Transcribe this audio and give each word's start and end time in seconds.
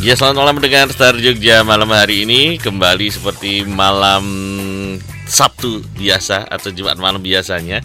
Ya 0.00 0.16
selamat 0.16 0.36
malam 0.40 0.56
dengan 0.64 0.88
Star 0.88 1.12
Jogja. 1.20 1.60
Malam 1.60 1.92
hari 1.92 2.24
ini 2.24 2.56
kembali 2.56 3.12
seperti 3.12 3.68
malam 3.68 4.24
Sabtu 5.28 5.84
biasa 5.92 6.48
atau 6.48 6.72
Jumat 6.72 6.96
malam 6.96 7.20
biasanya. 7.20 7.84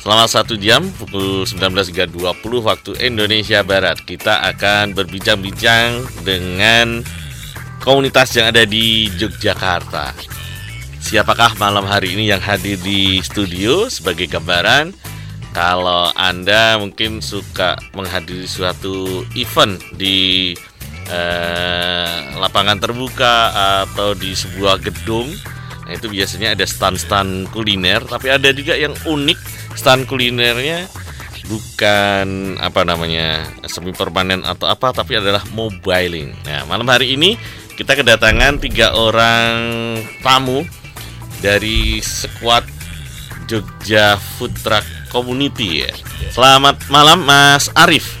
Selama 0.00 0.24
satu 0.24 0.56
jam 0.56 0.88
pukul 0.96 1.44
19.20 1.44 2.16
waktu 2.64 2.96
Indonesia 3.04 3.60
Barat 3.60 4.00
Kita 4.08 4.40
akan 4.48 4.96
berbincang-bincang 4.96 6.08
dengan 6.24 7.04
komunitas 7.84 8.32
yang 8.40 8.48
ada 8.48 8.64
di 8.64 9.12
Yogyakarta. 9.20 10.16
Siapakah 11.04 11.60
malam 11.60 11.84
hari 11.84 12.16
ini 12.16 12.32
yang 12.32 12.40
hadir 12.40 12.80
di 12.80 13.20
studio 13.20 13.92
sebagai 13.92 14.32
gambaran? 14.32 14.96
Kalau 15.52 16.08
Anda 16.16 16.80
mungkin 16.80 17.20
suka 17.20 17.76
menghadiri 17.92 18.48
suatu 18.48 19.28
event 19.36 19.76
di 20.00 20.56
eh, 21.10 22.38
lapangan 22.38 22.78
terbuka 22.78 23.52
atau 23.84 24.14
di 24.14 24.32
sebuah 24.32 24.78
gedung 24.80 25.28
nah 25.86 25.98
itu 25.98 26.06
biasanya 26.06 26.54
ada 26.54 26.62
stand-stand 26.62 27.50
kuliner 27.50 27.98
tapi 28.06 28.30
ada 28.30 28.54
juga 28.54 28.78
yang 28.78 28.94
unik 29.04 29.38
stand 29.74 30.06
kulinernya 30.06 30.86
bukan 31.50 32.54
apa 32.62 32.86
namanya 32.86 33.42
semi 33.66 33.90
permanen 33.90 34.46
atau 34.46 34.70
apa 34.70 34.94
tapi 34.94 35.18
adalah 35.18 35.42
mobiling 35.50 36.30
nah 36.46 36.62
malam 36.70 36.86
hari 36.86 37.18
ini 37.18 37.34
kita 37.74 37.98
kedatangan 37.98 38.62
tiga 38.62 38.94
orang 38.94 39.98
tamu 40.22 40.62
dari 41.40 41.98
squad 42.04 42.62
Jogja 43.50 44.14
Food 44.38 44.54
Truck 44.62 44.86
Community 45.10 45.82
ya. 45.82 45.90
Selamat 46.30 46.78
malam 46.86 47.24
Mas 47.26 47.66
Arif. 47.74 48.14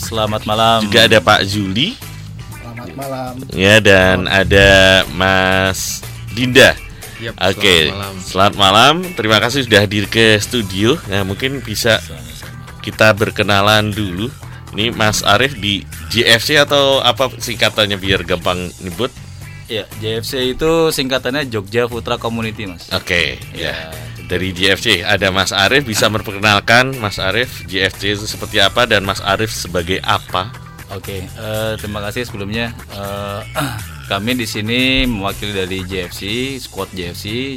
Selamat 0.00 0.48
malam. 0.48 0.88
Juga 0.88 1.04
ada 1.04 1.20
Pak 1.20 1.44
Juli. 1.44 1.92
Selamat 2.82 2.98
malam. 2.98 3.34
Ya 3.54 3.78
dan 3.78 4.26
ada 4.26 4.68
Mas 5.14 6.02
Dinda. 6.34 6.74
Yap, 7.22 7.38
Oke, 7.38 7.86
selamat 7.86 7.94
malam. 7.94 8.14
selamat 8.18 8.54
malam. 8.58 8.94
Terima 9.14 9.38
kasih 9.38 9.62
sudah 9.62 9.80
hadir 9.80 10.10
ke 10.10 10.34
studio. 10.36 10.98
Nah, 11.06 11.22
mungkin 11.22 11.62
bisa 11.62 12.02
kita 12.82 13.14
berkenalan 13.14 13.94
dulu. 13.94 14.26
Ini 14.72 14.90
Mas 14.90 15.22
Arif 15.22 15.54
di 15.54 15.84
JFC 16.10 16.58
atau 16.58 16.98
apa 16.98 17.30
singkatannya 17.30 17.94
biar 17.94 18.24
gampang 18.24 18.58
nyebut? 18.80 19.12
Ya, 19.68 19.86
JFC 20.02 20.50
itu 20.50 20.90
singkatannya 20.90 21.46
Jogja 21.46 21.86
Putra 21.86 22.18
Community, 22.18 22.66
Mas. 22.66 22.90
Oke, 22.90 23.38
Ya, 23.54 23.70
ya. 23.70 23.74
Dari 24.22 24.50
JFC 24.50 25.04
ada 25.04 25.28
Mas 25.28 25.52
Arif 25.52 25.84
bisa 25.84 26.08
memperkenalkan 26.08 26.96
Mas 26.98 27.20
Arif 27.20 27.62
JFC 27.68 28.16
itu 28.16 28.24
seperti 28.24 28.58
apa 28.58 28.88
dan 28.88 29.04
Mas 29.04 29.20
Arif 29.20 29.52
sebagai 29.52 30.00
apa? 30.00 30.50
Oke, 30.92 31.24
eh, 31.24 31.72
terima 31.80 32.04
kasih 32.04 32.28
sebelumnya. 32.28 32.76
Eh, 32.92 33.40
kami 34.12 34.36
di 34.36 34.44
sini 34.44 35.08
mewakili 35.08 35.56
dari 35.56 35.80
JFC, 35.88 36.56
squad 36.60 36.92
JFC. 36.92 37.56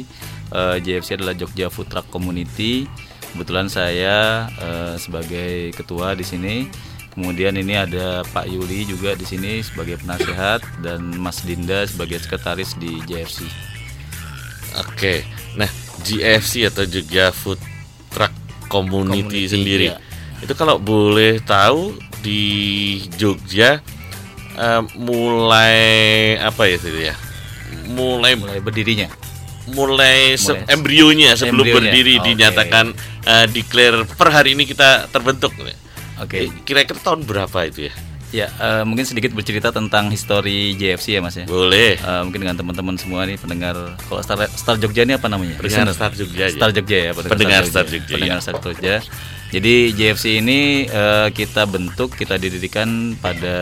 Eh, 0.56 0.76
JFC 0.80 1.20
adalah 1.20 1.36
Jogja 1.36 1.68
Food 1.68 1.92
Truck 1.92 2.08
Community. 2.08 2.88
Kebetulan 3.36 3.68
saya 3.68 4.48
eh, 4.56 4.94
sebagai 4.96 5.76
ketua 5.76 6.16
di 6.16 6.24
sini. 6.24 6.56
Kemudian 7.12 7.56
ini 7.56 7.76
ada 7.76 8.24
Pak 8.28 8.48
Yuli 8.48 8.88
juga 8.88 9.16
di 9.16 9.24
sini 9.24 9.64
sebagai 9.64 10.00
penasehat 10.00 10.60
dan 10.84 11.00
Mas 11.16 11.40
Dinda 11.44 11.84
sebagai 11.88 12.20
sekretaris 12.20 12.76
di 12.76 13.00
JFC. 13.08 13.44
Oke, 14.76 15.24
nah 15.56 15.68
GFC 16.04 16.68
atau 16.68 16.84
Jogja 16.84 17.32
Food 17.32 17.56
Truck 18.12 18.32
Community, 18.68 19.24
Community, 19.24 19.42
sendiri, 19.48 19.88
iya. 19.92 20.00
itu 20.44 20.52
kalau 20.52 20.76
boleh 20.76 21.40
tahu 21.40 21.96
di 22.26 22.42
Jogja 23.14 23.78
eh, 24.52 24.82
mulai 24.98 25.78
apa 26.36 26.66
ya 26.66 26.74
itu 26.74 26.90
ya? 26.92 27.14
Mulai 27.86 28.34
Mulai 28.34 28.58
berdirinya. 28.58 29.06
mulai, 29.66 30.34
se- 30.34 30.54
Mulai. 30.54 30.70
embrionya 30.70 31.30
sebelum 31.34 31.62
Embrionya, 31.62 31.74
berdiri 31.90 32.14
oke. 32.16 32.24
dinyatakan 32.24 32.86
eh, 33.24 33.46
declare 33.48 34.06
per 34.08 34.28
hari 34.30 34.54
ini 34.54 34.62
kita 34.62 35.06
terbentuk. 35.08 35.50
Oke. 36.16 36.50
Kira-kira 36.62 36.96
tahun 36.96 37.22
berapa 37.22 37.66
itu 37.66 37.90
ya? 37.90 37.94
Ya, 38.32 38.46
eh, 38.52 38.82
mungkin 38.82 39.02
sedikit 39.02 39.30
bercerita 39.30 39.70
tentang 39.70 40.06
histori 40.08 40.74
JFC 40.74 41.14
ya 41.14 41.20
Mas 41.20 41.34
ya. 41.34 41.46
Boleh. 41.46 41.94
Eh, 41.94 42.20
mungkin 42.22 42.40
dengan 42.40 42.54
teman-teman 42.54 42.94
semua 42.94 43.22
nih 43.22 43.34
pendengar 43.36 43.74
kalau 44.02 44.18
Star, 44.20 44.38
Star 44.50 44.76
Jogja 44.76 45.02
ini 45.02 45.14
apa 45.14 45.26
namanya? 45.26 45.54
Pendengar. 45.56 45.90
Star 45.90 46.10
Jogja 46.10 46.42
aja. 46.44 46.54
Star 46.54 46.70
Jogja 46.70 46.96
ya, 47.00 47.10
Pendengar 47.12 47.62
Star 47.64 47.86
Jogja, 47.86 48.12
Pendengar 48.12 48.38
ya. 48.38 48.42
Star 48.42 48.56
Jogja. 48.56 48.94
Jadi 49.46 49.94
JFC 49.94 50.42
ini 50.42 50.84
eh, 50.84 51.28
kita 51.30 51.64
bentuk, 51.64 52.12
kita 52.12 52.34
didirikan 52.34 53.14
pada 53.16 53.56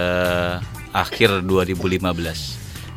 akhir 0.90 1.44
2015. 1.44 2.00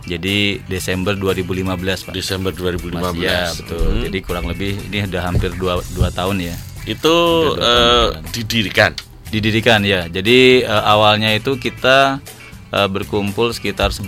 Jadi 0.08 0.64
Desember 0.72 1.12
2015, 1.20 2.08
Pak. 2.08 2.14
Desember 2.16 2.56
2015. 2.56 2.96
Mas, 2.96 3.12
ya, 3.20 3.52
betul. 3.52 3.84
Hmm. 3.92 4.04
Jadi 4.08 4.18
kurang 4.24 4.46
lebih 4.48 4.80
ini 4.88 5.04
udah 5.04 5.20
hampir 5.22 5.52
2 5.52 5.84
dua 5.94 6.10
tahun 6.10 6.40
ya. 6.48 6.56
itu 6.88 7.12
dua 7.52 7.60
tahun 7.60 8.24
eh, 8.24 8.32
didirikan. 8.32 8.92
Didirikan 9.28 9.80
ya. 9.84 10.08
Jadi 10.08 10.64
eh, 10.64 10.84
awalnya 10.88 11.36
itu 11.36 11.60
kita 11.60 12.24
eh, 12.72 12.88
berkumpul 12.88 13.52
sekitar 13.52 13.92
11 13.92 14.08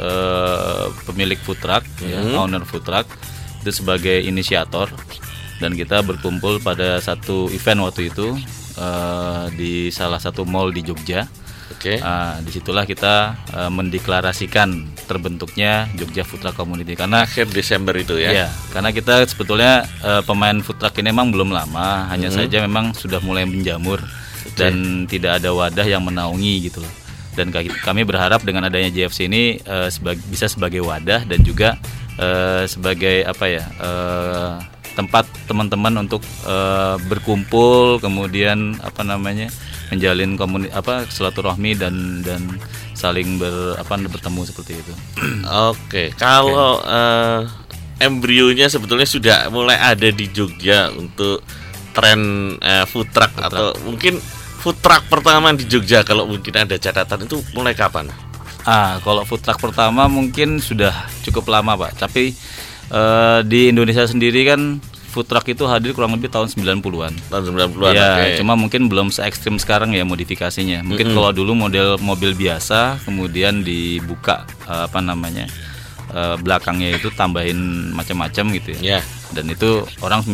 eh, 0.00 0.84
pemilik 1.04 1.36
food 1.44 1.60
truck, 1.60 1.84
ya, 2.00 2.24
Hmm. 2.24 2.48
owner 2.48 2.64
food 2.64 2.88
truck 2.88 3.04
itu 3.60 3.70
sebagai 3.74 4.24
inisiator 4.24 4.88
dan 5.58 5.74
kita 5.74 6.00
berkumpul 6.00 6.58
pada 6.58 6.98
satu 6.98 7.50
event 7.50 7.84
waktu 7.84 8.08
itu 8.08 8.34
eh, 8.74 9.44
di 9.52 9.72
salah 9.90 10.18
satu 10.18 10.42
mall 10.42 10.70
di 10.70 10.82
Jogja. 10.82 11.26
Oke. 11.68 12.00
Ah, 12.00 12.40
di 12.40 12.48
situlah 12.48 12.82
kita 12.82 13.36
eh, 13.52 13.70
mendeklarasikan 13.70 14.68
terbentuknya 15.04 15.86
Jogja 15.94 16.24
Food 16.24 16.40
Truck 16.40 16.56
Community 16.56 16.96
karena 16.96 17.22
Akhir 17.22 17.44
Desember 17.46 17.92
itu 17.94 18.16
ya. 18.16 18.30
Iya, 18.32 18.48
karena 18.72 18.90
kita 18.90 19.22
sebetulnya 19.26 19.84
eh, 20.00 20.22
pemain 20.24 20.56
food 20.58 20.80
truck 20.80 20.96
ini 20.96 21.12
memang 21.12 21.28
belum 21.30 21.52
lama, 21.52 22.08
hanya 22.08 22.28
Mm-hmm. 22.28 22.48
saja 22.48 22.56
memang 22.60 22.86
sudah 22.96 23.20
mulai 23.20 23.44
menjamur 23.44 24.00
dan 24.56 25.04
tidak 25.06 25.38
ada 25.38 25.52
wadah 25.52 25.86
yang 25.86 26.02
menaungi 26.02 26.66
gitu 26.66 26.80
loh. 26.80 26.92
Dan 27.36 27.54
kami 27.54 28.02
berharap 28.02 28.42
dengan 28.42 28.66
adanya 28.66 28.90
JFC 28.90 29.30
ini 29.30 29.60
eh, 29.60 29.88
sebag- 29.88 30.24
bisa 30.26 30.48
sebagai 30.50 30.82
wadah 30.82 31.22
dan 31.22 31.38
juga 31.44 31.78
eh, 32.16 32.64
sebagai 32.66 33.22
apa 33.22 33.44
ya 33.46 33.64
eh, 33.78 34.52
tempat 34.98 35.30
teman-teman 35.46 36.02
untuk 36.02 36.26
eh, 36.42 36.98
berkumpul, 37.06 38.02
kemudian 38.02 38.74
apa 38.82 39.06
namanya 39.06 39.46
menjalin 39.94 40.34
komuni 40.34 40.66
apa 40.74 41.06
silaturahmi 41.06 41.78
dan 41.78 42.26
dan 42.26 42.42
saling 42.98 43.38
ber 43.38 43.78
apa 43.78 43.94
bertemu 43.94 44.40
seperti 44.42 44.82
itu. 44.82 44.92
Oke, 45.70 46.10
kalau 46.18 46.82
eh, 46.82 47.46
embrionya 48.02 48.66
sebetulnya 48.66 49.06
sudah 49.06 49.38
mulai 49.54 49.78
ada 49.78 50.10
di 50.10 50.26
Jogja 50.34 50.90
untuk 50.90 51.46
tren 51.94 52.54
eh, 52.58 52.82
food 52.90 53.14
truck 53.14 53.38
atau 53.38 53.78
mungkin 53.86 54.18
food 54.58 54.82
truck 54.82 55.06
pertama 55.06 55.54
di 55.54 55.62
Jogja 55.70 56.02
kalau 56.02 56.26
mungkin 56.26 56.58
ada 56.58 56.74
catatan 56.74 57.30
itu 57.30 57.38
mulai 57.54 57.78
kapan? 57.78 58.10
Ah, 58.66 59.00
kalau 59.00 59.22
food 59.24 59.40
truck 59.40 59.62
pertama 59.62 60.10
mungkin 60.10 60.60
sudah 60.60 60.92
cukup 61.24 61.48
lama, 61.48 61.72
Pak. 61.78 62.04
Tapi 62.04 62.36
eh, 62.92 63.40
di 63.44 63.72
Indonesia 63.72 64.04
sendiri 64.04 64.44
kan 64.48 64.80
food 65.08 65.26
truck 65.26 65.48
itu 65.48 65.64
hadir 65.64 65.96
kurang 65.96 66.14
lebih 66.14 66.28
tahun 66.28 66.52
90-an. 66.52 67.12
Tahun 67.32 67.42
90-an. 67.42 67.92
Ya, 67.96 68.10
oke. 68.20 68.44
cuma 68.44 68.54
mungkin 68.54 68.86
belum 68.86 69.08
se 69.08 69.24
ekstrim 69.24 69.56
sekarang 69.56 69.96
ya 69.96 70.04
modifikasinya. 70.04 70.84
Mungkin 70.84 71.16
kalau 71.16 71.32
dulu 71.32 71.56
model 71.56 71.96
mobil 71.98 72.36
biasa, 72.36 73.00
kemudian 73.02 73.64
dibuka 73.64 74.44
eh, 74.68 74.84
apa 74.86 75.00
namanya 75.00 75.48
eh, 76.12 76.36
belakangnya 76.38 77.00
itu 77.00 77.08
tambahin 77.16 77.90
macam-macam 77.96 78.44
gitu 78.54 78.78
ya. 78.78 78.98
Ya. 78.98 79.00
Dan 79.32 79.52
itu 79.52 79.84
orang 80.00 80.24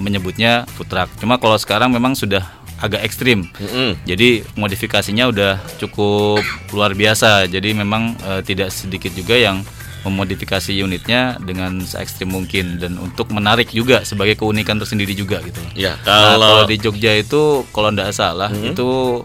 menyebutnya 0.00 0.64
food 0.76 0.88
truck. 0.88 1.08
Cuma 1.20 1.36
kalau 1.40 1.56
sekarang 1.56 1.92
memang 1.92 2.16
sudah 2.16 2.44
agak 2.78 3.02
ekstrim. 3.02 3.50
Mm-mm. 3.58 3.98
Jadi 4.06 4.46
modifikasinya 4.54 5.28
udah 5.28 5.58
cukup 5.82 6.40
luar 6.70 6.94
biasa. 6.94 7.50
Jadi 7.50 7.74
memang 7.74 8.14
eh, 8.22 8.40
tidak 8.46 8.70
sedikit 8.70 9.10
juga 9.16 9.34
yang 9.34 9.66
memodifikasi 10.08 10.72
unitnya 10.80 11.36
dengan 11.38 11.84
se 11.84 12.00
ekstrim 12.00 12.32
mungkin 12.32 12.80
dan 12.80 12.96
untuk 12.96 13.30
menarik 13.30 13.70
juga 13.70 14.02
sebagai 14.02 14.34
keunikan 14.40 14.80
tersendiri 14.80 15.12
juga 15.14 15.38
gitu. 15.44 15.60
Ya, 15.76 15.94
Nah, 16.02 16.34
kalau 16.36 16.48
kalau 16.48 16.64
di 16.66 16.76
Jogja 16.80 17.12
itu 17.14 17.64
kalau 17.70 17.92
tidak 17.92 18.16
salah 18.16 18.50
itu 18.50 19.22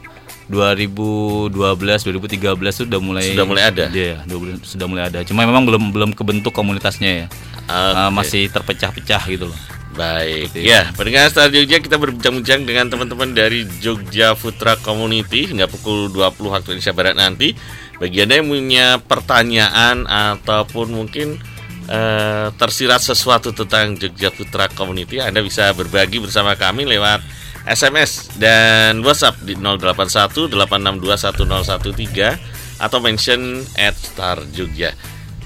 2012 0.52 1.50
2013 1.80 2.04
itu 2.04 2.84
sudah 2.84 3.00
mulai 3.00 3.26
Sudah 3.32 3.46
mulai 3.48 3.64
ada? 3.72 3.86
Iya, 3.90 4.22
sudah 4.64 4.88
mulai 4.92 5.04
ada. 5.08 5.24
Cuma 5.24 5.48
memang 5.48 5.64
belum 5.64 5.96
belum 5.96 6.12
kebentuk 6.12 6.52
komunitasnya 6.52 7.26
ya. 7.26 7.28
Eh, 7.64 7.94
Oke. 7.96 8.12
masih 8.12 8.44
terpecah-pecah 8.52 9.24
gitu 9.32 9.48
loh. 9.48 9.60
Baik, 9.94 10.50
Seperti 10.50 10.66
ya 10.74 10.90
pendengar 10.98 11.30
Star 11.30 11.54
Jogja 11.54 11.78
kita 11.78 12.02
berbincang-bincang 12.02 12.66
dengan 12.66 12.90
teman-teman 12.90 13.30
dari 13.30 13.70
Jogja 13.78 14.34
Putra 14.34 14.74
Community 14.82 15.46
hingga 15.54 15.70
pukul 15.70 16.10
20 16.10 16.50
waktu 16.50 16.74
Indonesia 16.74 16.94
Barat 16.98 17.14
nanti. 17.14 17.54
Bagi 18.04 18.20
anda 18.20 18.36
yang 18.36 18.52
punya 18.52 19.00
pertanyaan 19.00 20.04
ataupun 20.04 20.92
mungkin 20.92 21.40
eh, 21.88 22.52
tersirat 22.52 23.00
sesuatu 23.00 23.56
tentang 23.56 23.96
Jogja 23.96 24.28
Putra 24.28 24.68
Community, 24.68 25.24
anda 25.24 25.40
bisa 25.40 25.72
berbagi 25.72 26.20
bersama 26.20 26.60
kami 26.60 26.84
lewat 26.84 27.24
SMS 27.64 28.36
dan 28.36 29.00
WhatsApp 29.08 29.40
di 29.48 29.56
081 29.56 30.52
862 30.52 31.48
1013 31.64 32.84
atau 32.84 33.00
mention 33.00 33.64
at 33.80 33.96
Star 33.96 34.44
Jogja. 34.52 34.92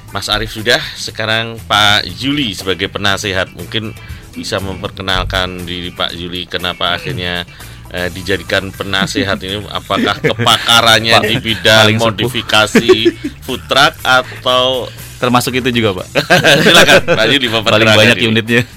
Mas 0.09 0.25
Arief 0.25 0.57
sudah, 0.57 0.81
sekarang 0.97 1.61
Pak 1.69 2.09
Juli 2.17 2.57
sebagai 2.57 2.89
penasehat 2.89 3.53
mungkin 3.53 3.93
bisa 4.33 4.57
memperkenalkan 4.57 5.61
diri 5.61 5.93
Pak 5.93 6.09
Juli 6.17 6.49
kenapa 6.49 6.97
akhirnya 6.97 7.45
eh, 7.91 8.09
dijadikan 8.11 8.71
penasehat 8.71 9.39
ini 9.43 9.63
apakah 9.71 10.17
kepakarannya 10.19 11.17
di 11.23 11.35
bidang 11.39 11.87
paling 11.87 11.99
modifikasi 11.99 12.89
food 13.45 13.61
truck 13.67 13.95
atau 14.03 14.87
Termasuk 15.17 15.57
itu 15.57 15.81
juga, 15.81 15.97
Pak. 16.01 16.07
silakan 16.65 17.01
Pak 17.17 17.25
Juli 17.33 17.47
Paling 17.49 17.89
banyak 17.89 18.17
diri. 18.21 18.29
unitnya. 18.29 18.61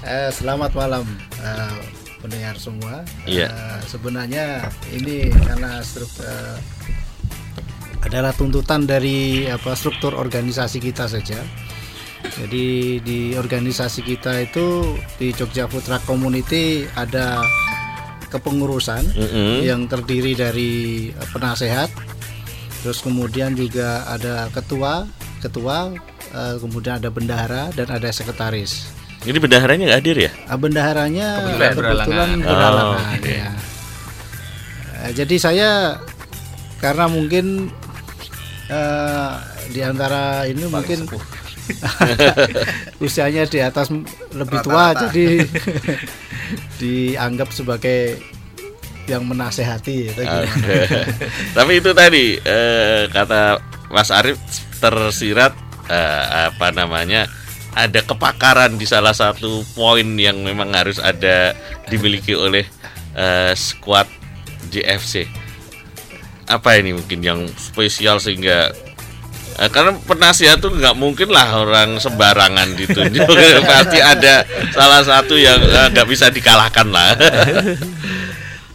Eh, 0.00 0.32
selamat 0.32 0.74
malam 0.74 1.04
eh, 1.38 1.80
pendengar 2.18 2.58
semua. 2.58 3.04
Iya. 3.30 3.46
Eh, 3.52 3.78
sebenarnya 3.86 4.66
ini 4.90 5.30
karena 5.30 5.78
struk- 5.86 6.24
eh, 6.24 6.56
adalah 8.02 8.34
tuntutan 8.34 8.88
dari 8.88 9.46
apa 9.46 9.70
struktur 9.78 10.16
organisasi 10.18 10.82
kita 10.82 11.06
saja. 11.06 11.38
Jadi 12.20 12.66
di 13.00 13.18
organisasi 13.32 14.00
kita 14.00 14.40
itu 14.40 14.96
di 15.16 15.32
Jogja 15.32 15.64
Truck 15.66 16.04
Community 16.04 16.84
ada 16.92 17.40
kepengurusan 18.28 19.02
Mm-mm. 19.10 19.66
yang 19.66 19.84
terdiri 19.84 20.32
dari 20.32 20.72
eh, 21.10 21.28
penasehat, 21.30 21.90
terus 22.80 23.00
kemudian 23.00 23.52
juga 23.52 24.06
ada 24.06 24.46
ketua, 24.48 25.04
ketua, 25.40 25.90
eh, 26.30 26.56
kemudian 26.56 26.96
ada 26.96 27.10
bendahara 27.10 27.74
dan 27.74 27.90
ada 27.90 28.08
sekretaris. 28.08 28.86
Ini 29.20 29.36
bendaharanya 29.36 29.84
nggak 29.90 30.00
hadir 30.00 30.16
ya? 30.16 30.32
Ah, 30.46 30.56
bendaharanya 30.56 31.26
Kebetulan 31.44 31.74
kebetulan 31.74 32.00
berhalangan. 32.06 32.38
berhalangan, 32.40 32.96
Oh, 32.96 33.18
oke. 33.20 33.32
ya. 33.34 33.50
Eh, 35.00 35.10
jadi 35.12 35.34
saya 35.36 35.70
karena 36.78 37.04
mungkin 37.04 37.68
eh, 38.70 39.32
di 39.68 39.80
antara 39.82 40.46
ini 40.46 40.64
mungkin 40.66 41.04
usianya 43.04 43.44
di 43.46 43.58
atas 43.62 43.90
lebih 44.34 44.58
tua 44.62 44.92
Rata-rata. 44.92 45.10
jadi 45.10 45.26
dianggap 46.80 47.48
sebagai 47.54 48.20
yang 49.10 49.26
menasehati 49.26 50.12
gitu. 50.12 50.22
Tapi 51.56 51.72
itu 51.82 51.90
tadi 51.90 52.38
eh, 52.38 53.10
kata 53.10 53.58
Mas 53.90 54.14
Arief 54.14 54.38
tersirat 54.78 55.52
eh, 55.90 56.24
apa 56.54 56.70
namanya 56.70 57.26
ada 57.74 58.02
kepakaran 58.02 58.78
di 58.78 58.86
salah 58.86 59.14
satu 59.14 59.62
poin 59.74 60.06
yang 60.18 60.42
memang 60.42 60.74
harus 60.74 60.98
ada 61.02 61.54
dimiliki 61.90 62.38
oleh 62.38 62.66
eh, 63.18 63.52
skuad 63.58 64.06
JFC. 64.70 65.26
Apa 66.50 66.78
ini 66.78 66.94
mungkin 66.94 67.22
yang 67.22 67.40
spesial 67.58 68.18
sehingga 68.18 68.74
eh, 69.60 69.68
karena 69.68 69.92
penasihat 70.08 70.56
tuh 70.58 70.72
nggak 70.72 70.96
mungkin 70.96 71.28
lah 71.28 71.60
orang 71.60 72.00
sembarangan 72.00 72.72
ditunjuk 72.80 73.28
pasti 73.68 74.00
ada 74.00 74.42
salah 74.72 75.04
satu 75.04 75.36
yang 75.36 75.60
eh, 75.60 75.86
nggak 75.92 76.08
bisa 76.08 76.32
dikalahkan 76.32 76.88
lah. 76.88 77.12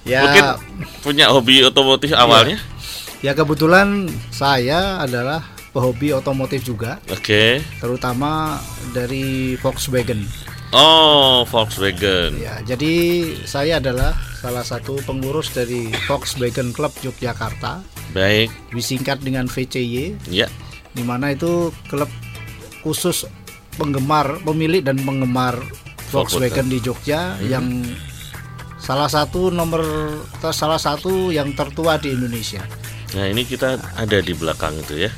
Ya, 0.05 0.21
mungkin 0.21 0.45
punya 1.01 1.33
hobi 1.33 1.65
otomotif 1.65 2.13
awalnya? 2.13 2.61
Ya 3.25 3.33
kebetulan 3.33 4.05
saya 4.29 5.01
adalah 5.01 5.41
pehobi 5.73 6.13
otomotif 6.13 6.61
juga, 6.61 7.01
oke. 7.09 7.57
Terutama 7.81 8.61
dari 8.93 9.57
Volkswagen. 9.57 10.29
oh 10.69 11.41
Volkswagen. 11.49 12.37
Ya, 12.37 12.61
jadi 12.61 12.93
saya 13.49 13.81
adalah 13.81 14.13
salah 14.37 14.61
satu 14.61 15.01
pengurus 15.09 15.49
dari 15.57 15.89
Volkswagen 16.05 16.69
Club 16.69 16.93
Yogyakarta, 17.01 17.81
baik. 18.13 18.53
Disingkat 18.77 19.25
dengan 19.25 19.49
VCY, 19.49 20.21
ya 20.29 20.45
di 20.95 21.03
mana 21.03 21.35
itu 21.35 21.69
klub 21.91 22.07
khusus 22.81 23.27
penggemar, 23.75 24.39
pemilik 24.41 24.79
dan 24.79 24.95
penggemar 25.03 25.59
Volkswagen 26.09 26.71
di 26.71 26.79
Jogja 26.79 27.35
yang 27.43 27.83
salah 28.79 29.11
satu 29.11 29.51
nomor 29.51 29.83
salah 30.39 30.79
satu 30.79 31.33
yang 31.33 31.51
tertua 31.57 31.99
di 31.99 32.15
Indonesia. 32.15 32.63
nah 33.17 33.27
ini 33.27 33.43
kita 33.43 33.75
ada 33.97 34.17
di 34.23 34.31
belakang 34.31 34.75
itu 34.79 35.07
ya 35.07 35.11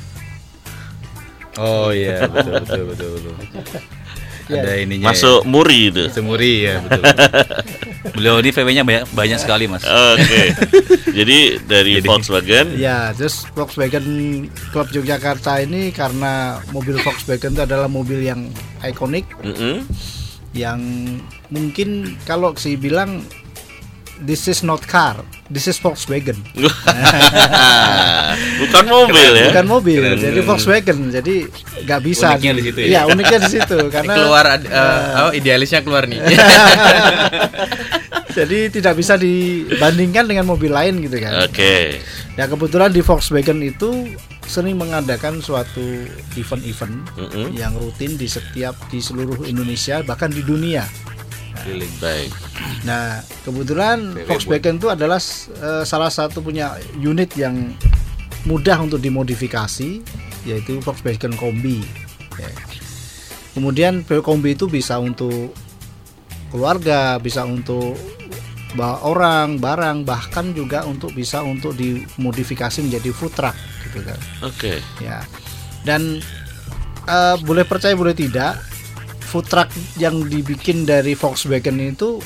Oh 1.58 1.90
iya, 1.90 2.22
betul 2.30 2.54
betul 2.62 2.82
betul 2.94 3.08
betul. 3.18 3.34
Ada 4.50 4.72
ininya. 4.78 5.06
masuk 5.08 5.44
muri 5.44 5.88
itu 5.88 6.00
ya. 6.00 6.10
Semuri 6.10 6.52
ya, 6.64 6.74
betul. 6.80 7.02
Beliau 8.16 8.40
ini 8.40 8.50
VW-nya 8.50 8.82
banyak, 8.82 9.04
banyak 9.12 9.38
sekali, 9.38 9.64
Mas. 9.66 9.84
oke 9.84 10.42
jadi 11.10 11.38
dari 11.60 11.98
Jadi- 11.98 12.06
Volkswagen 12.06 12.66
Ya, 12.74 13.10
terus 13.12 13.44
Volkswagen 13.52 14.06
Club 14.70 14.88
Yogyakarta 14.90 15.58
ini 15.58 15.90
karena 15.90 16.32
mobil 16.68 16.96
Volkswagen 16.96 17.52
itu 17.52 17.62
adalah 17.62 17.86
mobil 17.86 18.20
yang 18.20 18.48
ikonik 18.80 19.26
Mm-mm. 19.40 19.82
yang 20.52 20.80
mungkin 21.48 22.16
kalau 22.22 22.54
sih 22.54 22.74
bilang 22.74 23.22
this 24.20 24.46
is 24.46 24.62
not 24.62 24.82
car, 24.84 25.24
this 25.48 25.66
is 25.66 25.78
Volkswagen. 25.78 26.36
bukan 28.62 28.84
mobil 28.86 29.30
ya 29.34 29.44
Bukan 29.50 29.66
mobil, 29.66 30.00
Keren. 30.02 30.20
jadi 30.20 30.40
Volkswagen. 30.42 30.98
Jadi 31.10 31.34
nggak 31.86 32.00
bisa. 32.02 32.34
Uniknya 32.34 32.52
di 32.54 32.62
situ 32.62 32.78
ya? 32.82 32.88
Iya, 32.88 33.00
uniknya 33.08 33.38
di 33.44 33.50
situ 33.50 33.78
karena 33.94 34.12
keluar 34.14 34.44
eh, 34.58 35.22
oh, 35.26 35.30
idealisnya 35.34 35.80
keluar 35.82 36.06
nih. 36.10 36.18
jadi 38.38 38.70
tidak 38.70 38.94
bisa 38.94 39.18
dibandingkan 39.18 40.28
dengan 40.28 40.46
mobil 40.46 40.70
lain 40.70 41.02
gitu 41.02 41.18
kan. 41.18 41.48
oke 41.48 41.74
Ya 42.38 42.46
kebetulan 42.46 42.94
di 42.94 43.02
Volkswagen 43.02 43.58
itu 43.66 44.14
sering 44.46 44.78
mengadakan 44.78 45.42
suatu 45.42 45.82
event-event 46.38 46.94
Mm-mm. 47.18 47.50
yang 47.52 47.74
rutin 47.76 48.14
di 48.14 48.30
setiap 48.30 48.78
di 48.88 49.02
seluruh 49.02 49.42
Indonesia 49.44 50.00
bahkan 50.06 50.30
di 50.30 50.40
dunia. 50.46 50.86
Baik 52.00 52.32
Nah, 52.86 53.22
kebetulan 53.42 54.14
VW 54.14 54.26
Volkswagen 54.28 54.76
itu 54.78 54.88
adalah 54.90 55.18
eh, 55.18 55.84
salah 55.84 56.10
satu 56.12 56.42
punya 56.44 56.78
unit 56.98 57.34
yang 57.34 57.74
mudah 58.46 58.78
untuk 58.80 59.02
dimodifikasi, 59.02 60.00
yaitu 60.46 60.78
Volkswagen 60.80 61.34
Kombi. 61.34 61.82
Ya. 62.38 62.50
Kemudian 63.56 64.06
VW 64.06 64.22
Kombi 64.22 64.54
itu 64.54 64.70
bisa 64.70 65.02
untuk 65.02 65.52
keluarga, 66.54 67.18
bisa 67.18 67.42
untuk 67.44 67.98
bawa 68.76 69.00
orang, 69.04 69.56
barang, 69.58 70.04
bahkan 70.04 70.52
juga 70.52 70.84
untuk 70.84 71.16
bisa 71.16 71.40
untuk 71.40 71.72
dimodifikasi 71.74 72.84
menjadi 72.84 73.10
food 73.16 73.32
truck, 73.32 73.56
gitu 73.88 74.04
kan. 74.04 74.20
oke 74.44 74.72
Ya. 75.00 75.24
Dan 75.82 76.20
eh, 77.08 77.36
boleh 77.42 77.64
percaya 77.64 77.96
boleh 77.96 78.14
tidak, 78.14 78.60
food 79.28 79.44
truck 79.44 79.68
yang 79.96 80.24
dibikin 80.24 80.82
dari 80.82 81.12
Volkswagen 81.12 81.76
itu 81.78 82.16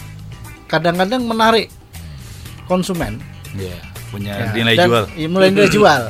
kadang-kadang 0.65 1.23
menarik 1.23 1.67
konsumen. 2.65 3.19
Iya, 3.53 3.77
punya 4.09 4.33
Ya, 4.33 4.47
nilai 4.55 4.75
dan- 4.75 4.89
jual. 4.89 5.05
iya, 5.13 5.29
mulai 5.29 5.49
nilai 5.51 5.69
jual. 5.75 6.03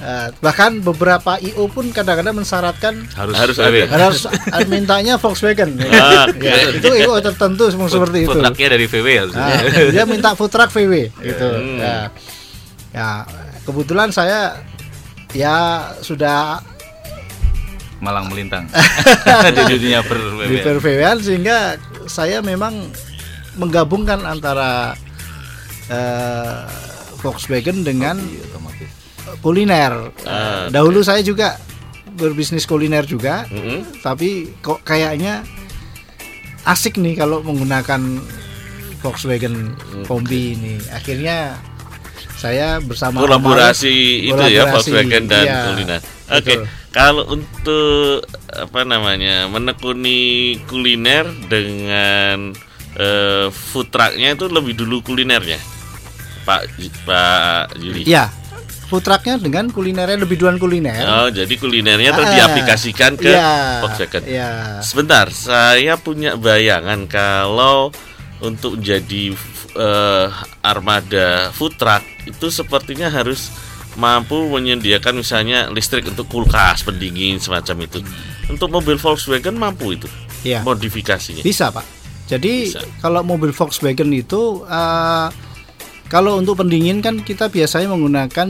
Eh, 0.00 0.28
bahkan 0.40 0.80
beberapa 0.80 1.36
IO 1.38 1.68
pun 1.68 1.92
kadang-kadang 1.92 2.32
mensyaratkan 2.34 3.04
Harus 3.12 3.36
Harus 3.36 3.56
ada. 3.58 3.84
harus 3.86 4.18
mintanya 4.66 5.16
Volkswagen. 5.16 5.76
Oke. 5.76 6.40
Ya, 6.42 6.72
itu 6.72 6.88
IO 6.98 7.20
tertentu 7.20 7.68
semua 7.68 7.86
seperti 7.86 8.24
itu. 8.24 8.32
Food 8.32 8.40
trucknya 8.42 8.68
dari 8.70 8.86
VW 8.86 9.06
harus. 9.18 9.32
Nah, 9.32 9.60
dia 9.94 10.04
minta 10.04 10.32
food 10.32 10.48
truck 10.48 10.68
VW 10.68 11.12
gitu. 11.14 11.46
Hmm. 11.46 11.78
Ya. 11.78 11.96
ya, 12.90 13.08
kebetulan 13.62 14.08
saya 14.08 14.56
ya 15.30 15.56
sudah 16.00 16.58
Malang 18.00 18.26
melintang. 18.26 18.64
di 19.56 19.62
dunia 19.70 20.00
per 20.00 20.16
VW. 20.16 20.40
di 20.46 20.58
pervewan 20.58 21.16
sehingga 21.18 21.76
saya 22.04 22.40
memang 22.40 22.88
menggabungkan 23.54 24.24
antara 24.24 24.96
eh, 25.86 26.64
Volkswagen 27.18 27.82
dengan 27.82 28.16
otomotif. 28.18 28.88
kuliner. 29.38 29.92
Ah, 30.24 30.66
Eh, 30.66 30.66
Dahulu 30.70 31.00
saya 31.00 31.20
juga 31.20 31.60
berbisnis 32.10 32.64
kuliner 32.64 33.04
juga, 33.04 33.44
Mm-mm. 33.46 34.00
tapi 34.00 34.48
kok 34.58 34.80
kayaknya 34.80 35.44
asik 36.62 36.96
nih 36.96 37.14
kalau 37.14 37.40
menggunakan 37.40 38.00
Volkswagen 38.98 39.76
Kombi 40.04 40.52
ini. 40.54 40.74
Akhirnya 40.90 41.56
saya 42.34 42.80
bersama 42.80 43.20
kolaborasi 43.20 43.92
itu 44.26 44.42
ya 44.46 44.68
Volkswagen 44.68 45.24
dan 45.24 45.44
iya, 45.44 45.58
kuliner. 45.66 46.00
Oke, 46.30 46.54
betul. 46.56 46.64
Kalau 46.90 47.22
untuk 47.30 48.26
apa 48.50 48.82
namanya 48.82 49.46
menekuni 49.46 50.20
kuliner 50.66 51.22
dengan 51.46 52.50
eh, 52.94 53.46
food 53.48 53.88
trucknya 53.88 54.34
itu 54.34 54.50
lebih 54.50 54.74
dulu 54.74 54.98
kulinernya, 55.00 55.58
Pak 56.42 56.62
J- 56.76 57.00
Pak 57.06 57.78
Juli. 57.78 58.02
Ya, 58.02 58.26
food 58.90 59.06
trucknya 59.06 59.38
dengan 59.38 59.70
kulinernya 59.70 60.18
lebih 60.18 60.34
duluan 60.34 60.58
kuliner. 60.58 60.98
Oh, 61.06 61.28
jadi 61.30 61.54
kulinernya 61.54 62.10
terus 62.10 62.26
Ah, 62.26 62.34
diaplikasikan 62.34 63.14
ke 63.14 63.30
iya, 63.30 63.86
Volkswagen. 63.86 64.22
Iya. 64.26 64.50
Sebentar, 64.82 65.30
saya 65.30 65.94
punya 65.94 66.34
bayangan 66.34 67.06
kalau 67.06 67.94
untuk 68.42 68.82
jadi 68.82 69.30
eh, 69.78 70.26
armada 70.60 71.54
food 71.54 71.78
truck 71.78 72.02
itu 72.26 72.50
sepertinya 72.50 73.06
harus 73.06 73.54
mampu 73.94 74.46
menyediakan 74.46 75.18
misalnya 75.18 75.66
listrik 75.68 76.06
untuk 76.06 76.26
kulkas, 76.26 76.82
pendingin 76.82 77.38
semacam 77.38 77.86
itu. 77.86 77.98
Untuk 78.46 78.68
mobil 78.68 78.96
Volkswagen 78.96 79.54
mampu 79.54 79.94
itu 79.94 80.06
Ya. 80.42 80.62
modifikasinya. 80.62 81.42
Bisa 81.42 81.70
pak. 81.70 81.84
Jadi 82.26 82.70
Bisa. 82.70 82.82
kalau 82.98 83.22
mobil 83.22 83.50
Volkswagen 83.50 84.10
itu 84.10 84.62
eh, 84.64 85.26
kalau 86.06 86.38
untuk 86.38 86.58
pendingin 86.58 86.98
kan 86.98 87.18
kita 87.20 87.46
biasanya 87.46 87.90
menggunakan 87.90 88.48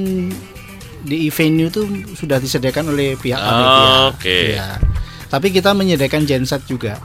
di 1.01 1.33
venue 1.33 1.69
itu 1.69 1.85
sudah 2.13 2.37
disediakan 2.37 2.93
oleh 2.93 3.17
pihak 3.17 3.37
panitia. 3.37 3.85
Oke. 4.13 4.41
Ya. 4.57 4.77
Tapi 5.29 5.49
kita 5.49 5.73
menyediakan 5.73 6.25
genset 6.25 6.65
juga. 6.67 7.01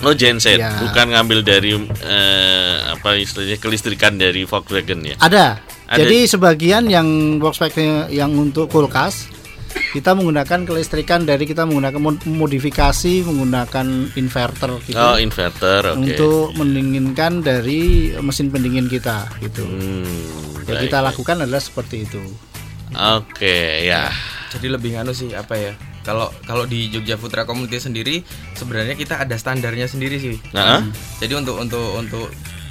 Oh 0.00 0.14
genset, 0.14 0.56
Ya. 0.56 0.80
bukan 0.80 1.12
ngambil 1.12 1.42
dari 1.42 1.76
eh, 2.00 2.76
apa 2.88 3.14
istilahnya 3.14 3.58
kelistrikan 3.58 4.16
dari 4.16 4.46
Volkswagen 4.46 5.04
ya. 5.04 5.16
Ada. 5.18 5.60
Ada. 5.90 6.06
Jadi 6.06 6.18
sebagian 6.24 6.86
yang 6.86 7.08
Volkswagen 7.42 8.06
yang 8.08 8.30
untuk 8.32 8.70
kulkas 8.70 9.26
kita 9.90 10.14
menggunakan 10.14 10.62
kelistrikan 10.62 11.22
dari 11.22 11.46
kita 11.46 11.66
menggunakan 11.66 11.98
mod- 11.98 12.26
modifikasi 12.26 13.22
menggunakan 13.22 13.86
inverter 14.14 14.70
gitu 14.82 14.94
Oh 14.94 15.14
inverter, 15.14 15.94
oke. 15.94 15.98
untuk 15.98 16.54
mendinginkan 16.54 17.42
dari 17.42 18.14
mesin 18.18 18.50
pendingin 18.50 18.86
kita 18.86 19.26
gitu. 19.38 19.66
Hmm, 19.66 20.62
Yang 20.66 20.90
kita 20.90 20.98
lakukan 21.02 21.42
adalah 21.42 21.58
seperti 21.58 22.06
itu. 22.06 22.22
Oke 22.94 23.86
ya. 23.86 24.10
Jadi 24.50 24.66
lebih 24.66 24.94
nganu 24.94 25.10
sih 25.10 25.34
apa 25.34 25.54
ya? 25.54 25.72
Kalau 26.02 26.30
kalau 26.42 26.66
di 26.66 26.90
Jogja 26.90 27.14
Putra 27.14 27.46
Community 27.46 27.78
sendiri 27.78 28.22
sebenarnya 28.54 28.94
kita 28.94 29.22
ada 29.22 29.34
standarnya 29.34 29.86
sendiri 29.86 30.18
sih. 30.18 30.38
Nah, 30.50 30.82
Jadi 31.18 31.34
untuk 31.34 31.58
untuk 31.58 31.94
untuk 31.94 32.26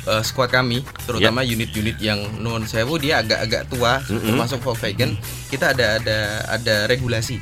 eh, 0.05 0.23
squad 0.23 0.47
kami, 0.49 0.79
terutama 1.03 1.41
unit-unit 1.41 1.97
yang 1.97 2.19
non 2.37 2.63
sewu 2.63 2.95
dia 2.95 3.19
agak-agak 3.19 3.67
tua, 3.67 3.99
Mm-mm. 4.05 4.23
termasuk 4.23 4.59
Volkswagen, 4.61 5.17
kita 5.47 5.73
ada 5.73 5.97
ada 5.97 6.17
ada 6.47 6.75
regulasi. 6.85 7.39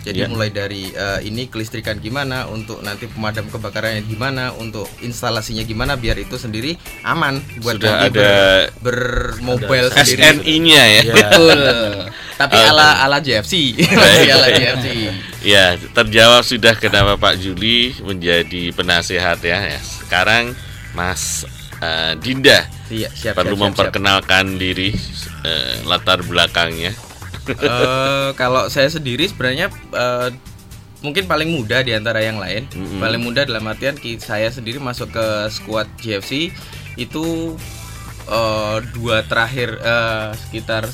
Jadi 0.00 0.24
Ya. 0.24 0.32
mulai 0.32 0.48
dari 0.48 0.88
eh, 0.88 1.20
ini 1.22 1.52
kelistrikan 1.52 2.00
gimana, 2.00 2.48
untuk 2.48 2.80
nanti 2.80 3.04
pemadam 3.04 3.44
kebakarannya 3.46 4.00
gimana, 4.02 4.48
untuk 4.56 4.88
instalasinya 5.04 5.60
gimana, 5.60 5.92
biar 5.92 6.16
itu 6.16 6.40
sendiri 6.40 6.80
aman 7.04 7.36
buat 7.60 7.76
Sudah 7.76 8.08
ada 8.08 8.08
ber, 8.08 8.96
bermobile 9.36 9.92
sendiri. 9.92 10.40
SNI-nya 10.40 10.82
ya. 10.88 11.02
Betul. 11.04 11.60
Tapi 12.40 12.56
Oke. 12.56 12.68
ala 12.72 13.04
ala 13.04 13.20
JFC. 13.20 13.76
Ala 14.32 14.48
JFC. 14.48 14.86
Ya, 15.44 15.76
terjawab 15.92 16.48
sudah 16.48 16.72
kenapa 16.72 17.20
Pak 17.20 17.36
Juli 17.36 17.92
menjadi 18.00 18.72
penasehat 18.72 19.44
ya. 19.44 19.76
Ya, 19.76 19.80
Sekarang 19.84 20.56
Mas 20.96 21.44
eh, 21.80 22.12
Dinda 22.16 22.64
Iya, 22.88 23.08
siap. 23.10 23.34
perlu 23.34 23.54
siap, 23.54 23.58
siap, 23.58 23.58
siap. 23.58 23.64
memperkenalkan 23.64 24.44
diri 24.54 24.90
eh, 25.42 25.74
latar 25.84 26.20
belakangnya. 26.22 26.90
Eh, 27.48 28.28
kalau 28.34 28.66
saya 28.66 28.86
sendiri 28.86 29.26
sebenarnya 29.26 29.66
eh, 29.90 30.28
mungkin 31.00 31.24
paling 31.24 31.48
muda 31.48 31.80
di 31.80 31.90
antara 31.90 32.20
yang 32.20 32.36
lain. 32.36 32.68
Mm-mm. 32.70 33.00
Paling 33.00 33.18
muda 33.18 33.42
dalam 33.42 33.64
artian 33.64 33.94
saya 34.18 34.48
sendiri 34.48 34.76
masuk 34.76 35.10
ke 35.10 35.26
squad 35.48 35.88
JFC 35.96 36.52
itu 36.94 37.56
eh, 38.26 38.76
dua 38.92 39.24
terakhir 39.24 39.76
eh, 39.76 40.28
sekitar 40.36 40.84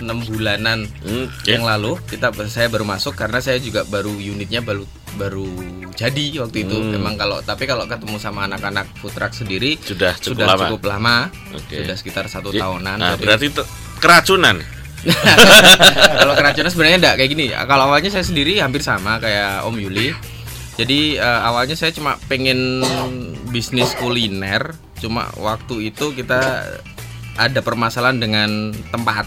enam 0.00 0.24
bulanan 0.24 0.88
Hmm, 1.04 1.28
oke. 1.28 1.44
yang 1.44 1.60
lalu 1.60 2.00
kita 2.08 2.32
saya 2.48 2.72
baru 2.72 2.88
masuk 2.88 3.12
karena 3.12 3.36
saya 3.38 3.60
juga 3.60 3.84
baru 3.84 4.08
unitnya 4.10 4.64
baru 4.64 4.88
baru 5.14 5.46
jadi 5.92 6.24
waktu 6.40 6.64
itu 6.64 6.76
Hmm. 6.76 6.94
memang 6.94 7.14
kalau 7.14 7.38
tapi 7.40 7.64
kalau 7.64 7.84
ketemu 7.84 8.16
sama 8.16 8.44
anak-anak 8.44 8.86
truck 9.06 9.32
sendiri 9.32 9.76
Sudah 9.78 10.14
cukup 10.14 10.36
sudah 10.36 10.46
lama. 10.48 10.60
cukup 10.66 10.82
lama 10.86 11.16
Oke. 11.52 11.76
sudah 11.80 11.96
sekitar 11.96 12.24
satu 12.26 12.50
Jadi- 12.50 12.60
tahunan 12.60 12.96
Nah, 12.96 13.10
Jadi- 13.14 13.22
berarti 13.22 13.46
keracunan. 13.98 14.56
kalau 16.20 16.34
keracunan 16.34 16.68
sebenarnya 16.68 16.96
enggak 16.98 17.14
kayak 17.16 17.30
gini. 17.30 17.46
Kalau 17.48 17.88
awalnya 17.88 18.10
saya 18.10 18.20
sendiri 18.20 18.60
hampir 18.60 18.80
sama 18.80 19.16
kayak 19.16 19.64
Om 19.64 19.76
Yuli. 19.78 20.12
Jadi 20.76 21.16
eh, 21.16 21.40
awalnya 21.40 21.72
saya 21.72 21.88
cuma 21.90 22.20
pengen 22.26 22.84
bisnis 23.48 23.92
kuliner, 23.94 24.72
cuma 24.96 25.28
waktu 25.36 25.88
itu 25.88 26.12
kita 26.12 26.64
ada 27.34 27.60
permasalahan 27.60 28.16
dengan 28.16 28.50
tempat. 28.90 29.24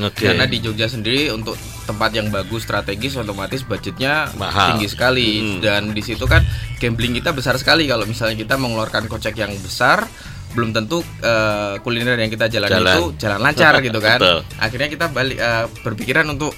Oke. 0.00 0.26
Karena 0.26 0.46
di 0.46 0.58
Jogja 0.58 0.86
sendiri 0.86 1.30
untuk 1.30 1.58
tempat 1.88 2.12
yang 2.12 2.28
bagus 2.28 2.62
strategis 2.62 3.16
otomatis 3.16 3.64
budgetnya 3.64 4.28
Mahal. 4.34 4.76
tinggi 4.76 4.86
sekali 4.86 5.28
Hmm. 5.40 5.58
dan 5.58 5.82
di 5.90 6.02
situ 6.02 6.22
kan 6.24 6.44
gambling 6.76 7.16
kita 7.16 7.32
besar 7.32 7.56
sekali 7.56 7.88
kalau 7.88 8.04
misalnya 8.04 8.36
kita 8.36 8.54
mengeluarkan 8.54 9.08
kocek 9.08 9.34
yang 9.34 9.50
besar 9.58 10.04
belum 10.48 10.72
tentu 10.72 11.00
eh, 11.20 11.80
kuliner 11.80 12.16
yang 12.16 12.28
kita 12.28 12.46
jalan, 12.46 12.68
Jalan. 12.68 12.94
itu 12.94 13.04
jalan 13.18 13.38
lancar 13.38 13.72
gitu 13.86 13.98
kan. 13.98 14.16
Betul. 14.16 14.38
Akhirnya 14.56 14.88
kita 14.88 15.06
balik 15.08 15.36
eh, 15.36 15.64
berpikiran 15.82 16.28
untuk 16.28 16.52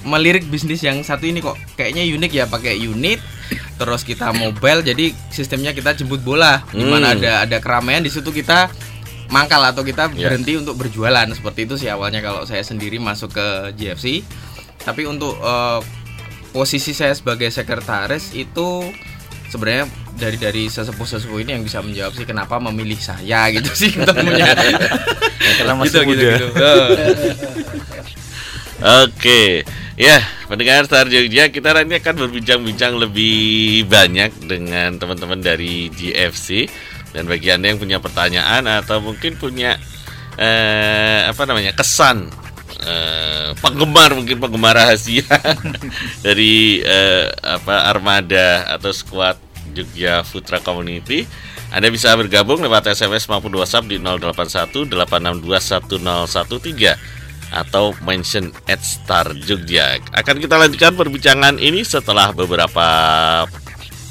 melirik 0.00 0.46
bisnis 0.46 0.78
yang 0.80 1.02
satu 1.02 1.22
ini 1.22 1.38
kok 1.38 1.58
kayaknya 1.74 2.06
unik 2.08 2.32
ya 2.32 2.44
pakai 2.46 2.78
unit 2.78 3.18
terus 3.74 4.02
kita 4.02 4.30
mobile 4.32 4.80
jadi 4.80 5.10
sistemnya 5.28 5.70
kita 5.70 5.90
jemput 5.92 6.20
bola 6.20 6.62
Hmm. 6.70 6.98
ada 6.98 7.42
ada 7.42 7.56
keramaian 7.58 7.98
di 7.98 8.08
situ 8.08 8.30
kita 8.30 8.70
mangkal 9.28 9.60
atau 9.60 9.82
kita 9.82 10.08
berhenti 10.08 10.54
untuk 10.54 10.74
berjualan 10.76 11.26
seperti 11.28 11.66
itu 11.66 11.74
sih 11.76 11.90
awalnya 11.90 12.22
kalau 12.22 12.42
saya 12.42 12.62
sendiri 12.62 12.96
masuk 12.96 13.34
ke 13.34 13.46
GFC 13.74 14.22
tapi 14.88 15.04
untuk 15.04 15.36
eh, 15.36 15.80
posisi 16.56 16.96
saya 16.96 17.12
sebagai 17.12 17.52
sekretaris 17.52 18.32
itu 18.32 18.88
sebenarnya 19.52 19.84
dari 20.16 20.40
dari 20.40 20.64
sesepuh 20.72 21.04
sesepuh 21.04 21.44
ini 21.44 21.60
yang 21.60 21.64
bisa 21.64 21.84
menjawab 21.84 22.16
sih 22.16 22.24
kenapa 22.24 22.56
memilih 22.56 22.96
saya 22.96 23.52
gitu 23.52 23.68
sih 23.76 23.92
ketemunya 23.92 24.48
Karena 25.60 25.74
masih 25.76 26.04
gitu, 26.04 26.12
gitu, 26.16 26.46
muda. 26.52 26.72
gitu. 26.92 27.16
Oke, 28.78 29.66
ya 29.98 30.22
pendengar 30.46 30.86
Star 30.86 31.10
Jogja 31.10 31.50
kita 31.50 31.74
nanti 31.74 31.98
akan 31.98 32.14
berbincang-bincang 32.26 32.94
lebih 32.94 33.82
banyak 33.90 34.30
dengan 34.46 34.94
teman-teman 35.02 35.42
dari 35.42 35.90
GFC 35.90 36.70
dan 37.10 37.26
bagi 37.26 37.50
anda 37.50 37.74
yang 37.74 37.80
punya 37.82 37.98
pertanyaan 37.98 38.64
atau 38.70 39.02
mungkin 39.02 39.34
punya 39.34 39.80
eh, 40.38 41.26
apa 41.26 41.42
namanya 41.42 41.74
kesan 41.74 42.30
eh, 42.82 43.50
penggemar 43.58 44.14
mungkin 44.14 44.38
penggemar 44.38 44.74
rahasia 44.78 45.26
dari 46.26 46.82
eh, 46.82 47.30
apa 47.42 47.90
armada 47.90 48.66
atau 48.70 48.90
squad 48.94 49.38
Jogja 49.74 50.24
Putra 50.26 50.58
Community 50.62 51.26
anda 51.68 51.92
bisa 51.92 52.16
bergabung 52.16 52.64
lewat 52.64 52.88
SMS 52.96 53.28
maupun 53.28 53.52
WhatsApp 53.52 53.92
di 53.92 54.00
081 54.00 54.88
862 54.88 56.00
1013 56.24 57.18
atau 57.48 57.96
mention 58.04 58.52
at 58.68 58.80
Star 58.84 59.32
Jogja. 59.44 60.00
Akan 60.12 60.40
kita 60.40 60.56
lanjutkan 60.56 60.96
perbincangan 60.96 61.56
ini 61.60 61.84
setelah 61.84 62.32
beberapa 62.32 62.88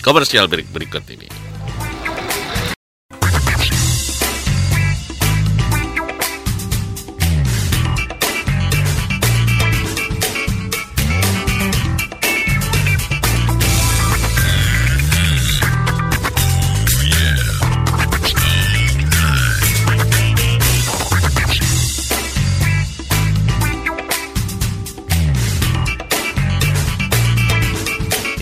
komersial 0.05 0.45
break 0.49 0.69
berikut 0.69 1.05
ini. 1.09 1.46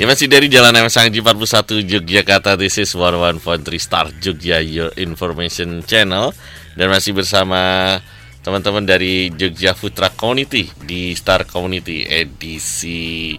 Ya 0.05 0.13
masih 0.13 0.29
dari 0.29 0.45
Jalan 0.53 0.85
MS 0.85 1.01
Sangji 1.01 1.17
41 1.17 1.81
Yogyakarta. 1.81 2.53
This 2.53 2.77
is 2.77 2.93
11.3 2.93 3.41
Star 3.81 4.13
Jogja 4.21 4.61
Your 4.61 4.93
Information 5.01 5.81
Channel. 5.81 6.29
Dan 6.77 6.93
masih 6.93 7.17
bersama 7.17 7.97
teman-teman 8.45 8.85
dari 8.85 9.33
Jogja 9.33 9.73
Putra 9.73 10.13
Community 10.13 10.69
Di 10.85 11.17
Star 11.17 11.49
Community 11.49 12.05
edisi 12.05 13.33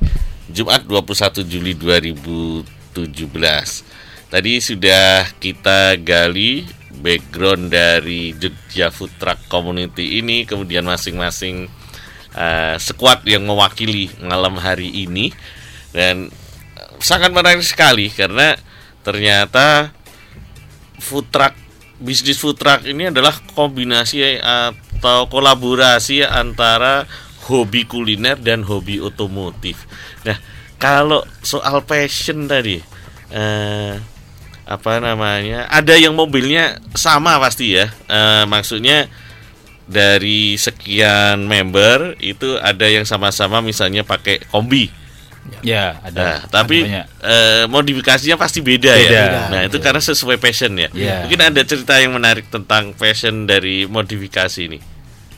Jumat 0.50 0.82
21 0.90 1.46
Juli 1.46 1.78
2017 1.78 3.14
Tadi 4.26 4.52
sudah 4.58 5.22
kita 5.38 5.94
gali 6.02 6.66
background 6.98 7.70
dari 7.70 8.34
Jogja 8.34 8.90
Putra 8.90 9.38
Community 9.46 10.18
ini 10.18 10.42
Kemudian 10.42 10.82
masing-masing 10.82 11.70
eh, 12.34 12.74
squad 12.82 13.22
yang 13.22 13.46
mewakili 13.46 14.10
malam 14.18 14.58
hari 14.58 15.06
ini. 15.06 15.30
Dan 15.94 16.26
sangat 17.00 17.30
menarik 17.32 17.62
sekali 17.62 18.12
karena 18.12 18.56
ternyata 19.06 19.94
food 20.98 21.28
truck 21.30 21.54
bisnis 21.96 22.36
food 22.36 22.60
truck 22.60 22.84
ini 22.84 23.08
adalah 23.08 23.32
kombinasi 23.56 24.40
atau 24.40 25.28
kolaborasi 25.32 26.24
antara 26.24 27.08
hobi 27.46 27.86
kuliner 27.86 28.36
dan 28.36 28.66
hobi 28.66 28.98
otomotif. 28.98 29.86
Nah, 30.26 30.36
kalau 30.76 31.22
soal 31.40 31.86
passion 31.86 32.50
tadi 32.50 32.82
eh, 33.30 33.94
apa 34.66 34.92
namanya? 34.98 35.70
Ada 35.70 35.94
yang 35.96 36.18
mobilnya 36.18 36.82
sama 36.98 37.38
pasti 37.38 37.78
ya. 37.78 37.86
Eh, 38.10 38.44
maksudnya 38.50 39.06
dari 39.86 40.58
sekian 40.58 41.46
member 41.46 42.18
itu 42.18 42.58
ada 42.58 42.90
yang 42.90 43.06
sama-sama 43.06 43.62
misalnya 43.62 44.02
pakai 44.02 44.42
kombi. 44.50 44.90
Ya, 45.62 45.98
Nah, 46.00 46.08
ada. 46.08 46.28
tapi 46.46 46.84
banyak. 46.84 47.06
eh, 47.22 47.64
modifikasinya 47.66 48.36
pasti 48.36 48.60
beda, 48.60 48.92
Beda. 48.92 49.12
ya. 49.12 49.26
Nah, 49.48 49.60
itu 49.64 49.78
karena 49.78 49.98
sesuai 49.98 50.36
passion 50.36 50.72
ya. 50.74 50.88
Iya. 50.90 51.24
Mungkin 51.24 51.40
ada 51.42 51.62
cerita 51.62 51.96
yang 51.96 52.12
menarik 52.12 52.46
tentang 52.46 52.92
passion 52.92 53.44
dari 53.44 53.84
modifikasi 53.84 54.60
ini. 54.62 54.78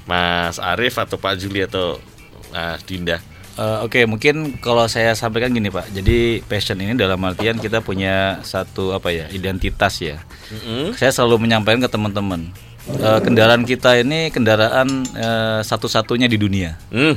Mas 0.05 0.57
Arief 0.57 0.97
atau 0.97 1.17
Pak 1.17 1.37
Juli 1.37 1.61
atau 1.61 2.00
Mas 2.49 2.81
Dinda. 2.83 3.21
Eh, 3.55 3.79
Oke, 3.83 4.07
mungkin 4.07 4.57
kalau 4.57 4.87
saya 4.87 5.12
sampaikan 5.12 5.50
gini 5.50 5.67
Pak. 5.67 5.91
Jadi 5.91 6.41
passion 6.43 6.79
ini 6.79 6.95
dalam 6.95 7.19
artian 7.21 7.59
kita 7.59 7.83
punya 7.83 8.38
satu 8.41 8.95
apa 8.95 9.11
ya 9.11 9.27
identitas 9.29 9.99
ya. 9.99 10.23
Mm-mm. 10.49 10.95
Saya 10.95 11.11
selalu 11.11 11.43
menyampaikan 11.43 11.83
ke 11.83 11.91
teman-teman. 11.91 12.55
Eh, 12.97 13.21
kendaraan 13.21 13.62
kita 13.68 14.00
ini 14.00 14.33
kendaraan 14.33 14.88
eh, 15.12 15.61
satu-satunya 15.62 16.26
di 16.26 16.38
dunia. 16.40 16.80
Hmm. 16.88 17.14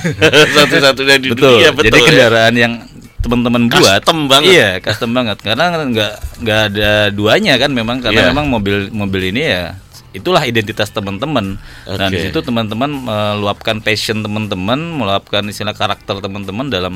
Satu-satunya 0.56 1.16
di 1.20 1.28
betul. 1.32 1.60
dunia 1.60 1.70
betul. 1.76 1.84
Jadi 1.92 1.98
ya. 1.98 2.06
kendaraan 2.08 2.54
yang 2.56 2.72
teman-teman 3.22 3.62
buat 3.70 4.02
Custom 4.02 4.26
banget. 4.26 4.50
Iya, 4.50 4.70
custom 4.82 5.10
banget. 5.14 5.38
Karena 5.46 5.64
nggak 5.78 6.12
nggak 6.42 6.60
ada 6.74 6.90
duanya 7.14 7.54
kan 7.54 7.70
memang 7.70 8.02
karena 8.02 8.26
Iya. 8.26 8.28
memang 8.34 8.46
mobil 8.50 8.90
mobil 8.90 9.30
ini 9.30 9.42
ya 9.46 9.78
itulah 10.12 10.44
identitas 10.44 10.92
teman-teman. 10.92 11.56
Dan 11.88 12.08
Oke. 12.12 12.14
di 12.14 12.18
situ 12.28 12.38
teman-teman 12.44 12.90
meluapkan 12.92 13.80
passion 13.80 14.20
teman-teman, 14.20 14.76
meluapkan 14.76 15.40
istilah 15.48 15.72
karakter 15.72 16.20
teman-teman 16.20 16.68
dalam 16.68 16.94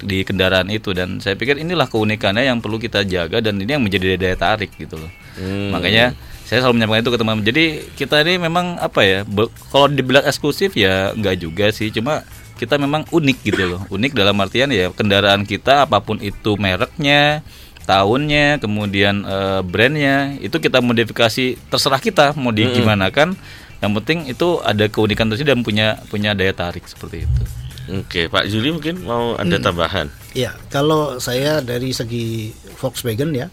di 0.00 0.24
kendaraan 0.24 0.72
itu 0.72 0.90
dan 0.96 1.20
saya 1.20 1.36
pikir 1.36 1.60
inilah 1.60 1.86
keunikannya 1.86 2.48
yang 2.48 2.58
perlu 2.64 2.80
kita 2.80 3.04
jaga 3.04 3.44
dan 3.44 3.60
ini 3.60 3.70
yang 3.76 3.84
menjadi 3.84 4.16
daya 4.16 4.36
tarik 4.38 4.72
gitu 4.80 4.96
loh. 4.96 5.12
Hmm. 5.36 5.70
Makanya 5.76 6.16
saya 6.54 6.70
selalu 6.70 6.78
menyampaikan 6.78 7.02
itu 7.02 7.10
ke 7.10 7.18
teman-teman. 7.18 7.46
Jadi 7.50 7.64
kita 7.98 8.16
ini 8.22 8.38
memang 8.38 8.78
apa 8.78 9.02
ya? 9.02 9.18
be- 9.26 9.50
kalau 9.74 9.90
dibilang 9.90 10.22
eksklusif 10.22 10.78
ya 10.78 11.10
nggak 11.10 11.42
juga 11.42 11.74
sih. 11.74 11.90
Cuma 11.90 12.22
kita 12.54 12.78
memang 12.78 13.02
unik 13.10 13.38
gitu 13.42 13.66
loh. 13.66 13.82
Unik 13.90 14.14
dalam 14.14 14.38
artian 14.38 14.70
ya 14.70 14.94
kendaraan 14.94 15.42
kita 15.42 15.90
apa 15.90 15.98
pun 15.98 16.22
itu 16.22 16.54
mereknya, 16.54 17.42
tahunnya, 17.90 18.62
kemudian 18.62 19.26
eh, 19.26 19.60
brandnya 19.66 20.38
itu 20.38 20.62
kita 20.62 20.78
modifikasi 20.78 21.58
terserah 21.66 21.98
kita 21.98 22.38
mau 22.38 22.54
di 22.54 22.70
gimana 22.70 23.10
kan. 23.10 23.34
Yang 23.82 23.92
penting 23.98 24.18
itu 24.30 24.62
ada 24.62 24.86
keunikan 24.86 25.26
tersendiri 25.26 25.58
dan 25.58 25.66
punya 25.66 25.98
punya 26.06 26.30
daya 26.38 26.54
tarik 26.54 26.86
seperti 26.86 27.26
itu. 27.26 27.42
Oke, 27.84 28.32
Pak 28.32 28.48
Juli 28.48 28.72
mungkin 28.72 29.02
mau 29.04 29.36
ada 29.36 29.60
tambahan. 29.60 30.08
Ya, 30.32 30.56
kalau 30.72 31.20
saya 31.20 31.60
dari 31.60 31.92
segi 31.92 32.54
Volkswagen 32.80 33.36
ya, 33.36 33.52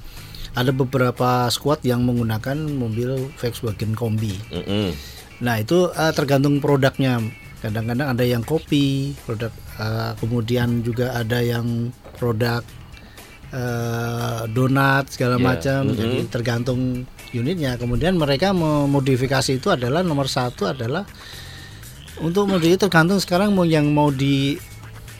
ada 0.51 0.72
beberapa 0.75 1.48
squad 1.48 1.79
yang 1.88 2.03
menggunakan 2.03 2.58
mobil 2.75 3.31
Volkswagen 3.39 3.96
Kombi. 3.96 4.36
Mm-mm. 4.51 4.91
Nah, 5.41 5.55
itu 5.58 5.89
eh, 5.96 6.13
tergantung 6.13 6.60
produknya. 6.60 7.24
Kadang-kadang 7.62 8.17
ada 8.17 8.25
yang 8.25 8.41
kopi, 8.43 9.15
produk 9.24 9.53
eh, 9.79 10.12
kemudian 10.20 10.84
juga 10.84 11.15
ada 11.15 11.39
yang 11.39 11.93
produk 12.20 12.62
eh, 13.55 14.41
donat 14.51 15.08
segala 15.08 15.39
Ya, 15.39 15.43
macam. 15.43 15.81
Jadi 15.96 16.17
tergantung 16.27 17.08
unitnya. 17.31 17.79
Kemudian 17.79 18.20
mereka 18.20 18.51
memodifikasi 18.51 19.55
itu 19.55 19.72
adalah 19.72 20.03
nomor 20.03 20.27
satu 20.27 20.67
adalah 20.67 21.08
untuk 22.22 22.46
modi 22.46 22.75
itu 22.75 22.77
tergantung 22.77 23.17
sekarang 23.17 23.55
mau 23.55 23.65
yang 23.65 23.89
mau 23.89 24.12
di 24.13 24.60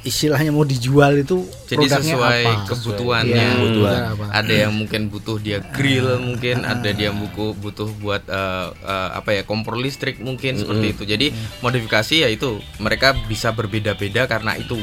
istilahnya 0.02 0.50
mau 0.50 0.66
dijual 0.66 1.22
itu 1.22 1.46
Jadi 1.70 1.86
sesuai 1.88 2.42
apa. 2.44 2.68
kebutuhannya. 2.68 3.38
Iya, 3.38 3.54
kebutuhan 3.56 4.00
apa. 4.18 4.26
Ada 4.34 4.54
yang 4.68 4.74
mungkin 4.74 5.02
butuh 5.14 5.38
dia 5.38 5.62
grill 5.74 6.18
mungkin, 6.18 6.66
ada 6.66 6.90
dia 6.90 7.14
buku 7.14 7.54
butuh 7.58 7.90
buat 8.02 8.26
eh, 8.26 8.68
eh, 8.74 9.10
apa 9.14 9.30
ya 9.38 9.42
kompor 9.46 9.78
listrik 9.78 10.18
mungkin 10.20 10.58
seperti 10.58 10.98
itu. 10.98 11.04
Jadi 11.06 11.28
modifikasi 11.62 12.16
ya 12.26 12.30
itu 12.30 12.58
mereka 12.82 13.14
bisa 13.30 13.54
berbeda-beda 13.54 14.26
karena 14.26 14.58
itu 14.58 14.78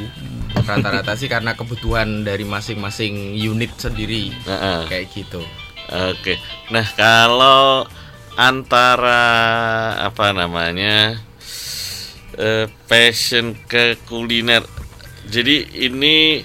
rata-rata 0.65 1.15
sih 1.19 1.27
karena 1.27 1.55
kebutuhan 1.59 2.25
dari 2.25 2.45
masing-masing 2.47 3.37
unit 3.37 3.75
sendiri 3.77 4.33
Nah, 4.47 4.87
kayak 4.87 5.13
gitu. 5.13 5.43
Oke. 5.89 6.37
Nah, 6.69 6.85
kalau 6.97 7.89
antara 8.37 9.25
apa 10.05 10.31
namanya? 10.37 11.29
eh, 12.39 12.67
passion 12.87 13.59
ke 13.67 13.99
kuliner. 14.07 14.63
Jadi 15.29 15.85
ini 15.85 16.41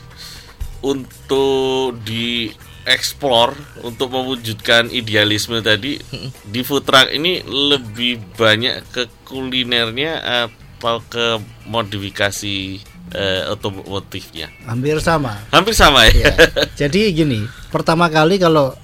untuk 0.83 1.95
dieksplor 2.03 3.55
untuk 3.87 4.11
mewujudkan 4.11 4.91
idealisme 4.91 5.63
tadi 5.63 5.97
di 6.53 6.61
food 6.61 6.83
truck 6.83 7.07
ini 7.09 7.39
lebih 7.47 8.19
banyak 8.35 8.83
ke 8.91 9.07
kulinernya 9.23 10.19
atau 10.19 10.99
ke 11.07 11.39
modifikasi 11.71 12.83
eh, 13.15 13.43
otomotifnya. 13.47 14.51
hampir 14.67 14.99
sama. 14.99 15.39
Hampir 15.47 15.71
sama 15.71 16.03
ya. 16.11 16.27
Ya. 16.27 16.33
Jadi 16.83 17.15
gini, 17.15 17.47
pertama 17.71 18.11
kali 18.11 18.35
kalau 18.35 18.75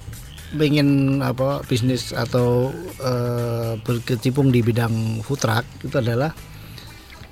ingin 0.56 1.20
apa 1.20 1.60
bisnis 1.68 2.16
atau 2.16 2.72
eh, 3.04 3.76
berkecimpung 3.84 4.48
di 4.48 4.64
bidang 4.64 5.20
food 5.20 5.44
truck 5.44 5.68
itu 5.84 5.94
adalah 6.00 6.32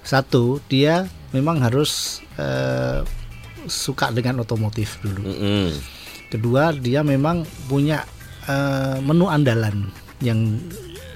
satu 0.05 0.61
dia 0.69 1.09
memang 1.33 1.61
harus 1.65 2.21
eh, 2.39 3.03
suka 3.69 4.15
dengan 4.15 4.41
otomotif 4.41 4.97
dulu. 5.05 5.23
Mm-mm. 5.27 5.69
Kedua 6.33 6.73
dia 6.73 7.05
memang 7.05 7.45
punya 7.67 8.07
eh, 8.47 8.97
menu 9.03 9.27
andalan 9.29 9.91
yang 10.23 10.59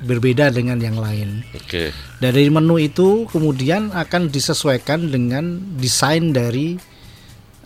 berbeda 0.02 0.50
dengan 0.50 0.82
yang 0.82 0.98
lain. 0.98 1.46
Oke. 1.54 1.94
Dari 2.18 2.50
menu 2.50 2.78
itu 2.82 3.30
kemudian 3.30 3.94
akan 3.94 4.28
disesuaikan 4.34 5.10
dengan 5.14 5.62
desain 5.78 6.34
dari 6.34 6.74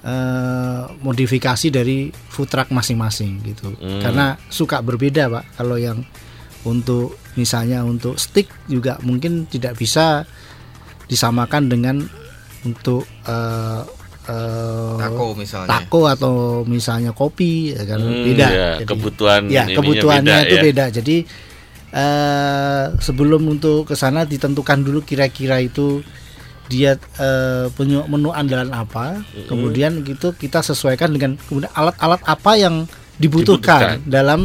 eh, 0.04 0.82
modifikasi 1.00 1.72
dari 1.72 2.12
food 2.12 2.52
truck 2.52 2.68
masing-masing 2.68 3.40
gitu. 3.42 3.72
Hmm. 3.80 4.00
Karena 4.04 4.36
suka 4.52 4.84
berbeda, 4.84 5.32
Pak. 5.32 5.44
Kalau 5.60 5.80
yang 5.80 6.04
untuk 6.66 7.14
misalnya 7.38 7.86
untuk 7.86 8.18
stick 8.18 8.50
juga 8.66 8.98
mungkin 9.06 9.46
tidak 9.46 9.78
bisa 9.78 10.26
disamakan 11.06 11.70
dengan 11.70 11.96
untuk 12.66 13.06
eh, 13.22 13.80
eh, 14.26 14.94
Taco 14.98 15.26
misalnya. 15.32 15.68
taco 15.70 16.00
atau 16.04 16.34
misalnya 16.66 17.10
kopi 17.10 17.70
ya 17.70 17.86
kan 17.86 18.02
Hmm, 18.02 18.26
beda. 18.26 18.46
ya, 18.50 18.68
kebutuhan 18.82 19.42
ya 19.46 19.64
kebutuhannya 19.70 20.34
beda, 20.34 20.44
itu 20.44 20.56
ya. 20.56 20.62
beda. 20.62 20.84
Jadi 20.90 21.16
eh 21.92 22.84
sebelum 22.98 23.46
untuk 23.48 23.86
ke 23.86 23.94
sana 23.94 24.26
ditentukan 24.26 24.82
dulu 24.82 25.00
kira-kira 25.00 25.62
itu 25.62 26.02
dia 26.66 26.98
punya 27.72 28.02
menu 28.04 28.34
andalan 28.34 28.68
apa, 28.68 29.22
kemudian 29.46 30.02
gitu 30.02 30.34
kita 30.34 30.60
sesuaikan 30.60 31.14
dengan 31.14 31.38
kemudian 31.38 31.70
alat-alat 31.70 32.18
apa 32.26 32.52
yang 32.58 32.90
dibutuhkan, 33.16 34.02
Dibutuhkan. 34.02 34.10
dalam 34.10 34.40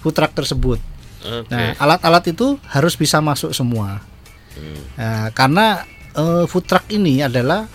food 0.00 0.16
truck 0.16 0.32
tersebut. 0.32 0.80
Oke. 1.22 1.52
Nah, 1.52 1.76
alat-alat 1.76 2.32
itu 2.32 2.56
harus 2.66 2.96
bisa 2.96 3.20
masuk 3.20 3.52
semua. 3.52 4.00
Hmm. 4.56 4.80
Nah, 4.96 5.26
karena 5.30 5.84
eh, 6.12 6.44
food 6.44 6.64
truck 6.64 6.86
ini 6.88 7.20
adalah 7.20 7.66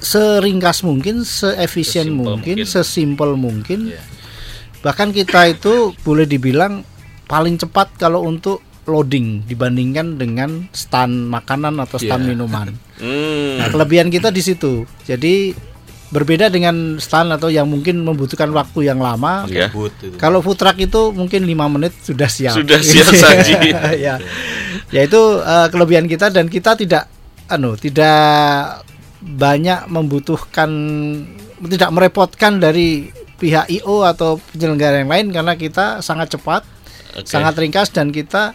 seringkas 0.00 0.80
mungkin, 0.80 1.22
seefisien 1.22 2.08
Sesimpel 2.08 2.24
mungkin, 2.26 2.56
mungkin. 2.56 2.66
sesimpel 2.66 3.30
mungkin. 3.36 3.80
Iya. 3.92 4.02
Bahkan 4.80 5.12
kita 5.12 5.40
itu 5.46 5.92
boleh 6.00 6.24
dibilang 6.24 6.80
paling 7.28 7.60
cepat 7.60 7.92
kalau 7.94 8.24
untuk 8.24 8.64
loading 8.84 9.44
dibandingkan 9.44 10.16
dengan 10.16 10.66
stand 10.72 11.28
makanan 11.28 11.78
atau 11.78 12.00
stand 12.00 12.24
Iya. 12.24 12.30
minuman. 12.32 12.68
Hmm. 13.00 13.56
Nah, 13.56 13.72
kelebihan 13.72 14.12
kita 14.12 14.28
di 14.28 14.44
situ. 14.44 14.84
Jadi 15.08 15.56
berbeda 16.10 16.50
dengan 16.50 16.98
stand 16.98 17.30
atau 17.30 17.46
yang 17.46 17.70
mungkin 17.70 18.02
membutuhkan 18.02 18.50
waktu 18.50 18.90
yang 18.90 18.98
lama. 18.98 19.46
Ya. 19.46 19.70
Kalau 20.18 20.42
food 20.42 20.58
truck 20.58 20.74
itu 20.78 21.14
mungkin 21.14 21.46
lima 21.46 21.70
menit 21.70 21.94
sudah 22.02 22.26
siap. 22.26 22.58
Sudah 22.58 22.82
siap 22.82 23.14
saji. 23.22 23.54
ya. 23.98 24.18
Ya 24.90 25.00
itu 25.06 25.22
eh, 25.38 25.66
kelebihan 25.70 26.10
kita 26.10 26.34
dan 26.34 26.50
kita 26.50 26.74
tidak 26.74 27.06
anu 27.50 27.78
tidak 27.78 28.82
banyak 29.20 29.86
membutuhkan 29.86 30.70
tidak 31.60 31.90
merepotkan 31.92 32.56
dari 32.58 33.12
pihak 33.40 33.68
IO 33.80 34.04
atau 34.04 34.36
penyelenggara 34.52 35.00
yang 35.00 35.10
lain 35.10 35.26
karena 35.32 35.56
kita 35.56 36.04
sangat 36.04 36.36
cepat, 36.36 36.62
Oke. 37.16 37.28
sangat 37.28 37.56
ringkas 37.56 37.88
dan 37.92 38.12
kita 38.12 38.52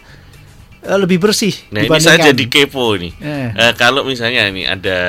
eh, 0.86 0.98
lebih 0.98 1.18
bersih 1.18 1.54
Nah 1.74 1.86
ini 1.86 1.98
saya 2.02 2.34
jadi 2.34 2.46
kepo 2.46 2.94
nih. 3.00 3.14
Eh. 3.18 3.50
Eh, 3.54 3.74
kalau 3.80 4.06
misalnya 4.06 4.50
nih 4.50 4.66
ada 4.70 5.00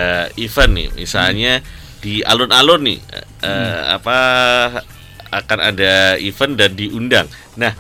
event 0.41 0.73
nih, 0.73 0.89
misalnya 0.97 1.61
di 2.07 2.23
alun-alun 2.23 2.87
nih, 2.87 2.99
eh, 3.11 3.27
eh, 3.43 3.81
apa 3.91 4.19
akan 5.29 5.59
ada 5.61 5.93
event 6.17 6.55
dan 6.55 6.71
diundang. 6.73 7.27
Nah, 7.57 7.75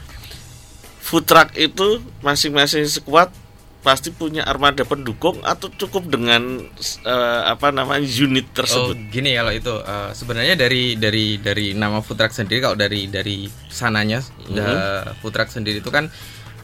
food 0.99 1.25
truck 1.25 1.55
itu 1.55 2.03
masing-masing 2.21 2.85
squad 2.85 3.31
pasti 3.79 4.11
punya 4.11 4.43
armada 4.43 4.83
pendukung 4.83 5.39
atau 5.41 5.71
cukup 5.71 6.11
dengan 6.11 6.59
eh, 7.05 7.43
apa 7.47 7.71
namanya 7.71 8.03
unit 8.03 8.51
Oh, 8.51 8.55
tersebut. 8.57 8.99
gini 9.09 9.31
kalau 9.33 9.55
itu 9.55 9.75
eh, 9.79 10.11
sebenarnya 10.11 10.59
dari 10.59 10.99
dari 10.99 11.39
dari 11.39 11.71
nama 11.71 12.03
food 12.03 12.19
truck 12.19 12.35
sendiri 12.35 12.59
kalau 12.61 12.75
dari 12.75 13.07
dari 13.07 13.47
sananya 13.71 14.27
Mhm. 14.43 14.51
da- 14.51 15.15
food 15.17 15.31
truck 15.31 15.47
sendiri 15.49 15.79
itu 15.79 15.87
kan 15.89 16.11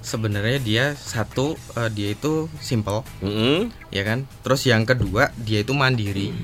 sebenarnya 0.03 0.59
dia 0.59 0.85
satu 0.92 1.55
eh, 1.79 1.87
dia 1.94 2.11
itu 2.11 2.51
simple 2.59 3.07
Mm-mm. 3.22 3.70
ya 3.88 4.03
kan 4.03 4.27
terus 4.42 4.66
yang 4.66 4.83
kedua 4.83 5.31
dia 5.38 5.62
itu 5.62 5.70
mandiri 5.70 6.35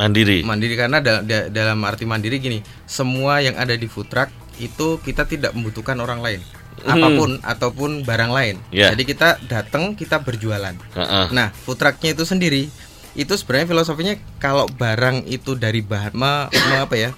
Mandiri. 0.00 0.40
mandiri 0.40 0.74
karena 0.74 0.98
da- 0.98 1.20
da- 1.20 1.46
dalam 1.46 1.84
arti 1.84 2.02
mandiri 2.02 2.40
gini 2.40 2.58
semua 2.82 3.38
yang 3.38 3.52
ada 3.54 3.72
di 3.72 3.84
food 3.84 4.08
truck 4.08 4.32
itu 4.56 4.96
kita 4.98 5.24
tidak 5.24 5.52
membutuhkan 5.52 5.96
orang 5.96 6.18
lain 6.18 6.40
Hmm. 6.80 6.96
apa 6.96 7.08
pun 7.12 7.30
ataupun 7.38 7.90
barang 8.02 8.30
lain 8.30 8.56
Ya. 8.70 8.88
jadi 8.88 9.02
kita 9.04 9.28
datang 9.44 9.92
kita 9.92 10.16
berjualan 10.18 10.72
Heeh. 10.72 11.26
nah 11.28 11.52
food 11.54 11.76
trucknya 11.76 12.14
itu 12.14 12.24
sendiri 12.24 12.72
itu 13.12 13.32
sebenarnya 13.34 13.68
filosofinya 13.68 14.16
kalau 14.38 14.64
barang 14.66 15.28
itu 15.28 15.52
dari 15.54 15.80
bahan 15.80 16.12
me- 16.12 16.48
me- 16.48 16.80
apa 16.80 16.96
ya 16.96 17.10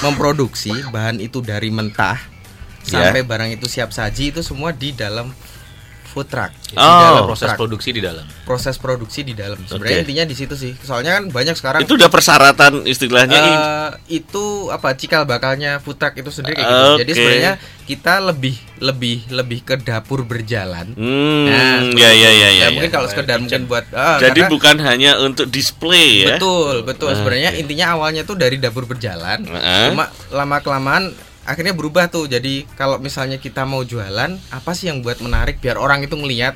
memproduksi 0.00 0.72
bahan 0.88 1.18
itu 1.18 1.40
dari 1.40 1.68
mentah 1.68 2.16
Ya. 2.82 3.12
sampai 3.12 3.20
barang 3.20 3.50
itu 3.52 3.68
siap 3.68 3.92
saji 3.92 4.32
itu 4.32 4.40
semua 4.40 4.72
di 4.72 4.90
dalam 4.90 5.28
food 6.10 6.26
truck 6.26 6.50
di 6.64 6.74
Oh, 6.74 6.82
dalam 6.82 7.22
proses 7.24 7.46
truck. 7.46 7.58
produksi 7.58 7.90
di 7.90 8.00
dalam. 8.00 8.26
proses 8.42 8.74
produksi 8.76 9.20
di 9.22 9.32
dalam 9.32 9.58
sebenarnya 9.60 9.96
Oke. 9.96 10.04
intinya 10.04 10.24
di 10.24 10.34
situ 10.34 10.54
sih 10.54 10.74
soalnya 10.76 11.16
kan 11.16 11.24
banyak 11.28 11.54
sekarang 11.54 11.80
Itu 11.80 11.94
udah 11.94 12.06
persyaratan 12.06 12.82
istilahnya. 12.84 13.38
Eh, 13.38 13.90
itu 14.16 14.44
apa 14.68 14.90
cikal 14.92 15.22
bakalnya 15.22 15.78
food 15.78 15.96
truck 15.96 16.14
itu 16.14 16.28
sendiri 16.28 16.58
kayak 16.58 16.66
gitu. 16.66 16.90
Jadi 16.98 17.10
Oke. 17.10 17.16
sebenarnya 17.16 17.52
kita 17.84 18.14
lebih 18.20 18.54
lebih 18.80 19.16
lebih 19.30 19.60
ke 19.62 19.74
dapur 19.76 20.22
berjalan. 20.22 20.90
Hmm, 20.92 21.46
seperti 21.46 21.94
ya, 21.96 22.10
itu. 22.10 22.18
ya, 22.18 22.30
ya, 22.30 22.30
ya, 22.30 22.48
ya. 22.50 22.66
mungkin 22.70 22.90
kalau 22.90 23.06
sekedar 23.06 23.38
mungkin 23.38 23.62
buat 23.64 23.86
ah, 23.90 24.18
Jadi 24.18 24.40
karena- 24.40 24.50
bukan 24.50 24.76
hanya 24.80 25.10
untuk 25.18 25.46
display 25.46 26.22
ya. 26.22 26.34
betul 26.34 26.82
betul 26.82 27.08
Ah, 27.08 27.16
sebenarnya 27.16 27.50
oke. 27.50 27.60
intinya 27.60 27.86
awalnya 27.92 28.22
tuh 28.22 28.34
dari 28.34 28.56
dapur 28.56 28.82
berjalan. 28.84 29.42
Heeh. 29.42 29.86
Cuma 29.88 30.06
lama 30.28 30.58
kelamaan 30.58 31.14
akhirnya 31.50 31.74
berubah 31.74 32.06
tuh. 32.06 32.30
Jadi 32.30 32.70
kalau 32.78 33.02
misalnya 33.02 33.42
kita 33.42 33.66
mau 33.66 33.82
jualan, 33.82 34.38
apa 34.54 34.70
sih 34.78 34.86
yang 34.86 35.02
buat 35.02 35.18
menarik 35.18 35.58
biar 35.58 35.76
orang 35.76 36.06
itu 36.06 36.14
ngelihat 36.14 36.54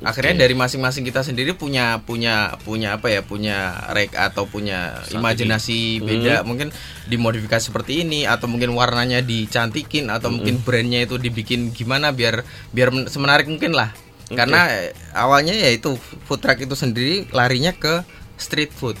Akhirnya 0.00 0.48
dari 0.48 0.56
masing-masing 0.56 1.04
kita 1.04 1.20
sendiri 1.20 1.52
punya 1.52 2.00
punya 2.08 2.56
punya 2.64 2.96
apa 2.96 3.12
ya 3.12 3.20
punya 3.20 3.76
rek 3.92 4.16
atau 4.16 4.48
punya 4.48 4.96
imajinasi 5.12 6.00
beda. 6.00 6.40
Mungkin 6.40 6.72
dimodifikasi 7.12 7.68
seperti 7.68 8.08
ini 8.08 8.24
atau 8.24 8.48
mungkin 8.48 8.72
warnanya 8.72 9.20
dicantikin 9.20 10.08
atau 10.08 10.32
mungkin 10.32 10.64
brandnya 10.64 11.04
itu 11.04 11.20
dibikin 11.20 11.76
gimana 11.76 12.16
biar 12.16 12.48
biar 12.72 12.88
men- 12.96 13.12
semenarik 13.12 13.44
mungkin 13.44 13.76
lah. 13.76 13.92
Karena 14.32 14.72
eh, 14.72 14.96
awalnya 15.12 15.52
ya 15.52 15.68
itu 15.68 16.00
food 16.00 16.40
truck 16.40 16.56
itu 16.56 16.72
sendiri 16.72 17.28
larinya 17.36 17.76
ke 17.76 18.00
street 18.40 18.72
food 18.72 18.96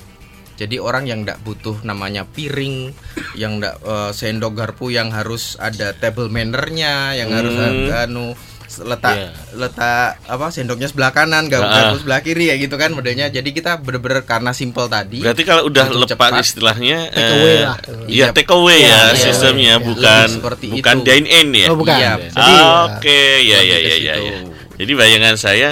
jadi 0.60 0.76
orang 0.76 1.08
yang 1.08 1.24
tidak 1.24 1.40
butuh 1.40 1.80
namanya 1.80 2.28
piring, 2.28 2.92
yang 3.34 3.56
tidak 3.56 3.80
sendok 4.12 4.52
garpu 4.54 4.92
yang 4.92 5.08
harus 5.08 5.56
ada 5.56 5.90
table 5.92 6.28
mannernya, 6.28 7.16
yang 7.16 7.32
harus 7.32 7.50
Hmm. 7.50 7.88
ada 7.88 8.04
anu 8.04 8.36
letak 8.70 9.16
Iya. 9.18 9.30
letak 9.58 10.22
apa 10.24 10.46
sendoknya 10.48 10.86
sebelah 10.86 11.10
kanan, 11.10 11.50
garpu, 11.50 11.66
Ah. 11.66 11.74
garpu 11.90 11.96
sebelah 11.98 12.20
kiri 12.20 12.44
ya 12.46 12.56
gitu 12.56 12.76
kan 12.76 12.94
modelnya. 12.94 13.26
Jadi 13.26 13.50
kita 13.50 13.82
bener-bener 13.82 14.22
karena 14.22 14.54
simple 14.54 14.86
tadi. 14.86 15.18
Berarti 15.18 15.42
kalau 15.42 15.66
udah 15.66 15.90
lepas 15.90 16.06
cepat. 16.06 16.30
istilahnya 16.38 17.10
Take 17.10 17.34
away 17.34 17.50
eh, 17.50 17.60
lah. 17.60 17.76
Iya, 17.82 18.06
Iya. 18.06 18.26
take 18.30 18.46
away 18.48 18.78
Iya, 18.78 18.86
ya 18.86 18.94
iya, 18.94 19.10
sistemnya 19.16 19.74
iya. 19.74 19.82
bukan 19.82 20.28
seperti 20.30 20.66
bukan 20.70 20.96
itu. 20.96 21.04
dine 21.04 21.26
in 21.26 21.48
ya. 21.50 21.66
Oh 21.66 21.74
bukan. 21.74 21.98
Iya. 21.98 22.12
Jadi 22.30 22.52
Ah, 22.54 22.80
Oke, 22.94 23.20
ya 23.42 23.58
ya 23.58 23.58
ya 23.58 23.74
ya. 23.74 24.14
situ. 24.14 24.22
ya. 24.22 24.38
Jadi 24.78 24.92
bayangan 24.94 25.34
saya 25.34 25.68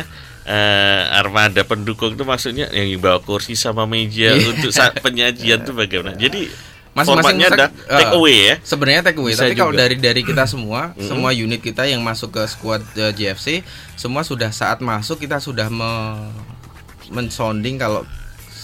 eh, 0.49 1.03
armada 1.13 1.61
pendukung 1.69 2.17
itu 2.17 2.25
maksudnya 2.25 2.73
yang 2.73 2.97
bawa 2.97 3.21
kursi 3.21 3.53
sama 3.53 3.85
meja 3.85 4.33
untuk 4.35 4.73
saat 4.73 4.97
penyajian 5.05 5.61
itu 5.63 5.73
bagaimana? 5.77 6.17
Jadi 6.17 6.49
Masing-masing 6.97 7.39
ada 7.47 7.71
truck, 7.71 7.73
take 7.87 8.11
eh, 8.11 8.19
away 8.19 8.37
ya. 8.43 8.55
Sebenarnya 8.67 9.03
take 9.07 9.21
away, 9.23 9.33
Bisa 9.37 9.47
tapi 9.47 9.55
kalau 9.55 9.71
juga. 9.71 9.81
dari 9.87 9.97
dari 10.03 10.23
kita 10.27 10.45
semua, 10.51 10.97
semua 10.99 11.31
unit 11.31 11.63
kita 11.63 11.87
yang 11.87 12.03
masuk 12.03 12.35
ke 12.35 12.43
squad 12.51 12.83
eh, 12.99 13.15
GFC, 13.15 13.63
semua 13.95 14.27
sudah 14.27 14.51
saat 14.51 14.83
masuk 14.83 15.23
kita 15.23 15.39
sudah 15.39 15.71
me 15.71 15.93
mensounding 17.09 17.79
kalau 17.79 18.03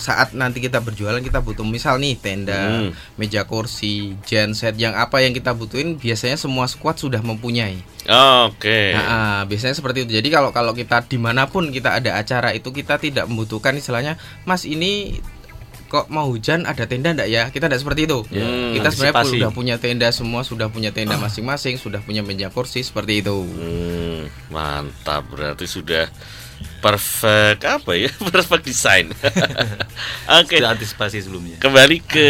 saat 0.05 0.37
nanti 0.37 0.61
kita 0.61 0.85
berjualan 0.85 1.17
kita 1.25 1.41
butuh 1.41 1.65
misal 1.65 1.97
nih 1.97 2.21
tenda, 2.21 2.61
Hmm. 2.85 2.93
meja 3.17 3.49
kursi, 3.49 4.13
genset 4.29 4.77
yang 4.77 4.93
apa 4.93 5.25
yang 5.25 5.33
kita 5.33 5.57
butuhin 5.57 5.97
biasanya 5.97 6.37
semua 6.37 6.69
squad 6.69 7.01
sudah 7.01 7.25
mempunyai. 7.25 7.81
Oke. 8.45 8.93
Nah, 8.93 9.05
ah, 9.09 9.41
biasanya 9.49 9.73
seperti 9.73 10.05
itu. 10.05 10.21
Jadi 10.21 10.29
kalau 10.29 10.53
kalau 10.53 10.77
kita 10.77 11.01
di 11.09 11.17
mana 11.17 11.49
pun 11.49 11.73
kita 11.73 11.97
ada 11.97 12.21
acara 12.21 12.53
itu 12.53 12.69
kita 12.69 13.01
tidak 13.01 13.25
membutuhkan 13.25 13.73
istilahnya, 13.81 14.21
Mas 14.45 14.69
ini 14.69 15.25
kok 15.89 16.11
mau 16.11 16.27
hujan 16.29 16.67
ada 16.69 16.85
tenda 16.85 17.15
enggak 17.17 17.31
ya? 17.33 17.49
Kita 17.49 17.71
tidak 17.71 17.81
seperti 17.81 18.05
itu. 18.05 18.21
Hmm, 18.29 18.77
kita 18.77 18.93
sebenarnya 18.93 19.15
antisipasi. 19.25 19.33
sudah 19.41 19.51
punya 19.57 19.75
tenda 19.81 20.09
semua, 20.13 20.41
sudah 20.45 20.69
punya 20.69 20.91
tenda 20.93 21.17
masing-masing, 21.17 21.81
sudah 21.81 22.05
punya 22.05 22.21
meja 22.21 22.53
kursi 22.53 22.85
seperti 22.85 23.25
itu. 23.25 23.33
Hmm, 23.33 24.29
mantap 24.53 25.25
berarti 25.33 25.65
sudah 25.65 26.11
perfect 26.85 27.65
apa 27.65 27.93
ya? 27.97 28.13
Perfect 28.35 28.65
design. 28.69 29.09
Oke. 30.41 30.61
Sudah 30.61 30.77
antisipasi 30.77 31.25
sebelumnya. 31.25 31.57
Kembali 31.57 32.05
ke 32.05 32.29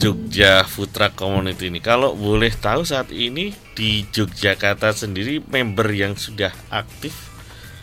Jogja 0.00 0.64
Putra 0.64 1.12
Community 1.12 1.68
ini. 1.68 1.78
Kalau 1.84 2.16
boleh 2.16 2.50
tahu 2.50 2.82
saat 2.82 3.12
ini 3.12 3.52
di 3.76 4.02
Yogyakarta 4.08 4.90
sendiri 4.96 5.44
member 5.44 5.86
yang 5.92 6.16
sudah 6.16 6.50
aktif 6.72 7.12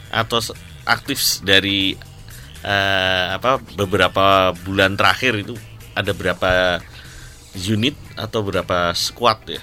atau 0.09 0.41
aktif 0.89 1.21
dari 1.45 1.93
eh, 2.65 3.25
apa 3.29 3.61
beberapa 3.77 4.51
bulan 4.65 4.97
terakhir 4.97 5.47
itu 5.47 5.55
ada 5.93 6.11
berapa 6.11 6.81
unit 7.55 7.95
atau 8.17 8.41
berapa 8.41 8.91
squad 8.97 9.39
ya? 9.47 9.61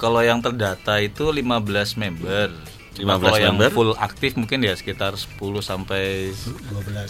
Kalau 0.00 0.24
yang 0.24 0.40
terdata 0.40 0.96
itu 1.04 1.28
15 1.28 2.00
member. 2.00 2.48
15 3.00 3.16
Kalau 3.18 3.38
yang 3.38 3.56
member. 3.56 3.70
full 3.70 3.90
aktif 3.96 4.36
mungkin 4.36 4.60
ya 4.60 4.72
sekitar 4.72 5.16
10 5.16 5.40
sampai 5.60 6.30
12 7.06 7.08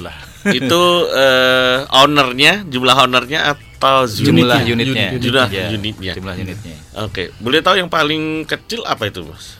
lah. 0.00 0.16
itu 0.58 0.82
eh, 1.10 1.76
ownernya 1.92 2.62
jumlah 2.64 2.96
ownernya 2.96 3.40
atau 3.50 4.06
Jumlah 4.06 4.62
unitnya? 4.62 4.72
unitnya. 4.72 5.08
Jumlah 5.18 5.46
Ya, 5.48 5.66
unitnya. 5.68 6.12
Jumlah 6.14 6.34
unitnya. 6.36 6.76
Oke, 7.00 7.34
boleh 7.36 7.58
tahu 7.58 7.76
yang 7.76 7.90
paling 7.90 8.44
kecil 8.44 8.86
apa 8.86 9.06
itu, 9.06 9.22
Bos? 9.22 9.58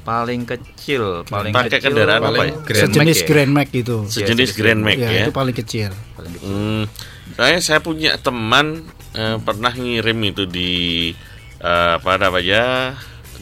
Paling 0.00 0.44
kecil, 0.44 1.24
paling 1.24 1.48
Pakai 1.50 1.80
kecil 1.80 1.90
kendaraan 1.90 2.20
apa 2.20 2.28
paling 2.30 2.54
ya? 2.54 2.60
Grand 2.62 2.82
sejenis 2.86 3.00
Max 3.10 3.16
ya. 3.16 3.26
Grand 3.26 3.50
Max 3.50 3.68
itu. 3.72 3.96
Sejenis 4.04 4.12
sejenis 4.12 4.50
Grand 4.52 4.80
Max 4.80 4.96
Ya, 4.96 5.08
ya. 5.08 5.22
itu 5.24 5.32
paling 5.32 5.56
kecil. 5.56 5.90
Paling 6.12 6.30
kecil. 6.30 6.44
Hmm, 6.46 6.82
saya 7.34 7.58
saya 7.58 7.80
punya 7.80 8.10
teman 8.16 8.84
eh, 9.12 9.36
pernah 9.40 9.72
ngirim 9.72 10.18
itu 10.22 10.44
di 10.44 10.72
eh, 11.58 11.90
apa 11.96 12.20
namanya 12.20 12.94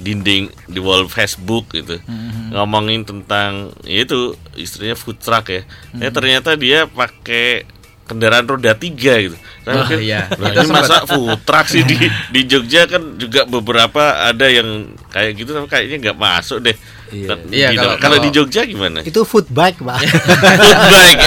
dinding 0.03 0.45
di 0.67 0.79
wall 0.79 1.07
Facebook 1.07 1.71
gitu 1.71 2.03
ngomongin 2.51 3.03
tentang 3.03 3.71
ya 3.81 4.03
itu 4.03 4.35
istrinya 4.55 4.93
food 4.93 5.17
truck 5.17 5.47
ya. 5.47 5.63
Eh, 5.97 6.11
ternyata 6.11 6.53
dia 6.53 6.85
pakai 6.85 7.65
kendaraan 8.03 8.45
roda 8.45 8.75
tiga 8.75 9.15
gitu. 9.17 9.33
Saya 9.63 9.73
Wah, 9.73 9.87
pikir, 9.87 9.99
iya. 10.03 10.27
"Lah, 10.29 10.51
Kita 10.53 10.59
ini 10.59 10.69
sempat- 10.69 10.85
masa 10.85 10.97
food 11.07 11.41
truck 11.41 11.67
sih 11.67 11.81
di 11.81 11.97
di 12.35 12.41
Jogja 12.45 12.85
kan 12.85 13.17
juga 13.17 13.47
beberapa 13.47 14.03
ada 14.23 14.45
yang 14.45 14.69
kayak 15.09 15.33
gitu 15.35 15.51
tapi 15.51 15.65
kayaknya 15.67 15.97
nggak 16.03 16.19
masuk 16.19 16.59
deh. 16.61 16.77
Iya. 17.09 17.29
Di- 17.41 17.57
Iya, 17.57 17.69
di- 17.71 17.79
kalau- 17.79 17.97
kalau 17.99 18.17
di 18.19 18.29
Jogja 18.29 18.63
gimana? 18.65 19.01
Itu 19.01 19.23
food 19.23 19.49
bike, 19.49 19.81
Pak. 19.81 20.01
Food 20.61 20.81
bike. 20.91 21.21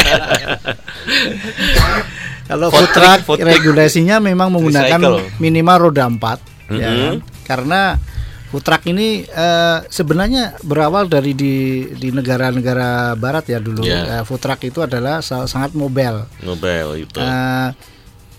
Kalau 2.45 2.67
Food 2.69 2.89
truck 2.93 3.19
regulasinya 3.35 4.21
memang 4.21 4.53
menggunakan 4.53 5.01
Recycle. 5.01 5.41
minimal 5.41 5.77
roda 5.81 6.05
4 6.05 6.37
ya 6.69 6.85
Mhm. 6.85 7.01
kan? 7.01 7.15
Karena 7.43 7.81
food 8.55 8.63
truck 8.63 8.87
ini 8.87 9.27
eh, 9.27 9.79
sebenarnya 9.91 10.55
berawal 10.63 11.11
dari 11.11 11.35
di 11.35 11.53
di 11.91 12.07
negara-negara 12.07 13.11
barat 13.19 13.51
ya 13.51 13.59
dulu. 13.59 13.83
Ya. 13.83 14.07
Eh, 14.07 14.23
food 14.23 14.39
truck 14.39 14.63
itu 14.63 14.79
adalah 14.79 15.19
sa- 15.19 15.43
sangat 15.43 15.75
mobile. 15.75 16.23
Nobel 16.39 17.03
itu. 17.03 17.19
Eh, 17.19 17.69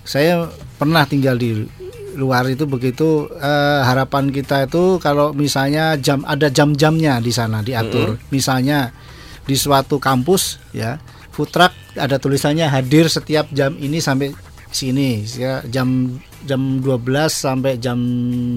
saya 0.01 0.49
pernah 0.81 1.05
tinggal 1.05 1.37
di 1.37 1.69
luar 2.17 2.49
itu 2.49 2.65
begitu 2.65 3.29
eh, 3.29 3.81
harapan 3.85 4.33
kita 4.33 4.65
itu 4.65 4.97
kalau 5.05 5.37
misalnya 5.37 6.01
jam 6.01 6.25
ada 6.25 6.49
jam-jamnya 6.49 7.21
di 7.21 7.29
sana 7.29 7.61
diatur. 7.61 8.17
Misalnya 8.33 8.97
di 9.45 9.53
suatu 9.53 10.01
kampus 10.01 10.57
ya 10.73 10.97
food 11.29 11.53
truck 11.53 11.77
ada 11.93 12.17
tulisannya 12.17 12.65
hadir 12.67 13.13
setiap 13.13 13.53
jam 13.53 13.77
ini 13.77 14.01
sampai 14.01 14.33
sini 14.69 15.23
ya 15.29 15.63
jam 15.65 16.19
jam 16.43 16.61
12 16.79 17.01
sampai 17.29 17.77
jam 17.77 17.97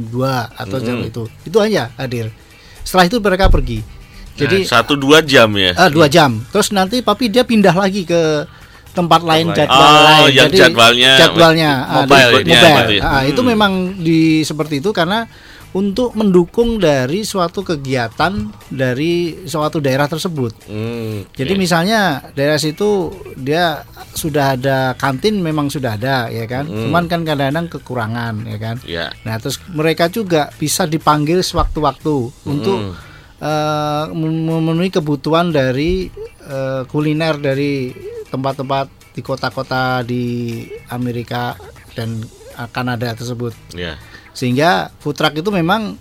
2 0.06 0.12
atau 0.56 0.78
jam 0.78 0.98
itu. 1.02 1.24
Itu 1.44 1.58
aja 1.58 1.90
hadir. 1.96 2.30
Setelah 2.82 3.06
itu 3.06 3.18
mereka 3.18 3.48
pergi. 3.48 3.82
Jadi 4.34 4.64
Nah, 4.64 4.72
satu 4.72 4.96
dua 4.96 5.20
jam 5.20 5.52
ya. 5.52 5.76
Ah, 5.76 5.92
dua 5.92 6.08
jam. 6.08 6.40
Terus 6.48 6.72
nanti 6.72 7.04
papi 7.04 7.28
dia 7.28 7.44
pindah 7.44 7.76
lagi 7.76 8.08
ke 8.08 8.48
tempat 8.90 9.22
lain 9.22 9.52
jadwal 9.52 9.78
Oh, 9.78 10.26
lain. 10.26 10.32
yang 10.34 10.50
jadwalnya 10.50 11.12
jadwalnya 11.20 11.70
ah, 11.84 11.96
mobile 12.02 12.42
di- 12.42 12.50
ya, 12.50 12.62
mobile. 12.64 12.90
ya. 12.96 13.02
Ah, 13.04 13.22
itu 13.24 13.38
Hmm. 13.38 13.50
memang 13.52 13.72
di 13.96 14.20
seperti 14.42 14.80
itu 14.80 14.90
karena 14.90 15.28
untuk 15.70 16.18
mendukung 16.18 16.78
dari 16.78 17.22
suatu 17.22 17.62
kegiatan 17.62 18.34
dari 18.68 19.46
suatu 19.46 19.78
daerah 19.78 20.06
tersebut. 20.06 20.66
Hmm, 20.66 21.30
Jadi 21.30 21.54
misalnya 21.56 22.02
daerah 22.32 22.58
situ 22.58 23.10
dia 23.36 23.86
sudah 24.10 24.58
ada 24.58 24.78
kantin 24.94 25.38
memang 25.38 25.70
sudah 25.70 25.94
ada 25.94 26.26
ya 26.28 26.44
kan. 26.44 26.66
Hmm. 26.66 26.90
Cuman 26.90 27.06
kan 27.06 27.22
kadang-kadang 27.22 27.70
kekurangan 27.70 28.34
ya 28.44 28.58
kan. 28.58 28.76
ya. 28.84 29.14
Nah, 29.22 29.38
terus 29.38 29.62
mereka 29.70 30.08
juga 30.08 30.50
bisa 30.52 30.84
dipanggil 30.84 31.40
sewaktu-waktu 31.40 32.16
untuk 32.44 32.80
Hmm. 32.80 32.94
eh, 33.40 34.06
mem- 34.12 34.50
memenuhi 34.50 34.90
kebutuhan 34.90 35.50
dari 35.50 36.10
eh, 36.44 36.82
kuliner 36.86 37.38
dari 37.38 37.94
tempat-tempat 38.26 38.90
di 39.12 39.22
kota-kota 39.22 40.02
di 40.02 40.66
Amerika 40.90 41.54
dan 41.94 42.26
eh, 42.56 42.70
Kanada 42.70 43.14
tersebut. 43.14 43.54
Ya. 43.72 44.02
Sehingga 44.34 44.94
food 45.02 45.18
truck 45.18 45.36
itu 45.36 45.50
memang 45.50 45.98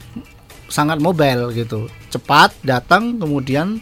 sangat 0.68 1.00
mobile 1.00 1.50
gitu. 1.56 1.88
Cepat 2.12 2.52
datang 2.60 3.16
kemudian 3.16 3.80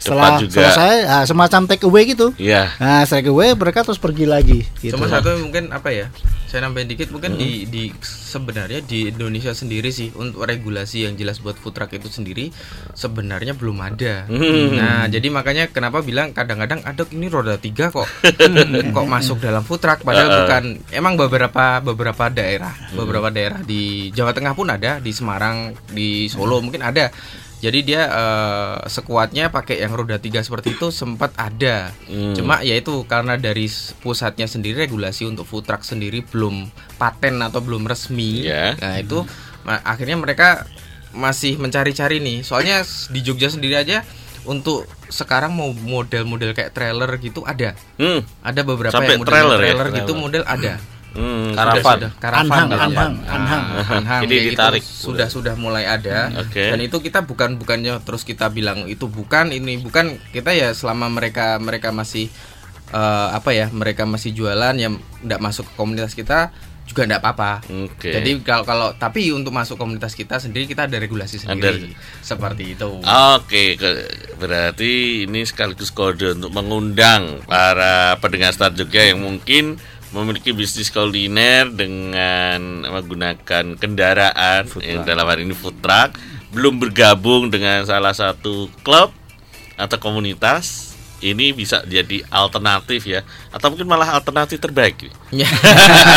setelah 0.00 0.40
Cepat 0.40 0.42
juga. 0.48 0.56
selesai 0.64 0.96
semacam 1.28 1.60
take 1.68 1.84
away 1.84 2.02
gitu. 2.08 2.32
Ya. 2.40 2.72
Nah, 2.80 3.04
take 3.04 3.28
away 3.28 3.52
mereka 3.52 3.84
terus 3.84 4.00
pergi 4.00 4.24
lagi 4.24 4.64
gitu. 4.80 4.96
Cuma 4.96 5.12
satu 5.12 5.36
mungkin 5.44 5.68
apa 5.76 5.92
ya? 5.92 6.08
Saya 6.48 6.66
nambahin 6.66 6.90
dikit 6.90 7.14
mungkin 7.14 7.38
di 7.38 7.68
di 7.68 7.94
sebenarnya 8.02 8.82
di 8.82 9.12
Indonesia 9.12 9.54
sendiri 9.54 9.94
sih 9.94 10.10
untuk 10.18 10.42
regulasi 10.42 11.06
yang 11.06 11.14
jelas 11.14 11.38
buat 11.38 11.54
food 11.54 11.76
truck 11.78 11.94
itu 11.94 12.10
sendiri 12.10 12.50
sebenarnya 12.96 13.54
belum 13.54 13.78
ada. 13.78 14.26
Hmm. 14.26 14.74
Nah, 14.74 15.04
jadi 15.06 15.30
makanya 15.30 15.70
kenapa 15.70 16.02
bilang 16.02 16.34
kadang-kadang 16.34 16.82
ada 16.82 17.06
ini 17.12 17.30
roda 17.30 17.54
tiga 17.60 17.94
kok 17.94 18.08
kok 18.96 19.06
masuk 19.06 19.38
dalam 19.38 19.62
food 19.62 19.78
truck 19.78 20.02
padahal 20.02 20.42
bukan 20.42 20.64
emang 20.90 21.14
beberapa 21.14 21.78
beberapa 21.84 22.26
daerah, 22.32 22.72
beberapa 22.96 23.30
daerah 23.30 23.60
di 23.62 24.10
Jawa 24.10 24.34
Tengah 24.34 24.56
pun 24.56 24.72
ada, 24.72 24.98
di 24.98 25.12
Semarang, 25.14 25.76
di 25.92 26.26
Solo 26.26 26.58
mungkin 26.64 26.82
ada. 26.82 27.12
Jadi 27.60 27.84
dia 27.84 28.08
eh, 28.08 28.76
sekuatnya 28.88 29.52
pakai 29.52 29.84
yang 29.84 29.92
roda 29.92 30.16
tiga 30.16 30.40
seperti 30.40 30.80
itu 30.80 30.88
sempat 30.88 31.36
ada. 31.36 31.92
Hmm. 32.08 32.32
Cuma 32.32 32.64
ya 32.64 32.74
itu 32.76 33.04
karena 33.04 33.36
dari 33.36 33.68
pusatnya 34.00 34.48
sendiri 34.48 34.88
regulasi 34.88 35.28
untuk 35.28 35.44
food 35.44 35.68
truck 35.68 35.84
sendiri 35.84 36.24
belum 36.24 36.72
paten 36.96 37.36
atau 37.44 37.60
belum 37.60 37.84
resmi. 37.84 38.48
Ya. 38.48 38.74
Nah, 38.80 38.96
itu 38.96 39.28
ma- 39.68 39.84
akhirnya 39.84 40.16
mereka 40.16 40.64
masih 41.12 41.60
mencari-cari 41.60 42.18
nih. 42.24 42.40
Soalnya 42.40 42.80
di 43.12 43.20
Jogja 43.20 43.52
sendiri 43.52 43.76
aja 43.76 44.02
untuk 44.48 44.88
sekarang 45.12 45.52
mau 45.52 45.68
model-model 45.76 46.56
kayak 46.56 46.72
trailer 46.72 47.10
gitu 47.20 47.44
ada. 47.44 47.76
Hmm. 48.00 48.24
Ada 48.40 48.64
beberapa 48.64 48.94
Sampai 48.94 49.20
yang 49.20 49.22
model 49.22 49.32
trailer 49.36 49.58
trailer, 49.60 49.88
ya? 49.92 49.96
gitu 50.00 50.12
model 50.16 50.42
ada. 50.48 50.74
Hmm. 50.80 50.99
Karavan. 51.12 51.82
sudah- 51.82 51.82
Sudah, 51.82 52.10
karavan 52.16 52.46
Anhang, 52.46 52.68
namanya. 52.68 52.86
anhang, 52.86 53.12
Nah, 53.16 53.34
anhang. 53.34 53.64
anhang, 53.92 54.20
Jadi 54.24 54.36
ditarik. 54.48 54.82
sudah 54.82 55.26
sudah 55.26 55.54
mulai 55.54 55.84
ada 55.84 56.30
Oke. 56.38 56.70
dan 56.70 56.78
itu 56.78 56.96
kita 56.98 57.22
bukan 57.22 57.56
bukannya 57.56 57.98
terus 58.00 58.22
kita 58.22 58.46
bilang 58.48 58.86
itu 58.86 59.06
bukan 59.06 59.50
ini 59.50 59.76
bukan 59.76 60.06
kita 60.30 60.50
ya 60.50 60.70
selama 60.70 61.06
mereka 61.08 61.58
mereka 61.58 61.90
masih 61.90 62.30
eh, 62.88 63.28
apa 63.30 63.50
ya 63.50 63.66
mereka 63.68 64.02
masih 64.02 64.30
jualan 64.32 64.74
yang 64.74 64.94
tidak 65.20 65.40
masuk 65.40 65.62
ke 65.64 65.74
komunitas 65.74 66.10
kita 66.10 66.50
juga 66.84 67.06
tidak 67.06 67.20
apa-apa 67.20 67.62
Oke. 67.86 68.10
jadi 68.10 68.30
kalau 68.40 68.64
kalau 68.64 68.88
tapi 68.92 69.30
untuk 69.30 69.50
masuk 69.50 69.78
komunitas 69.78 70.10
kita 70.12 70.36
sendiri 70.36 70.66
kita 70.66 70.84
ada 70.84 70.98
regulasi 70.98 71.38
sendiri 71.38 71.94
seperti 72.20 72.74
itu 72.74 72.98
Oke, 73.30 73.74
ke- 73.74 74.10
berarti 74.36 74.92
ini 75.22 75.42
sekaligus 75.44 75.88
kode 75.88 76.34
untuk 76.34 76.50
mengundang 76.50 77.38
para 77.44 78.18
pendengar 78.18 78.50
Start 78.50 78.74
Jogja 78.74 79.06
yang 79.06 79.22
mungkin 79.22 79.78
memiliki 80.10 80.50
bisnis 80.50 80.90
kuliner 80.90 81.70
dengan 81.70 82.82
menggunakan 82.82 83.78
kendaraan 83.78 84.66
yang 84.82 85.06
dalam 85.06 85.26
hari 85.26 85.46
ini 85.46 85.54
food 85.54 85.78
truck, 85.78 86.18
belum 86.50 86.82
bergabung 86.82 87.46
dengan 87.46 87.86
salah 87.86 88.10
satu 88.10 88.66
klub 88.82 89.14
atau 89.78 89.96
komunitas, 90.02 90.90
ini 91.20 91.52
bisa 91.52 91.84
jadi 91.86 92.24
alternatif 92.26 93.06
ya, 93.06 93.22
atau 93.54 93.70
mungkin 93.70 93.86
malah 93.86 94.18
alternatif 94.18 94.58
terbaik. 94.58 95.12
Ya. 95.30 95.46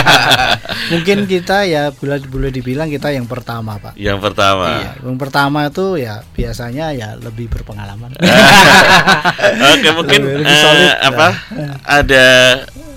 Mungkin 0.92 1.28
kita 1.30 1.68
ya 1.68 1.92
boleh 1.94 2.24
boleh 2.28 2.50
dibilang 2.50 2.90
kita 2.90 3.12
yang 3.12 3.28
pertama, 3.28 3.78
Pak. 3.78 3.94
Yang 4.00 4.20
pertama. 4.24 4.80
Iya, 4.80 4.92
yang 5.06 5.18
pertama 5.20 5.60
itu 5.68 5.86
ya 6.00 6.24
biasanya 6.34 6.96
ya 6.96 7.20
lebih 7.20 7.52
berpengalaman. 7.52 8.16
Oke, 9.76 9.90
mungkin 9.92 10.22
Lebih- 10.24 10.40
lebih 10.44 10.56
solid, 10.60 10.94
apa? 11.04 11.28
Ada 11.84 12.26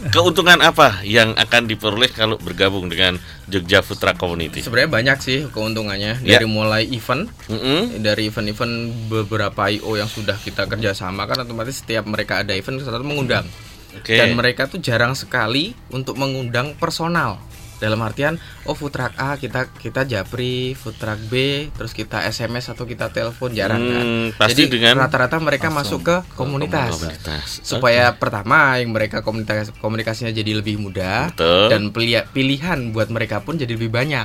keuntungan 0.09 0.59
apa 0.59 1.01
yang 1.03 1.33
akan 1.33 1.65
diperoleh 1.65 2.09
kalau 2.09 2.37
bergabung 2.37 2.87
dengan 2.87 3.17
Jogja 3.47 3.81
Truck 3.81 4.17
Community? 4.17 4.61
sebenarnya 4.61 4.91
banyak 4.91 5.19
sih 5.21 5.39
keuntungannya 5.49 6.19
Ya. 6.21 6.37
dari 6.37 6.47
mulai 6.47 6.85
event 6.87 7.31
Mm-mm. 7.47 8.01
dari 8.01 8.27
event-event 8.27 8.75
beberapa 9.07 9.69
IO 9.69 9.95
yang 9.95 10.07
sudah 10.07 10.35
kita 10.37 10.67
kerjasama 10.67 11.25
kan 11.25 11.43
otomatis 11.43 11.81
setiap 11.81 12.05
mereka 12.05 12.43
ada 12.43 12.53
event 12.53 12.79
selalu 12.79 13.05
mengundang 13.07 13.47
Oke. 13.95 14.13
dan 14.13 14.35
mereka 14.35 14.67
tuh 14.67 14.79
jarang 14.79 15.15
sekali 15.15 15.73
untuk 15.89 16.15
mengundang 16.15 16.77
personal 16.77 17.41
dalam 17.77 18.01
artian 18.01 18.35
oh 18.63 18.73
food 18.73 18.89
truck 18.89 19.13
A 19.15 19.35
kita 19.35 19.69
kita 19.71 20.03
japri 20.03 20.73
food 20.73 20.95
truck 20.95 21.21
B 21.23 21.35
terus 21.71 21.91
kita 21.91 22.25
SMS 22.25 22.69
atau 22.69 22.83
kita 22.83 23.09
telepon 23.09 23.51
jarang 23.51 23.79
Hmm, 23.79 23.93
kan 23.93 24.07
pasti 24.41 24.65
jadi 24.65 24.73
dengan 24.73 24.95
rata-rata 24.99 25.37
mereka 25.37 25.69
masuk 25.69 26.01
ke 26.01 26.17
komunitas 26.33 26.97
Komunitas. 26.97 27.61
supaya 27.61 28.11
pertama 28.13 28.77
yang 28.77 28.91
mereka 28.91 29.21
komunitas 29.21 29.69
komunikasinya 29.75 30.31
jadi 30.31 30.57
lebih 30.57 30.79
mudah 30.79 31.31
Betul. 31.31 31.69
dan 31.69 31.83
pili- 31.91 32.27
pilihan 32.27 32.91
buat 32.91 33.09
mereka 33.09 33.41
pun 33.41 33.55
jadi 33.55 33.71
lebih 33.71 33.89
banyak 33.89 34.25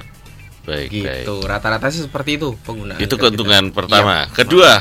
baik, 0.61 0.87
gitu 0.87 1.41
rata-rata 1.41 1.89
sih 1.89 2.01
seperti 2.01 2.37
itu 2.37 2.53
penggunaan 2.59 2.97
Itu 2.97 3.15
ke 3.15 3.27
keuntungan 3.27 3.67
kita. 3.67 3.75
pertama. 3.75 4.15
Iya. 4.23 4.31
Kedua, 4.31 4.71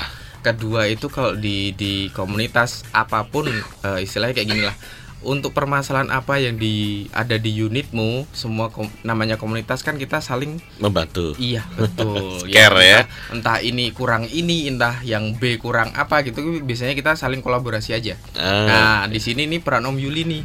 kedua 0.41 0.81
itu 0.87 1.09
kalau 1.09 1.33
di 1.33 1.73
di 1.73 1.93
komunitas 2.11 2.85
apa 2.91 3.25
pun 3.25 3.49
eh, 3.49 3.99
istilahnya 3.99 4.33
kayak 4.33 4.47
gini 4.47 4.63
lah 4.63 4.77
untuk 5.23 5.51
permasalahan 5.51 6.09
apa 6.09 6.37
yang 6.37 6.55
di 6.55 6.73
ada 7.11 7.35
di 7.35 7.53
unitmu 7.55 8.25
semua 8.31 8.69
kom- 8.69 8.89
namanya 9.01 9.35
komunitas 9.35 9.81
kan 9.81 9.95
kita 9.95 10.19
saling 10.19 10.57
membantu. 10.77 11.37
iya 11.37 11.61
betul 11.71 12.41
Care 12.49 12.79
ya. 12.79 13.01
entah, 13.03 13.05
entah 13.31 13.59
ini 13.61 13.91
kurang 13.91 14.25
ini 14.27 14.65
entah 14.67 15.01
yang 15.01 15.35
B 15.35 15.57
kurang 15.57 15.93
apa 15.93 16.21
gitu 16.23 16.41
biasanya 16.59 16.93
kita 16.93 17.13
saling 17.15 17.39
kolaborasi 17.39 17.93
aja 17.93 18.15
Ah, 18.33 18.63
Nah, 18.63 19.03
di 19.07 19.19
sini 19.19 19.45
nih 19.45 19.59
peran 19.59 19.83
Om 19.83 19.97
Yuli 19.97 20.23
nih. 20.23 20.43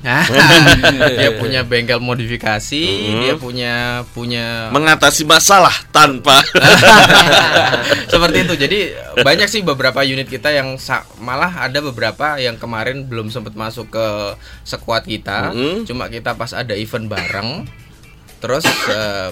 dia 1.18 1.32
punya 1.34 1.62
bengkel 1.62 2.00
modifikasi, 2.00 2.84
Mhm. 2.84 3.20
dia 3.22 3.34
punya 3.36 3.74
punya 4.10 4.68
mengatasi 4.70 5.24
masalah 5.24 5.72
tanpa 5.90 6.44
seperti 8.12 8.38
itu. 8.42 8.54
Jadi 8.58 8.80
banyak 9.18 9.48
sih 9.48 9.62
beberapa 9.62 10.02
unit 10.02 10.26
kita 10.26 10.52
yang 10.52 10.76
sa- 10.78 11.06
malah 11.18 11.52
ada 11.62 11.80
beberapa 11.82 12.36
yang 12.38 12.56
kemarin 12.56 13.06
belum 13.06 13.30
sempat 13.30 13.54
masuk 13.54 13.90
ke 13.90 14.08
sekuat 14.66 15.06
kita. 15.06 15.54
Mhm. 15.54 15.86
Cuma 15.86 16.10
kita 16.10 16.34
pas 16.34 16.52
ada 16.52 16.74
event 16.74 17.06
bareng, 17.06 17.64
terus 18.42 18.66
eh, 18.90 19.30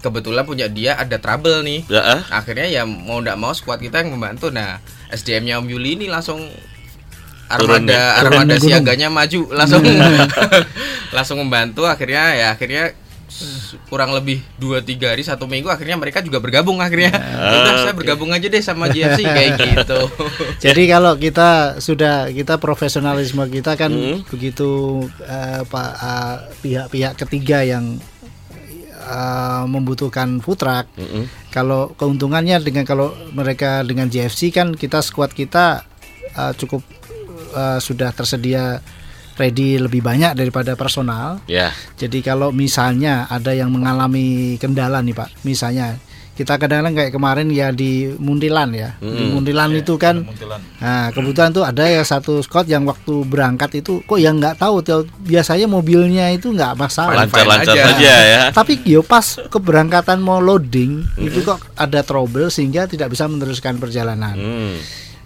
kebetulan 0.00 0.46
punya 0.46 0.70
dia 0.70 0.96
ada 0.96 1.18
trouble 1.18 1.66
nih. 1.66 1.84
ya, 1.90 2.00
ah? 2.00 2.22
Akhirnya 2.40 2.70
ya 2.70 2.82
mau 2.86 3.18
ndak 3.18 3.36
mau 3.36 3.52
squad 3.52 3.82
kita 3.82 4.00
yang 4.06 4.14
membantu. 4.14 4.48
Nah, 4.54 4.78
SDM-nya 5.10 5.60
Om 5.60 5.66
Yuli 5.68 6.00
ini 6.00 6.06
langsung 6.08 6.40
Turun 7.52 7.84
ya? 7.84 8.16
armada 8.16 8.32
armada 8.32 8.54
Turun 8.56 8.68
siaganya 8.72 9.08
maju 9.12 9.40
langsung 9.52 9.84
langsung 11.16 11.36
membantu 11.44 11.84
akhirnya 11.84 12.32
ya 12.32 12.46
akhirnya 12.56 12.96
kurang 13.86 14.12
lebih 14.12 14.38
2 14.56 14.78
3 14.78 15.02
hari 15.08 15.22
satu 15.22 15.44
minggu 15.44 15.66
akhirnya 15.66 15.94
mereka 15.94 16.20
juga 16.20 16.38
bergabung 16.38 16.78
akhirnya 16.78 17.10
Ah, 17.12 17.58
udah 17.58 17.74
saya 17.82 17.94
bergabung 17.94 18.30
aja 18.30 18.46
deh 18.46 18.60
sama 18.60 18.86
GFC 18.86 19.20
kayak 19.20 19.50
gitu 19.74 20.00
Jadi 20.60 20.82
kalau 20.86 21.12
kita 21.14 21.48
sudah 21.78 22.28
kita 22.28 22.56
profesionalisme 22.56 23.42
kita 23.48 23.74
kan 23.74 23.90
Hmm. 23.90 24.22
begitu 24.26 24.68
eh, 25.20 25.62
pak 25.64 25.90
eh, 25.94 26.36
pihak-pihak 26.60 27.12
ketiga 27.18 27.60
yang 27.62 27.98
eh, 28.94 29.64
membutuhkan 29.64 30.38
food 30.38 30.58
truck. 30.58 30.86
Mm-mm. 30.94 31.26
Kalau 31.50 31.92
keuntungannya 31.92 32.56
dengan 32.58 32.84
kalau 32.84 33.10
mereka 33.30 33.82
dengan 33.82 34.06
JFC 34.06 34.48
kan 34.48 34.72
kita 34.72 35.00
squad 35.00 35.32
kita 35.32 35.82
eh, 36.32 36.52
cukup 36.56 36.82
eh, 37.52 37.78
sudah 37.78 38.10
tersedia 38.10 38.78
ready 39.42 39.74
lebih 39.76 39.98
banyak 40.00 40.32
daripada 40.32 40.72
personal. 40.74 41.42
Ya, 41.44 41.74
Jadi 41.98 42.22
kalau 42.22 42.54
misalnya 42.54 43.26
ada 43.26 43.50
yang 43.50 43.68
mengalami 43.68 44.54
kendala 44.56 45.02
nih 45.02 45.12
Pak, 45.12 45.42
misalnya 45.42 45.98
kita 46.32 46.56
kadang-kadang 46.56 46.96
kayak 46.96 47.12
kemarin 47.12 47.52
ya 47.52 47.68
di 47.68 48.08
Muntilan 48.08 48.72
ya, 48.72 48.96
di 48.96 49.04
Mm. 49.20 49.36
Muntilan 49.36 49.68
itu 49.76 50.00
kan, 50.00 50.24
nah 50.80 51.12
kebetulan 51.12 51.52
tuh 51.52 51.60
ada 51.60 51.84
ya 51.84 52.00
satu 52.00 52.40
squad 52.40 52.64
yang 52.64 52.88
waktu 52.88 53.28
berangkat 53.28 53.84
itu 53.84 54.00
kok 54.00 54.16
yang 54.16 54.40
nggak 54.40 54.56
tahu, 54.56 54.80
tuh, 54.80 55.04
biasanya 55.20 55.68
mobilnya 55.68 56.32
itu 56.32 56.48
nggak 56.48 56.72
masalah, 56.72 57.28
lancar-lancar 57.28 57.76
aja. 57.76 57.84
saja 57.84 58.14
ya. 58.24 58.42
tapi 58.48 58.80
yo 58.80 59.04
pas 59.04 59.44
keberangkatan 59.44 60.24
mau 60.24 60.40
loading 60.40 61.04
itu 61.20 61.44
Hmm. 61.44 61.48
kok 61.52 61.58
ada 61.76 62.00
trouble 62.00 62.48
sehingga 62.48 62.88
tidak 62.88 63.12
bisa 63.12 63.28
meneruskan 63.28 63.76
perjalanan. 63.76 64.32
Hmm. 64.32 64.76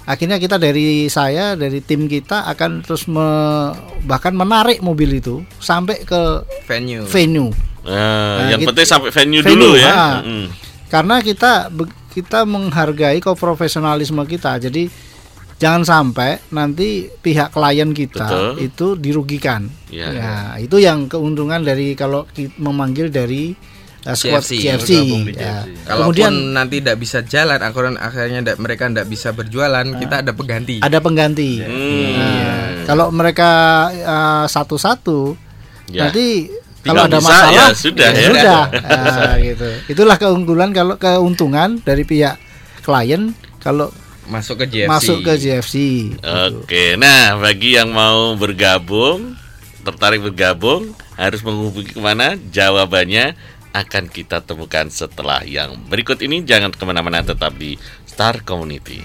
Akhirnya 0.06 0.38
kita 0.38 0.54
dari 0.54 1.06
saya 1.06 1.52
dari 1.52 1.82
tim 1.82 2.06
kita 2.06 2.46
akan 2.46 2.80
terus 2.80 3.04
me- 3.04 3.74
bahkan 4.02 4.30
menarik 4.30 4.78
mobil 4.78 5.10
itu 5.12 5.42
sampai 5.58 6.00
ke 6.00 6.22
venue 6.64 7.02
venue. 7.04 7.50
Nah, 7.82 8.38
Nah, 8.40 8.46
yang 8.48 8.60
gitu. 8.60 8.70
penting 8.70 8.86
sampai 8.88 9.10
venue, 9.10 9.42
Venue, 9.42 9.66
dulu 9.66 9.76
ya. 9.76 9.90
ah. 9.90 10.14
Mm-mm. 10.20 10.46
karena 10.86 11.18
kita 11.18 11.70
kita 12.10 12.42
menghargai 12.42 13.18
profesionalisme 13.18 14.22
kita 14.22 14.58
jadi 14.60 14.86
jangan 15.56 15.82
sampai 15.82 16.38
nanti 16.48 17.10
pihak 17.10 17.50
klien 17.50 17.90
kita 17.90 18.26
Betul. 18.26 18.52
itu 18.62 18.86
dirugikan 18.94 19.66
Ya. 19.88 20.10
ya 20.10 20.32
itu 20.56 20.76
yang 20.76 21.06
keuntungan 21.06 21.60
dari 21.60 21.92
kalau 21.92 22.26
memanggil 22.56 23.08
dari 23.08 23.54
uh, 24.06 24.14
squad 24.14 24.40
CFC, 24.40 24.52
ya. 24.62 24.74
CFC. 24.76 24.90
Kalaupun 25.82 26.14
kemudian 26.14 26.32
nanti 26.52 26.78
tidak 26.78 26.96
bisa 26.96 27.18
jalan, 27.20 27.58
akhirnya 27.58 27.98
akhirnya 27.98 28.38
ndak- 28.42 28.58
mereka 28.58 28.86
tidak 28.86 29.06
bisa 29.06 29.28
berjualan, 29.30 29.82
kita 29.92 30.22
ada 30.22 30.32
pengganti. 30.32 30.76
ada 30.78 30.98
pengganti 30.98 31.50
Hmm. 31.58 32.14
Nah, 32.14 32.62
kalau 32.86 33.10
mereka 33.10 33.50
uh, 33.92 34.46
satu-satu 34.46 35.34
Ya. 35.86 36.06
nanti 36.06 36.50
kalau 36.82 37.02
ada 37.04 37.18
bisa, 37.18 37.26
masalah 37.28 37.52
ya 37.52 37.66
sudah, 37.72 38.10
ya. 38.10 38.26
sudah. 38.28 38.62
Ah, 38.80 39.34
gitu 39.38 39.68
itulah 39.88 40.16
keunggulan 40.16 40.70
kalau 40.70 40.94
keuntungan 40.96 41.78
dari 41.80 42.02
pihak 42.02 42.38
klien 42.80 43.30
kalau 43.58 43.90
Masuk 44.24 44.58
ke 44.58 44.66
JFC. 44.66 44.88
masuk 44.88 45.18
ke 45.22 45.32
JFC 45.36 45.74
Oke, 46.50 46.94
nah 46.94 47.34
bagi 47.36 47.74
yang 47.74 47.90
mau 47.90 48.34
bergabung, 48.34 49.38
tertarik 49.82 50.18
bergabung, 50.20 50.90
harus 51.14 51.38
menghubungi 51.40 51.90
ke 51.90 52.00
mana? 52.00 52.34
Jawabannya 52.34 53.38
akan 53.76 54.08
kita 54.08 54.40
temukan 54.40 54.88
setelah 54.88 55.44
yang 55.44 55.76
berikut 55.92 56.16
ini. 56.24 56.40
Jangan 56.40 56.72
ke 56.72 56.84
mana-mana, 56.88 57.20
tetap 57.20 57.52
di 57.60 57.76
Star 58.08 58.40
Community. 58.40 59.04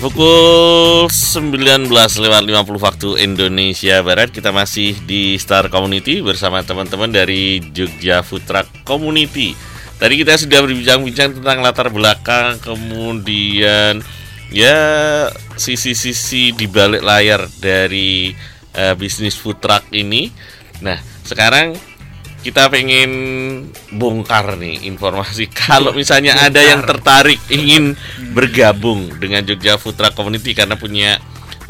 Pukul 0.00 1.12
19 1.12 1.92
lewat 1.92 2.42
50 2.48 2.80
waktu 2.80 3.08
Indonesia 3.20 4.00
Barat. 4.00 4.32
Kita 4.32 4.48
masih 4.48 4.96
di 5.04 5.36
Star 5.36 5.68
Community 5.68 6.24
bersama 6.24 6.64
teman-teman 6.64 7.12
dari 7.12 7.60
Jogja 7.60 8.24
Food 8.24 8.48
Truck 8.48 8.64
Community. 8.88 9.52
Tadi 10.00 10.14
kita 10.16 10.40
sudah 10.40 10.64
berbincang-bincang 10.64 11.36
tentang 11.36 11.60
latar 11.60 11.92
belakang 11.92 12.56
Kemudian 12.64 14.00
ya 14.48 14.78
sisi-sisi 15.60 16.56
di 16.56 16.64
balik 16.64 17.04
layar 17.04 17.44
dari 17.60 18.32
eh, 18.72 18.94
bisnis 18.96 19.36
food 19.36 19.60
truck 19.60 19.84
ini. 19.92 20.32
Nah 20.80 20.96
sekarang 21.28 21.76
kita 22.40 22.72
pengen 22.72 23.10
bongkar 23.92 24.56
nih 24.56 24.88
informasi. 24.88 25.48
Kalau 25.68 25.92
misalnya 25.92 26.40
ada 26.40 26.60
yang 26.60 26.84
tertarik 26.84 27.40
ingin 27.52 27.96
bergabung 28.32 29.12
dengan 29.20 29.44
Jogja 29.44 29.76
Truck 29.76 30.16
Community 30.16 30.56
karena 30.56 30.76
punya 30.80 31.20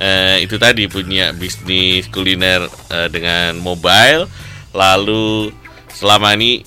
eh, 0.01 0.43
itu 0.43 0.57
tadi 0.57 0.89
punya 0.89 1.37
bisnis 1.37 2.09
kuliner 2.09 2.65
eh, 2.91 3.09
dengan 3.13 3.61
mobile 3.61 4.27
lalu 4.73 5.53
selama 5.93 6.33
ini 6.39 6.65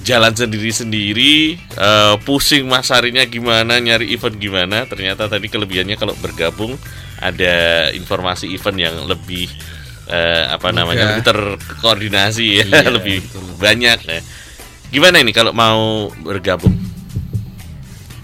jalan 0.00 0.32
sendiri-sendiri 0.32 1.60
eh, 1.76 2.14
pusing 2.24 2.64
masarinya 2.64 3.22
gimana 3.28 3.76
nyari 3.76 4.16
event 4.16 4.40
gimana 4.40 4.88
ternyata 4.88 5.28
tadi 5.28 5.52
kelebihannya 5.52 6.00
kalau 6.00 6.16
bergabung 6.18 6.80
ada 7.20 7.88
informasi 7.92 8.48
event 8.48 8.78
yang 8.80 8.96
lebih 9.04 9.52
eh, 10.10 10.44
apa 10.50 10.74
namanya 10.74 11.16
lebih 11.16 11.24
terkoordinasi 11.24 12.44
ya 12.60 12.64
Iya, 12.66 12.90
lebih 12.98 13.22
betul. 13.22 13.44
banyak. 13.56 13.98
Ya. 14.04 14.20
gimana 14.90 15.22
ini 15.22 15.30
kalau 15.30 15.54
mau 15.54 16.10
bergabung? 16.20 16.74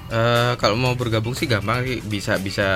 Eh, 0.06 0.52
kalau 0.58 0.78
mau 0.78 0.94
bergabung 0.94 1.34
sih 1.34 1.46
gampang 1.46 1.82
sih 1.82 1.98
bisa 1.98 2.38
bisa 2.38 2.66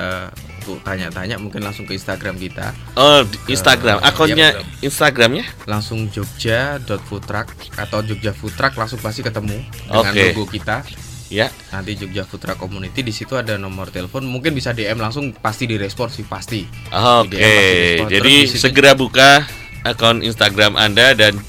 untuk 0.61 0.83
tanya-tanya 0.83 1.39
mungkin 1.39 1.63
langsung 1.63 1.87
ke 1.87 1.95
Instagram 1.95 2.35
kita. 2.35 2.75
Oh 2.93 3.23
di 3.23 3.55
Instagram. 3.55 4.03
Eh, 4.03 4.07
akunnya 4.07 4.47
iya, 4.51 4.63
Instagramnya? 4.83 5.47
Langsung 5.65 6.11
jogja.foodtruck 6.11 7.47
atau 7.79 7.99
Jogja 8.03 8.31
Food 8.31 8.53
Truck 8.53 8.75
langsung 8.75 8.99
pasti 8.99 9.23
ketemu 9.23 9.63
dengan 9.87 10.11
Oke. 10.11 10.23
logo 10.31 10.43
kita 10.45 10.83
ya 11.31 11.47
nanti 11.71 11.95
Jogja 11.95 12.27
Truck 12.27 12.59
Community 12.59 12.99
di 12.99 13.09
situ 13.09 13.33
ada 13.33 13.55
nomor 13.55 13.87
telepon 13.87 14.21
mungkin 14.21 14.51
bisa 14.51 14.69
DM 14.69 14.99
langsung 14.99 15.31
pasti 15.31 15.63
direspon 15.63 16.11
sih 16.11 16.21
pasti 16.21 16.67
oke. 16.91 17.39
Terus 17.39 18.11
jadi 18.11 18.33
di 18.35 18.45
situ- 18.45 18.59
segera 18.61 18.91
buka 18.91 19.47
akun 19.81 20.19
Instagram 20.21 20.75
anda 20.75 21.15
dan 21.15 21.39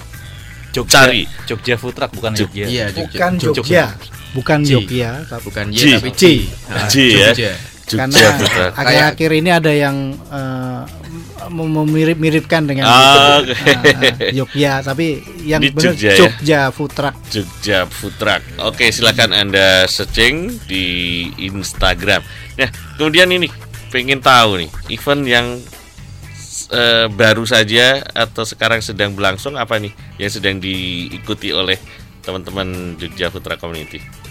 Jogja, 0.71 1.05
Cari. 1.05 1.27
Jogja 1.45 1.75
Truck 1.77 2.15
bukan 2.15 2.33
Jog- 2.33 2.49
Jogja. 2.49 2.65
iya 2.65 2.87
bukan 2.89 3.33
Jogja, 3.37 3.53
Jogja 3.53 3.85
bukan. 4.33 4.59
Jogja 4.63 5.11
tapi 5.27 5.43
bukan 5.45 5.67
Ji. 5.69 5.91
tapi 5.93 6.11
Ji. 6.15 6.33
Nah, 6.65 6.87
Ji 6.87 7.05
ya. 7.13 7.29
Jogja. 7.29 7.53
karena 7.93 8.17
Jogja 8.17 8.65
akhir-akhir 8.73 9.31
ini 9.35 9.51
ada 9.51 9.69
yang 9.69 9.97
mem- 10.15 10.87
memirip-miripkan 11.51 12.63
dengan 12.69 12.85
Ah, 12.87 13.41
Oke. 13.43 13.55
Ah, 13.55 14.31
Jogja 14.31 14.73
tapi 14.85 15.19
yang 15.43 15.59
Di 15.65 15.73
benar 15.73 15.95
Jogja 15.97 16.11
ya? 16.13 16.19
Jogja 16.21 16.61
Food 16.71 16.93
Truck 16.93 17.15
Jogja 17.33 17.79
Food 17.89 18.15
Truck. 18.21 18.43
Oke, 18.63 18.93
silakan 18.93 19.33
Anda 19.33 19.89
searching 19.89 20.63
di 20.69 20.85
Instagram. 21.41 22.23
Nah, 22.55 22.69
kemudian 22.95 23.33
ini 23.33 23.49
pengen 23.89 24.21
tahu 24.21 24.63
nih, 24.63 24.71
event 24.93 25.23
yang 25.25 25.47
eh, 26.71 27.07
baru 27.09 27.45
saja 27.45 28.01
atau 28.13 28.45
sekarang 28.45 28.81
sedang 28.81 29.13
berlangsung 29.13 29.57
apa 29.57 29.77
nih 29.77 29.93
yang 30.17 30.31
sedang 30.33 30.57
diikuti 30.59 31.53
oleh 31.53 31.77
teman-teman 32.23 32.95
Jogja 32.97 33.29
Food 33.29 33.43
Truck 33.45 33.59
Community? 33.59 34.22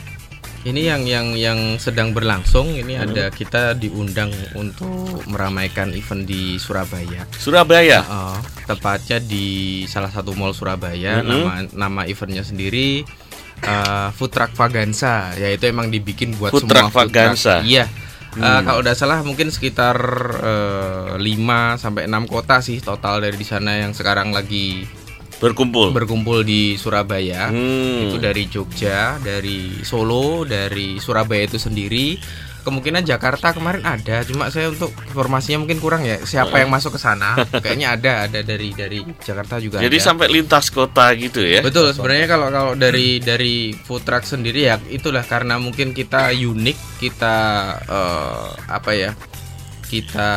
Ini 0.62 0.94
yang 0.94 1.04
yang 1.10 1.28
yang 1.34 1.60
sedang 1.82 2.14
berlangsung 2.14 2.70
ini 2.78 2.94
Hmm. 2.94 3.10
ada 3.10 3.34
kita 3.34 3.74
diundang 3.74 4.30
untuk 4.54 5.26
meramaikan 5.26 5.90
event 5.90 6.22
di 6.22 6.62
Surabaya. 6.62 7.26
Surabaya. 7.34 8.06
Oh, 8.06 8.38
tepatnya 8.70 9.18
di 9.18 9.82
salah 9.90 10.14
satu 10.14 10.38
mall 10.38 10.54
Surabaya. 10.54 11.22
Mhm. 11.22 11.26
Nama 11.26 11.54
nama 11.74 12.02
eventnya 12.06 12.46
sendiri 12.46 13.02
eh, 13.62 14.10
Food 14.14 14.34
Truck 14.34 14.54
Vaganza, 14.54 15.34
yaitu 15.38 15.70
emang 15.70 15.90
dibikin 15.90 16.34
buat 16.34 16.50
Food 16.50 16.66
semua 16.66 16.90
Truck 16.90 16.94
Vaganza. 16.94 17.62
Iya. 17.62 17.86
Eh, 18.32 18.60
kalau 18.64 18.80
udah 18.80 18.96
salah 18.96 19.22
mungkin 19.22 19.50
sekitar 19.50 19.98
eh, 20.40 21.14
5 21.18 21.76
sampai 21.76 22.06
6 22.06 22.26
kota 22.26 22.62
sih 22.62 22.80
total 22.80 23.18
dari 23.20 23.34
di 23.34 23.44
sana 23.44 23.82
yang 23.82 23.94
sekarang 23.94 24.30
lagi 24.32 24.86
Berkumpul. 25.42 25.90
berkumpul 25.90 26.46
di 26.46 26.78
Surabaya. 26.78 27.50
Hmm. 27.50 28.06
Itu 28.06 28.22
dari 28.22 28.46
Jogja, 28.46 29.18
dari 29.18 29.82
Solo, 29.82 30.46
dari 30.46 31.02
Surabaya 31.02 31.50
itu 31.50 31.58
sendiri. 31.58 32.22
Kemungkinan 32.62 33.02
Jakarta 33.02 33.58
kemarin 33.58 33.82
ada, 33.82 34.22
cuma 34.22 34.54
saya 34.54 34.70
untuk 34.70 34.94
informasinya 35.10 35.66
mungkin 35.66 35.82
kurang 35.82 36.06
ya. 36.06 36.22
Siapa 36.22 36.62
yang 36.62 36.70
masuk 36.70 36.94
ke 36.94 37.02
sana? 37.02 37.34
Kayaknya 37.66 37.98
ada, 37.98 38.12
ada 38.30 38.40
dari 38.46 38.70
dari 38.78 39.02
Jakarta 39.18 39.58
juga. 39.58 39.82
Jadi 39.82 39.98
ada. 39.98 40.06
sampai 40.06 40.30
lintas 40.30 40.70
kota 40.70 41.10
gitu 41.18 41.42
ya. 41.42 41.66
Betul, 41.66 41.90
sebenarnya 41.90 42.30
kalau 42.30 42.54
kalau 42.54 42.74
dari 42.78 43.18
dari 43.18 43.74
food 43.74 44.06
truck 44.06 44.30
sendiri 44.30 44.70
ya 44.70 44.78
itulah 44.94 45.26
karena 45.26 45.58
mungkin 45.58 45.98
kita 45.98 46.30
unik, 46.38 47.02
kita 47.02 47.36
eh, 47.90 48.48
apa 48.70 48.92
ya? 48.94 49.18
Kita 49.90 50.30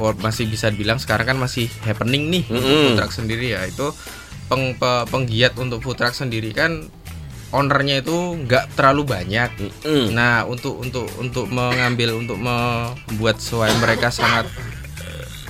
oh, 0.00 0.16
masih 0.16 0.48
bisa 0.48 0.72
bilang 0.72 0.96
sekarang 0.96 1.36
kan 1.36 1.38
masih 1.38 1.68
happening 1.84 2.32
nih 2.32 2.48
untuk 2.48 2.64
Mm-mm. 2.64 2.84
food 2.88 2.98
truck 3.04 3.12
sendiri 3.12 3.52
ya. 3.52 3.68
Itu 3.68 3.92
peng, 4.50 4.74
pe- 4.74 5.06
penggiat 5.06 5.54
untuk 5.54 5.78
food 5.80 5.94
truck 5.94 6.12
sendiri 6.12 6.50
kan 6.50 6.90
ownernya 7.50 7.98
itu 7.98 8.14
nggak 8.36 8.74
terlalu 8.74 9.06
banyak. 9.08 9.50
Mm-mm. 9.56 10.10
Nah, 10.10 10.42
untuk 10.44 10.78
untuk 10.78 11.06
untuk 11.16 11.46
mengambil 11.46 12.14
untuk 12.14 12.36
membuat 12.36 13.38
sesuai 13.38 13.78
mereka 13.78 14.10
sangat 14.10 14.50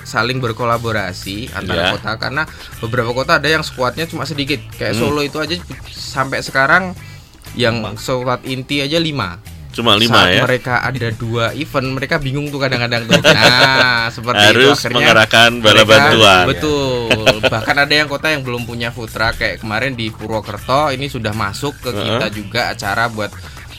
saling 0.00 0.42
berkolaborasi 0.42 1.54
antara 1.54 1.80
Ya. 1.80 1.90
kota 1.94 2.18
karena 2.18 2.42
beberapa 2.80 3.14
kota 3.14 3.38
ada 3.38 3.46
yang 3.46 3.62
skuadnya 3.62 4.04
cuma 4.04 4.26
sedikit. 4.26 4.58
Kayak 4.74 4.96
Hmm. 4.96 5.02
Solo 5.06 5.22
itu 5.22 5.38
aja 5.38 5.54
sampai 5.86 6.42
sekarang 6.42 6.98
yang 7.54 7.94
skuad 7.94 8.42
inti 8.42 8.80
aja 8.80 8.98
5. 8.98 9.38
Cuma 9.70 9.94
lima 9.94 10.26
Saat 10.26 10.34
ya. 10.34 10.42
mereka 10.42 10.82
ada 10.82 11.08
dua 11.14 11.54
event, 11.54 11.94
mereka 11.94 12.18
bingung 12.18 12.50
tuh 12.50 12.58
kadang-kadang 12.58 13.06
tuh. 13.06 13.22
Nah, 13.22 14.10
seperti 14.16 14.42
itu 14.42 14.66
Harus 14.66 14.78
akhirnya 14.82 14.96
mengerahkan 14.98 15.50
bala 15.58 15.72
mereka- 15.72 15.86
bantuan. 15.88 16.44
Betul. 16.50 17.34
Bahkan 17.54 17.76
ada 17.78 17.94
yang 17.94 18.08
kota 18.10 18.26
yang 18.28 18.42
belum 18.42 18.66
punya 18.66 18.90
food 18.90 19.08
truck 19.08 19.38
kayak 19.38 19.62
kemarin 19.62 19.94
di 19.94 20.10
Purwokerto 20.10 20.90
ini 20.90 21.06
sudah 21.06 21.30
masuk 21.30 21.78
ke 21.78 21.90
kita 21.94 22.26
juga 22.34 22.60
acara 22.68 23.06
buat 23.06 23.30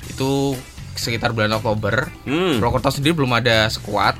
itu 0.07 0.55
sekitar 0.95 1.35
bulan 1.35 1.51
Oktober. 1.53 2.07
Hmm. 2.23 2.55
Purwokerto 2.57 2.87
sendiri 2.89 3.11
belum 3.11 3.35
ada 3.35 3.67
squad. 3.67 4.15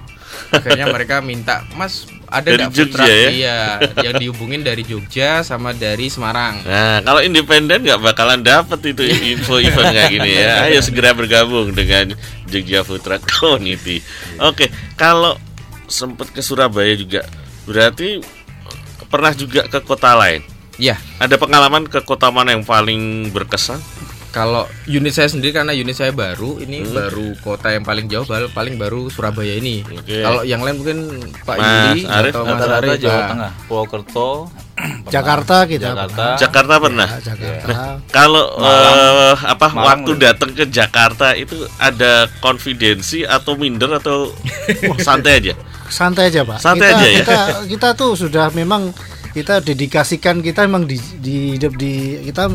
Akhirnya 0.52 0.88
mereka 0.90 1.20
minta, 1.24 1.64
Mas 1.76 2.08
ada 2.32 2.48
Dari 2.48 2.64
nggak 2.64 2.72
food 2.72 2.80
Jogja 2.92 2.96
truck?" 2.96 3.08
ya? 3.08 3.30
Iya, 3.32 3.60
yang 4.06 4.16
dihubungin 4.20 4.62
dari 4.64 4.84
Jogja 4.84 5.44
sama 5.44 5.76
dari 5.76 6.08
Semarang. 6.08 6.64
Nah, 6.64 7.00
kalau 7.04 7.22
independen 7.24 7.84
nggak 7.84 8.02
bakalan 8.02 8.42
dapet 8.42 8.96
itu 8.96 9.04
info 9.08 9.60
event 9.60 9.92
kayak 9.92 10.12
gini 10.12 10.32
ya. 10.40 10.54
Ayo 10.68 10.80
segera 10.84 11.12
bergabung 11.12 11.76
dengan 11.76 12.16
Jogja 12.48 12.84
Food 12.84 13.04
Truck 13.04 13.24
Community. 13.28 14.04
Oke, 14.40 14.68
kalau 15.00 15.40
sempat 15.92 16.32
ke 16.32 16.40
Surabaya 16.40 16.96
juga, 16.96 17.28
berarti 17.68 18.24
pernah 19.12 19.36
juga 19.36 19.68
ke 19.68 19.84
kota 19.84 20.16
lain. 20.16 20.44
Ya, 20.80 20.98
Ada 21.22 21.38
pengalaman 21.38 21.86
ke 21.86 22.02
kota 22.02 22.34
mana 22.34 22.58
yang 22.58 22.66
paling 22.66 23.30
berkesan? 23.30 23.78
Kalau 24.32 24.64
unit 24.86 25.12
saya 25.12 25.28
sendiri 25.28 25.52
karena 25.52 25.72
unit 25.72 25.92
saya 25.92 26.10
baru, 26.10 26.58
ini 26.58 26.82
Hmm. 26.82 26.92
baru 26.92 27.28
kota 27.38 27.68
yang 27.70 27.84
paling 27.84 28.08
jauh, 28.08 28.24
paling 28.50 28.76
baru 28.76 29.08
Surabaya 29.08 29.54
ini. 29.54 29.84
Oke. 29.84 30.20
Kalau 30.20 30.42
yang 30.42 30.60
lain 30.60 30.76
mungkin 30.78 30.98
Pak 31.42 31.56
Mas 31.56 31.68
Yuli 31.92 32.02
Arief, 32.06 32.32
atau 32.32 32.44
Mas 32.46 32.64
Arief. 32.64 32.98
Jawa 32.98 33.12
Nah, 33.14 33.28
Tengah, 33.28 33.52
Purwokerto, 33.66 34.30
Jakarta 35.08 35.56
kita 35.66 35.92
Jakarta. 35.92 36.16
pernah. 36.16 36.38
Jakarta 36.38 36.74
pernah. 36.78 37.08
Ya, 37.08 37.20
Jakarta. 37.28 37.76
Kalau 38.10 38.46
Malang. 38.56 38.96
eh, 38.98 39.36
apa 39.46 39.68
Malang 39.70 39.86
waktu 39.86 40.12
datang 40.18 40.52
ke 40.52 40.66
Jakarta 40.66 41.28
itu 41.34 41.54
ada 41.78 42.12
konfidensi 42.40 43.22
atau 43.22 43.54
minder 43.54 43.92
atau 43.94 44.32
santai 45.06 45.40
aja? 45.40 45.54
santai 45.86 46.32
aja 46.32 46.48
pak 46.48 46.56
Santai 46.58 46.88
kita, 46.88 46.96
aja 46.96 47.04
ya? 47.06 47.20
kita 47.20 47.38
kita 47.68 47.90
tuh 47.94 48.16
sudah 48.16 48.48
memang 48.50 48.96
kita 49.32 49.60
dedikasikan 49.60 50.40
kita 50.40 50.64
memang 50.64 50.88
di 50.88 50.96
di 51.20 51.36
hidup 51.56 51.76
di 51.76 51.92
kita 52.24 52.48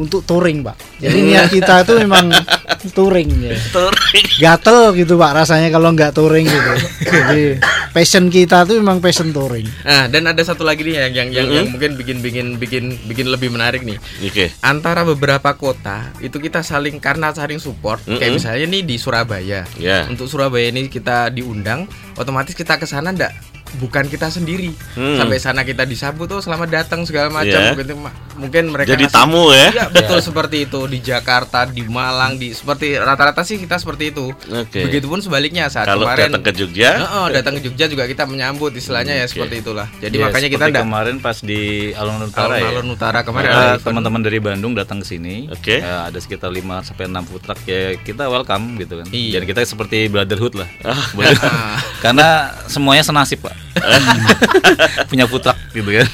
untuk 0.00 0.24
touring 0.24 0.64
pak 0.64 0.76
jadi 0.98 1.18
niat 1.20 1.46
kita 1.52 1.84
itu 1.84 1.92
memang 2.00 2.32
touring 2.96 3.28
ya 3.42 3.56
Touring. 3.70 4.26
gatel 4.40 4.96
gitu 4.96 5.14
pak 5.16 5.44
rasanya 5.44 5.68
kalau 5.68 5.92
nggak 5.92 6.12
touring 6.16 6.48
gitu 6.48 6.72
jadi 7.04 7.60
passion 7.92 8.32
kita 8.32 8.64
tuh 8.64 8.80
memang 8.80 8.98
passion 8.98 9.30
touring 9.30 9.68
Nah, 9.82 10.06
dan 10.08 10.24
ada 10.24 10.40
satu 10.40 10.62
lagi 10.62 10.86
nih 10.86 10.94
yang 10.94 11.12
yang 11.12 11.28
yang, 11.32 11.46
Mm-mm. 11.46 11.56
yang 11.58 11.66
mungkin 11.74 11.90
bikin 11.98 12.18
bikin 12.22 12.46
bikin 12.56 12.84
bikin 13.06 13.26
lebih 13.28 13.50
menarik 13.50 13.82
nih. 13.82 13.98
Oke. 14.24 14.48
Antara 14.62 15.02
beberapa 15.02 15.52
kota 15.52 16.08
itu 16.22 16.38
kita 16.38 16.62
saling 16.62 16.96
karena 17.02 17.34
saling 17.34 17.58
support. 17.58 18.00
Kayak 18.06 18.18
Mm-mm. 18.22 18.36
misalnya 18.38 18.66
nih 18.70 18.82
di 18.86 18.96
Surabaya. 18.96 19.60
Ya. 19.76 20.06
Untuk 20.06 20.30
Surabaya 20.30 20.70
ini 20.70 20.86
kita 20.86 21.28
diundang, 21.28 21.90
otomatis 22.14 22.54
kita 22.54 22.78
ke 22.78 22.86
sana 22.86 23.10
ndak 23.12 23.51
bukan 23.74 24.04
kita 24.04 24.28
sendiri. 24.28 24.72
Hmm. 24.92 25.16
Sampai 25.16 25.36
sana 25.36 25.62
kita 25.62 25.82
disambut 25.82 26.26
tuh 26.26 26.38
selamat 26.38 26.68
datang 26.70 27.02
segala 27.02 27.28
macam. 27.28 27.52
Ya. 27.54 27.72
Mungkin 27.72 27.96
mungkin 28.34 28.64
mereka 28.68 28.88
Jadi 28.90 29.06
ngasih- 29.06 29.14
tamu 29.14 29.44
ya? 29.50 29.68
Iya, 29.70 29.86
betul 29.88 30.18
seperti 30.18 30.64
itu 30.64 30.80
di 30.84 30.98
Jakarta, 30.98 31.64
di 31.64 31.82
Malang, 31.82 32.36
di 32.36 32.50
seperti 32.50 32.94
rata-rata 32.94 33.40
sih 33.42 33.56
kita 33.56 33.76
seperti 33.76 34.10
itu. 34.10 34.32
Oke. 34.32 34.82
Begitupun 34.82 35.20
sebaliknya 35.20 35.68
saat 35.68 35.84
Kalau 35.84 36.04
kemarin 36.04 36.28
datang 36.30 36.42
ke 36.42 36.52
Jogja, 36.54 36.90
Heeh, 36.98 37.26
datang 37.32 37.52
ke 37.54 37.62
Jogja 37.62 37.86
juga 37.86 38.04
kita 38.04 38.24
menyambut 38.24 38.72
istilahnya 38.72 39.14
ya 39.14 39.24
Oke. 39.24 39.32
seperti 39.32 39.54
itulah. 39.60 39.86
Jadi 39.98 40.16
Ya, 40.16 40.22
makanya 40.26 40.48
kita 40.48 40.64
ndak 40.66 40.82
kemarin 40.82 41.16
pas 41.18 41.36
di 41.38 41.60
Alun 41.92 42.24
Utara 42.24 42.54
ya. 42.54 42.66
alun-alun 42.66 42.88
utara 42.90 43.20
kemarin 43.22 43.46
Eh, 43.46 43.52
ada 43.52 43.66
event. 43.70 43.84
teman-teman 43.84 44.20
dari 44.20 44.38
Bandung 44.38 44.72
datang 44.72 44.98
ke 44.98 45.06
sini. 45.06 45.46
Oke. 45.48 45.78
Ya, 45.78 46.06
ada 46.06 46.18
sekitar 46.18 46.48
5 46.48 46.80
sampai 46.82 47.06
6 47.06 47.22
food 47.22 47.40
truck 47.40 47.60
ya 47.62 47.94
kita 47.96 48.26
welcome 48.26 48.76
gitu 48.76 48.98
kan. 48.98 49.06
Iya. 49.08 49.38
Dan 49.38 49.44
kita 49.44 49.60
seperti 49.62 50.08
brotherhood 50.08 50.54
lah. 50.54 50.68
Ah. 50.82 50.98
Karena 52.04 52.28
semuanya 52.66 53.02
senasib, 53.02 53.40
Pak. 53.40 53.54
Punya 55.10 55.24
food 55.24 55.42
truck 55.42 55.58
gitu 55.72 55.90
kan. 55.92 56.08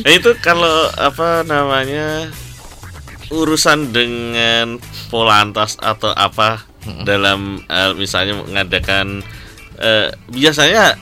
Nah, 0.00 0.12
itu 0.12 0.30
kalau 0.38 0.70
apa 0.92 1.42
namanya 1.42 2.28
urusan 3.30 3.90
dengan 3.90 4.76
polantas 5.08 5.78
atau 5.78 6.10
apa 6.10 6.66
dalam 7.04 7.62
eh, 7.62 7.92
misalnya 7.94 8.40
mengadakan 8.40 9.22
eh, 9.76 10.10
biasanya 10.28 10.96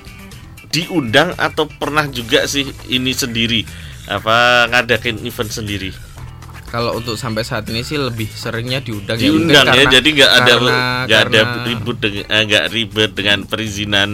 diundang 0.69 1.33
atau 1.35 1.65
pernah 1.67 2.05
juga 2.07 2.45
sih 2.45 2.69
ini 2.89 3.13
sendiri? 3.13 3.65
Apa 4.09 4.69
ngadakin 4.69 5.21
event 5.23 5.53
sendiri? 5.53 5.93
Kalau 6.69 6.93
untuk 6.93 7.17
sampai 7.17 7.41
saat 7.41 7.65
ini 7.67 7.81
sih 7.81 7.97
lebih 7.97 8.29
seringnya 8.29 8.85
diundang 8.85 9.17
ya, 9.17 9.25
diundang 9.25 9.67
ya 9.67 9.73
karena- 9.81 9.89
jadi 9.91 10.09
nggak 10.13 10.33
ada 10.35 10.53
nggak 11.09 11.21
ada 11.23 11.41
ribut 11.65 11.97
dengan 11.97 12.25
eh, 12.29 12.43
nggak 12.45 12.65
ribet 12.69 13.11
dengan 13.17 13.39
perizinan 13.43 14.09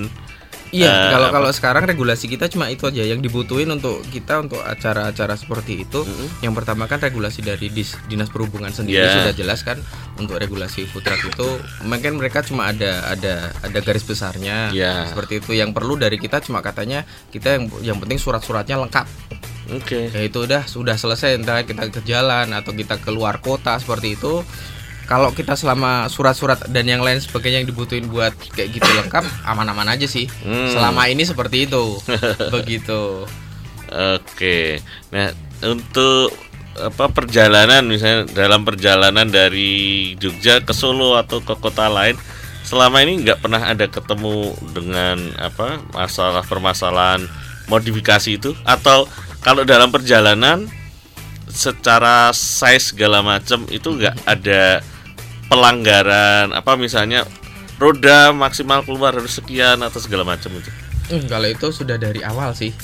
Iya, 0.74 0.90
eh, 0.90 1.10
kalau 1.14 1.28
apa? 1.30 1.34
kalau 1.38 1.50
sekarang 1.54 1.84
regulasi 1.86 2.26
kita 2.26 2.50
cuma 2.50 2.66
itu 2.66 2.82
aja 2.84 3.06
yang 3.06 3.22
dibutuhin 3.22 3.70
untuk 3.70 4.02
kita 4.10 4.42
untuk 4.42 4.58
acara-acara 4.58 5.38
seperti 5.38 5.86
itu. 5.86 6.02
Yang 6.42 6.54
pertama 6.58 6.90
kan 6.90 6.98
regulasi 6.98 7.40
dari 7.40 7.70
dis, 7.70 7.94
dinas 8.10 8.26
perhubungan 8.26 8.74
sendiri 8.74 8.98
Ya. 8.98 9.22
sudah 9.22 9.34
jelas 9.34 9.62
kan 9.62 9.78
untuk 10.18 10.34
regulasi 10.36 10.90
truck 10.90 11.22
itu 11.22 11.48
mungkin 11.82 12.18
mereka 12.18 12.42
cuma 12.42 12.68
ada 12.68 13.06
ada 13.06 13.54
ada 13.62 13.78
garis 13.78 14.02
besarnya 14.02 14.74
Ya. 14.74 15.06
seperti 15.06 15.38
itu. 15.38 15.54
Yang 15.54 15.70
perlu 15.72 15.94
dari 15.94 16.18
kita 16.18 16.42
cuma 16.42 16.58
katanya 16.58 17.06
kita 17.30 17.54
yang 17.54 17.64
yang 17.80 17.98
penting 18.02 18.18
surat-suratnya 18.18 18.74
lengkap. 18.74 19.06
oke 19.70 20.00
Ya 20.10 20.20
itu 20.20 20.44
udah 20.44 20.66
sudah 20.66 20.98
selesai 20.98 21.38
entah 21.38 21.62
kita 21.62 21.88
ke 21.88 22.02
jalan 22.02 22.50
atau 22.50 22.74
kita 22.74 22.98
keluar 22.98 23.38
kota 23.38 23.78
seperti 23.78 24.18
itu. 24.18 24.42
Kalau 25.04 25.36
kita 25.36 25.52
selama 25.52 26.08
surat-surat 26.08 26.64
dan 26.72 26.88
yang 26.88 27.04
lain 27.04 27.20
sebagainya 27.20 27.64
yang 27.64 27.68
dibutuhin 27.68 28.08
buat 28.08 28.32
kayak 28.56 28.72
gitu 28.80 28.88
lengkap, 28.88 29.24
aman-aman 29.50 29.92
aja 29.92 30.08
sih. 30.08 30.28
Hmm. 30.42 30.72
Selama 30.72 31.08
ini 31.12 31.28
seperti 31.28 31.68
itu. 31.68 32.00
Begitu. 32.54 33.28
Oke, 33.94 34.82
nah 35.12 35.30
untuk 35.62 36.34
apa 36.74 37.06
perjalanan 37.06 37.86
misalnya 37.86 38.26
dalam 38.34 38.66
perjalanan 38.66 39.30
dari 39.30 40.12
Jogja 40.18 40.58
ke 40.64 40.74
Solo 40.74 41.14
atau 41.14 41.38
ke 41.38 41.54
kota 41.54 41.86
lain, 41.86 42.18
selama 42.66 43.04
ini 43.04 43.22
nggak 43.22 43.44
pernah 43.44 43.62
ada 43.62 43.86
ketemu 43.86 44.56
dengan 44.72 45.20
apa 45.38 45.84
masalah 45.92 46.42
permasalahan 46.42 47.28
modifikasi 47.68 48.40
itu 48.40 48.50
atau 48.64 49.06
kalau 49.44 49.62
dalam 49.62 49.92
perjalanan 49.92 50.64
secara 51.46 52.32
size 52.32 52.96
segala 52.96 53.20
macam 53.20 53.68
itu 53.68 53.94
nggak 53.94 54.16
ada 54.24 54.80
pelanggaran 55.54 56.50
apa 56.50 56.74
misalnya 56.74 57.22
roda 57.78 58.34
maksimal 58.34 58.82
keluar 58.82 59.14
harus 59.14 59.38
sekian 59.38 59.78
atau 59.86 60.02
segala 60.02 60.26
macam 60.26 60.50
itu. 60.58 60.70
Hmm, 61.14 61.30
kalau 61.30 61.46
itu 61.46 61.70
sudah 61.70 61.94
dari 61.94 62.26
awal 62.26 62.50
sih. 62.58 62.74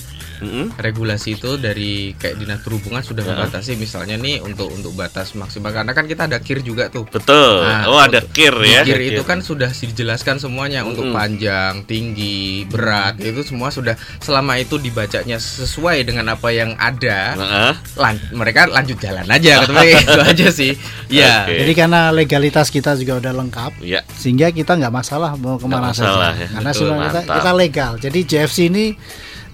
Mm-mm. 0.41 0.73
Regulasi 0.75 1.37
itu 1.37 1.57
dari 1.57 2.13
kayak 2.15 2.37
dinas 2.37 2.61
perhubungan 2.61 3.01
sudah 3.01 3.21
Ya. 3.21 3.33
membatasi 3.33 3.77
misalnya 3.77 4.17
nih 4.17 4.41
untuk 4.41 4.69
untuk 4.69 4.93
batas 4.93 5.33
maksimal 5.33 5.71
karena 5.71 5.91
kan 5.91 6.05
kita 6.05 6.25
ada 6.25 6.39
kir 6.39 6.61
juga 6.61 6.89
tuh. 6.89 7.05
Betul. 7.07 7.63
Nah, 7.63 7.87
oh 7.87 7.97
ada 7.97 8.19
untuk- 8.19 8.33
kir 8.33 8.55
ya. 8.61 8.83
kir 8.83 8.99
itu 8.99 9.23
kan 9.23 9.41
sudah 9.41 9.69
dijelaskan 9.71 10.37
semuanya 10.37 10.83
untuk 10.83 11.07
Mm-mm. 11.07 11.15
panjang, 11.15 11.85
tinggi, 11.85 12.65
berat 12.65 13.17
itu 13.19 13.41
semua 13.43 13.69
sudah 13.69 13.93
selama 14.19 14.57
itu 14.57 14.77
dibacanya 14.77 15.37
sesuai 15.37 16.03
dengan 16.03 16.31
apa 16.31 16.49
yang 16.49 16.75
ada. 16.75 17.33
Heeh. 17.33 17.73
lan- 17.97 18.23
mereka 18.33 18.65
lanjut 18.67 18.97
jalan 18.97 19.27
aja 19.27 19.61
itu 19.67 20.17
aja 20.17 20.49
sih 20.49 20.73
ya 21.07 21.45
Oke. 21.45 21.59
jadi 21.59 21.73
karena 21.75 22.01
legalitas 22.11 22.69
kita 22.69 22.95
juga 22.95 23.19
udah 23.19 23.33
lengkap 23.35 23.73
Ya. 23.81 24.01
sehingga 24.11 24.49
kita 24.49 24.75
nggak 24.75 24.89
masalah 24.91 25.35
mau 25.35 25.57
ke 25.57 25.67
mana 25.67 25.91
masalah 25.91 26.33
saja 26.33 26.41
ya. 26.41 26.49
karena 26.51 26.71
Betul, 26.71 26.81
semua 26.87 27.05
kita, 27.05 27.21
kita 27.29 27.53
legal 27.53 27.93
jadi 27.99 28.19
JFC 28.23 28.59
ini 28.67 28.85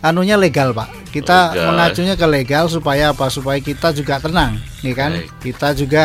anunya 0.08 0.38
legal 0.38 0.70
pak 0.70 0.88
kita 1.10 1.52
Legal. 1.54 1.66
mengacunya 1.72 2.14
ke 2.14 2.26
legal 2.28 2.64
supaya 2.70 3.10
apa 3.10 3.26
supaya 3.32 3.58
kita 3.58 3.90
juga 3.96 4.20
tenang 4.20 4.60
ya 4.84 4.92
kan 4.94 5.16
Baik. 5.16 5.30
kita 5.42 5.68
juga 5.74 6.04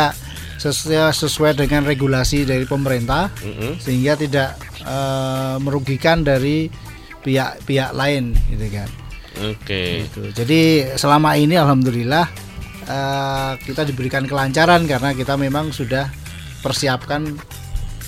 sesuai, 0.62 1.10
sesuai 1.14 1.52
dengan 1.58 1.82
regulasi 1.86 2.46
dari 2.46 2.64
pemerintah 2.70 3.34
Mm-mm. 3.42 3.82
sehingga 3.82 4.14
tidak 4.18 4.58
eh, 4.82 5.56
merugikan 5.62 6.22
dari 6.22 6.70
pihak-pihak 7.22 7.94
lain 7.94 8.34
gitu 8.50 8.68
kan 8.74 8.90
Oke. 9.40 10.06
Gitu. 10.06 10.22
Jadi 10.36 10.92
selama 11.00 11.40
ini 11.40 11.56
alhamdulillah 11.56 12.26
eh, 12.84 13.52
kita 13.64 13.88
diberikan 13.88 14.28
kelancaran 14.28 14.84
karena 14.86 15.16
kita 15.16 15.40
memang 15.40 15.72
sudah 15.72 16.12
persiapkan 16.62 17.26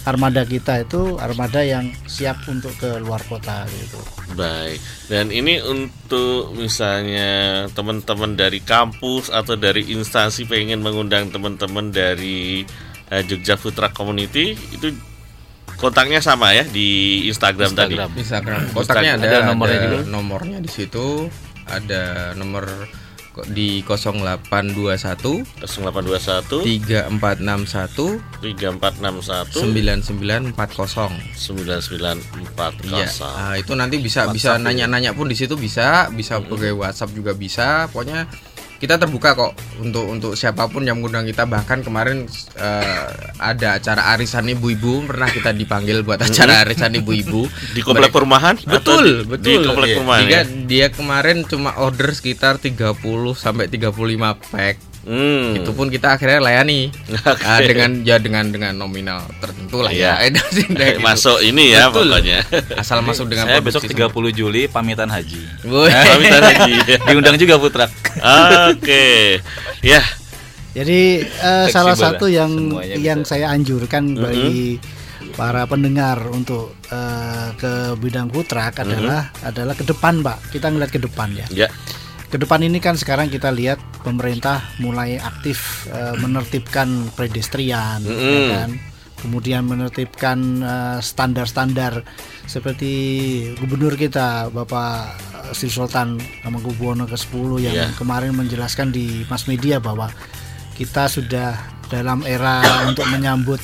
armada 0.03 0.43
kita 0.43 0.83
itu 0.83 1.15
armada 1.15 1.63
yang 1.63 1.87
siap 2.05 2.43
untuk 2.45 2.75
ke 2.75 2.99
luar 2.99 3.23
kota 3.23 3.63
gitu. 3.71 3.99
Baik. 4.35 4.79
Dan 5.07 5.31
ini 5.31 5.63
untuk 5.63 6.51
misalnya 6.53 7.65
teman-teman 7.71 8.35
dari 8.35 8.59
kampus 8.59 9.31
atau 9.31 9.55
dari 9.55 9.95
instansi 9.95 10.43
pengen 10.43 10.83
mengundang 10.83 11.31
teman-teman 11.31 11.87
dari 11.89 12.67
eh, 13.07 13.23
Jogja 13.23 13.55
Truck 13.55 13.95
Community 13.95 14.55
itu 14.75 14.91
kontaknya 15.79 16.19
sama 16.19 16.51
ya 16.51 16.63
di 16.63 17.23
Instagram, 17.27 17.71
Instagram. 17.71 18.09
tadi. 18.11 18.19
Instagram 18.21 18.59
kontaknya 18.71 19.11
ada, 19.19 19.25
Ada 19.27 19.37
nomornya 19.51 19.77
ada 19.79 19.87
juga? 19.87 19.99
nomornya 20.07 20.57
di 20.59 20.71
situ 20.71 21.05
ada 21.63 22.03
nomor 22.35 22.63
di 23.49 23.81
0821 23.81 25.65
0821 25.65 26.61
3461 26.61 28.21
3461 28.39 29.57
9940 30.53 31.34
9940. 31.34 32.93
Iya, 32.93 33.09
nah, 33.25 33.57
itu 33.57 33.73
nanti 33.73 33.97
bisa 33.97 34.29
bisa 34.29 34.53
WhatsApp 34.53 34.61
nanya-nanya 34.61 35.17
pun 35.17 35.25
di 35.25 35.34
situ 35.34 35.57
bisa, 35.57 36.13
bisa 36.13 36.38
pakai 36.38 36.73
WhatsApp 36.77 37.15
juga 37.17 37.34
bisa. 37.34 37.89
Pokoknya 37.89 38.29
kita 38.84 38.99
terbuka 38.99 39.31
kok 39.31 39.55
untuk 39.79 40.11
untuk 40.11 40.31
siapa 40.36 40.67
pun 40.67 40.84
yang 40.84 40.99
mengundang 40.99 41.23
kita. 41.23 41.47
Bahkan 41.47 41.88
kemarin 41.88 42.27
eh, 42.59 43.07
ada 43.39 43.79
acara 43.79 44.11
arisan 44.11 44.43
ibu-ibu. 44.51 45.07
Pernah 45.07 45.31
kita 45.31 45.55
dipanggil 45.55 46.03
buat 46.03 46.19
acara 46.19 46.67
arisan 46.67 46.91
ibu-ibu. 46.99 47.47
Di 47.71 47.79
komplek 47.79 48.11
Mereka- 48.11 48.17
perumahan? 48.19 48.55
Betul 48.59 49.23
betul 49.23 49.47
Di 49.47 49.53
komplek 49.63 49.95
perumahan 49.95 50.23
dia, 50.27 50.36
ya? 50.36 50.41
dia 50.67 50.88
kemarin 50.91 51.47
cuma 51.47 51.79
order 51.79 52.11
sekitar 52.11 52.59
30 52.59 52.99
sampai 53.39 53.71
35 53.71 54.36
pack 54.51 54.92
Hmm. 55.03 55.51
itu 55.59 55.71
pun 55.75 55.91
kita 55.91 56.15
akhirnya 56.15 56.39
layani 56.39 56.87
Oke. 57.27 57.43
Ah, 57.43 57.59
dengan 57.59 57.91
ya 58.07 58.15
dengan 58.23 58.47
dengan 58.47 58.71
nominal 58.71 59.27
tertentu 59.43 59.83
lah 59.83 59.91
Iya. 59.91 60.15
ya 60.31 60.31
Kayak 60.31 60.95
gitu. 60.97 61.03
Masuk 61.03 61.37
ini 61.43 61.75
ya 61.75 61.91
Betul. 61.91 62.07
pokoknya. 62.07 62.39
asal 62.79 63.03
masuk 63.03 63.27
dengan 63.27 63.51
Saya 63.51 63.59
besok 63.59 63.83
produksi 63.83 64.31
30 64.31 64.39
Juli 64.39 64.61
pamitan 64.71 65.11
haji. 65.11 65.41
Pamitan 65.67 66.41
lagi. 66.41 66.73
Diundang 67.03 67.35
juga 67.35 67.59
Putrak. 67.59 67.91
Oke. 68.71 69.43
Ya, 69.83 69.99
Jadi 70.71 71.21
eh, 71.21 71.65
salah 71.67 71.93
satu 71.93 72.31
lah, 72.31 72.47
yang 72.47 72.51
semuanya 72.55 72.95
yang 72.95 73.19
bisa. 73.21 73.35
saya 73.35 73.51
anjurkan 73.51 74.15
bagi 74.15 74.79
para 75.35 75.67
pendengar 75.67 76.17
untuk 76.31 76.73
eh, 76.87 77.49
ke 77.59 77.99
bidang 77.99 78.31
putrak 78.31 78.79
adalah 78.79 79.29
adalah 79.43 79.75
ke 79.75 79.83
depan, 79.83 80.23
Pak. 80.23 80.49
Kita 80.49 80.71
ngeliat 80.71 80.89
ke 80.89 81.03
depan 81.03 81.29
ya. 81.35 81.45
ya. 81.51 81.69
Ke 82.34 82.41
depan 82.41 82.65
ini 82.65 82.81
kan 82.81 82.97
sekarang 82.97 83.29
kita 83.29 83.53
lihat 83.53 83.77
pemerintah 84.01 84.65
mulai 84.81 85.21
aktif 85.21 85.86
eh, 85.93 86.17
menertibkan 86.17 87.13
pedestrian, 87.13 88.01
ya 88.01 88.09
Mm-mm. 88.09 88.49
kan? 88.49 88.69
Kemudian 89.21 89.61
menertibkan 89.69 90.38
eh, 90.65 90.97
standar-standar 90.97 92.01
seperti 92.49 92.89
gubernur 93.61 93.93
kita 93.93 94.49
Bapak 94.49 95.13
Sri 95.53 95.69
Sultan 95.69 96.17
Hamengkubuwono 96.41 97.05
ke-10 97.05 97.69
yang 97.69 97.75
Iya. 97.77 97.88
kemarin 98.01 98.34
menjelaskan 98.34 98.89
di 98.89 99.21
mass 99.29 99.45
media 99.45 99.77
bahwa 99.77 100.09
kita 100.73 101.05
sudah 101.05 101.53
dalam 101.93 102.25
era 102.25 102.65
untuk 102.89 103.05
menyambut 103.13 103.61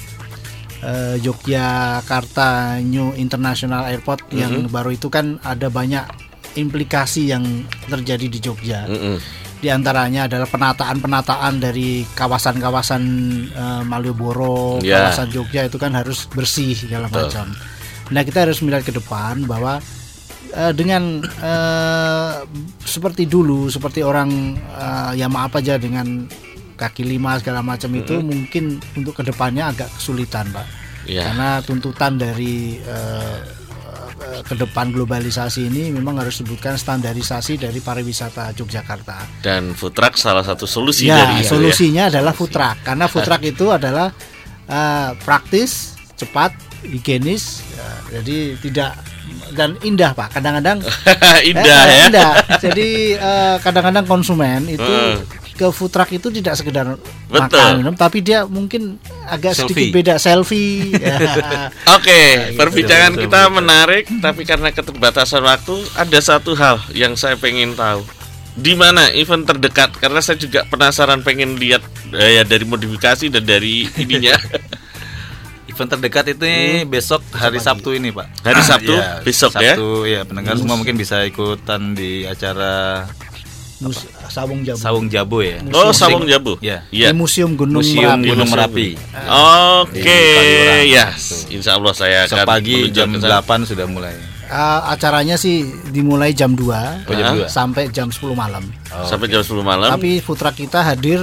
eh, 0.86 1.17
Yogyakarta 1.26 2.78
New 2.86 3.17
International 3.17 3.89
Airport 3.89 4.30
yang 4.30 4.70
baru 4.70 4.93
itu 4.93 5.09
kan 5.09 5.41
ada 5.41 5.74
banyak 5.74 6.28
implikasi 6.60 7.32
yang 7.32 7.43
terjadi 7.88 8.28
di 8.28 8.39
Jogja. 8.43 8.86
Mm-mm. 8.86 9.18
Di 9.60 9.68
antaranya 9.68 10.32
adalah 10.32 10.47
penataan-penataan 10.47 11.60
dari 11.60 12.07
kawasan-kawasan 12.16 13.03
eh, 13.51 13.82
Malioboro, 13.84 14.80
Ya. 14.80 15.12
kawasan 15.12 15.36
Jogja 15.36 15.68
itu 15.68 15.76
kan 15.76 15.91
harus 15.91 16.32
bersih 16.32 16.76
segala 16.76 17.12
Betul. 17.12 17.28
macam. 17.28 17.47
Nah 18.10 18.22
kita 18.24 18.47
harus 18.47 18.64
melihat 18.64 18.88
ke 18.88 18.93
depan 18.95 19.43
bahwa 19.43 19.84
eh, 20.55 20.72
dengan 20.72 21.20
eh, 21.24 22.34
seperti 22.88 23.28
dulu, 23.28 23.68
seperti 23.68 23.99
orang 23.99 24.55
eh, 24.55 25.20
ya 25.20 25.28
maaf 25.28 25.51
aja 25.60 25.76
dengan 25.76 26.24
kaki 26.80 27.03
lima 27.03 27.36
segala 27.36 27.60
macam 27.60 27.91
itu 27.91 28.24
mungkin 28.24 28.80
untuk 28.95 29.20
ke 29.20 29.28
depannya 29.28 29.76
agak 29.76 29.91
kesulitan, 29.99 30.47
pak. 30.55 30.64
Ya. 31.03 31.28
Karena 31.28 31.60
tuntutan 31.60 32.16
dari 32.16 32.80
eh, 32.80 33.38
ke 34.20 34.55
depan 34.55 34.91
globalisasi 34.91 35.72
ini 35.72 35.95
memang 35.95 36.20
harus 36.20 36.39
disebutkan 36.39 36.76
standarisasi 36.76 37.55
dari 37.55 37.80
pariwisata 37.80 38.51
Yogyakarta. 38.55 39.43
Dan 39.43 39.72
food 39.74 39.95
truck 39.95 40.20
salah 40.20 40.43
satu 40.43 40.67
solusi 40.67 41.07
Ya, 41.07 41.24
dari 41.24 41.43
itu 41.43 41.55
solusinya 41.55 42.11
adalah 42.11 42.36
food 42.36 42.51
truck 42.51 42.84
karena 42.84 43.05
food 43.07 43.24
truck 43.24 43.41
itu 43.43 43.72
adalah 43.72 44.11
eh, 44.67 45.09
praktis, 45.24 45.95
cepat, 46.20 46.51
higienis, 46.84 47.63
ya, 47.76 47.89
jadi 48.20 48.38
tidak 48.59 48.91
dan 49.53 49.78
indah 49.82 50.11
pak. 50.13 50.36
Kadang-kadang 50.36 50.84
ya. 50.84 50.91
Indah 51.49 51.84
eh, 51.86 51.89
ya. 51.89 52.03
indah. 52.09 52.32
Jadi 52.61 52.89
eh, 53.17 53.55
kadang-kadang 53.61 54.05
konsumen 54.05 54.67
itu 54.70 54.84
Hmm. 54.84 55.22
Ke 55.60 55.68
food 55.76 55.91
truck 55.91 56.07
itu 56.07 56.32
tidak 56.32 56.55
sekedar 56.55 56.95
Betul. 57.28 57.60
makan 57.60 57.84
minum, 57.84 57.95
tapi 57.99 58.24
dia 58.24 58.47
mungkin 58.47 58.95
agak 59.28 59.60
sedikit 59.60 59.76
Selfie. 59.76 59.91
beda 59.91 60.16
selfie. 60.16 60.95
Ya. 61.03 61.16
Oke, 61.99 62.22
perbincangan 62.55 63.20
Betul, 63.20 63.24
kita 63.28 63.39
betul. 63.43 63.55
menarik, 63.60 64.03
tapi 64.24 64.41
karena 64.47 64.72
keterbatasan 64.72 65.43
waktu, 65.43 65.76
ada 65.93 66.20
satu 66.24 66.55
hal 66.55 66.80
yang 66.95 67.20
saya 67.20 67.36
pengen 67.36 67.76
tahu. 67.76 68.07
Di 68.55 68.76
mana 68.76 69.12
event 69.12 69.43
terdekat? 69.43 69.95
Karena 69.95 70.20
saya 70.20 70.36
juga 70.36 70.64
penasaran 70.68 71.24
pengen 71.24 71.55
lihat 71.55 71.84
eh, 72.12 72.39
ya 72.39 72.43
dari 72.43 72.64
modifikasi 72.64 73.28
dan 73.28 73.43
dari 73.43 73.88
ininya. 73.95 74.36
Event 75.70 75.95
terdekat 75.95 76.36
itu 76.36 76.43
besok 76.89 77.24
hari 77.32 77.62
Sabtu 77.62 77.95
ini, 77.95 78.10
Pak. 78.12 78.43
Hari 78.43 78.62
Sabtu, 78.66 78.91
Iya, 78.91 79.22
besok 79.24 79.51
ya? 79.55 79.78
Sabtu, 79.78 79.89
ya. 80.10 80.22
pendengar 80.28 80.57
semua 80.57 80.76
mungkin 80.76 80.97
bisa 80.97 81.24
ikutan 81.24 81.93
di 81.95 82.26
acara 82.28 83.05
Mus 83.80 84.03
Sawung 84.27 84.59
Jabu. 84.61 84.75
Sawung 84.77 85.07
Jabo 85.07 85.38
ya. 85.39 85.63
Oh, 85.71 85.91
Sawung 85.91 86.27
Jabu. 86.27 86.59
Ya. 86.59 86.84
Iya. 86.91 87.09
Di 87.09 87.15
Museum 87.15 87.55
Gunung 87.55 87.80
Museum 87.80 88.19
Merapi. 88.19 88.27
Gunung 88.27 88.49
Merapi. 88.51 88.88
Oke, 89.80 90.03
Kaliurang. 90.03 90.84
ya. 90.86 91.05
Tuh. 91.09 91.41
Insya 91.49 91.71
Allah 91.75 91.93
saya 91.93 92.17
akan 92.25 92.38
pagi 92.43 92.91
jam 92.91 93.07
ke 93.07 93.17
sana. 93.17 93.39
8 93.39 93.63
sudah 93.63 93.88
mulai. 93.88 94.15
Eh, 94.45 94.80
acaranya 94.84 95.38
sih 95.38 95.61
dimulai 95.88 96.34
jam 96.34 96.51
2 96.51 97.05
Oh, 97.05 97.13
jam 97.13 97.32
Ah. 97.32 97.36
2. 97.38 97.47
sampai 97.47 97.88
jam 97.88 98.09
10 98.09 98.34
malam. 98.34 98.65
Oh, 98.89 99.05
sampai 99.05 99.30
jam 99.30 99.39
10 99.39 99.61
malam. 99.61 99.88
Tapi 99.88 100.19
putra 100.19 100.49
kita 100.49 100.82
hadir 100.82 101.21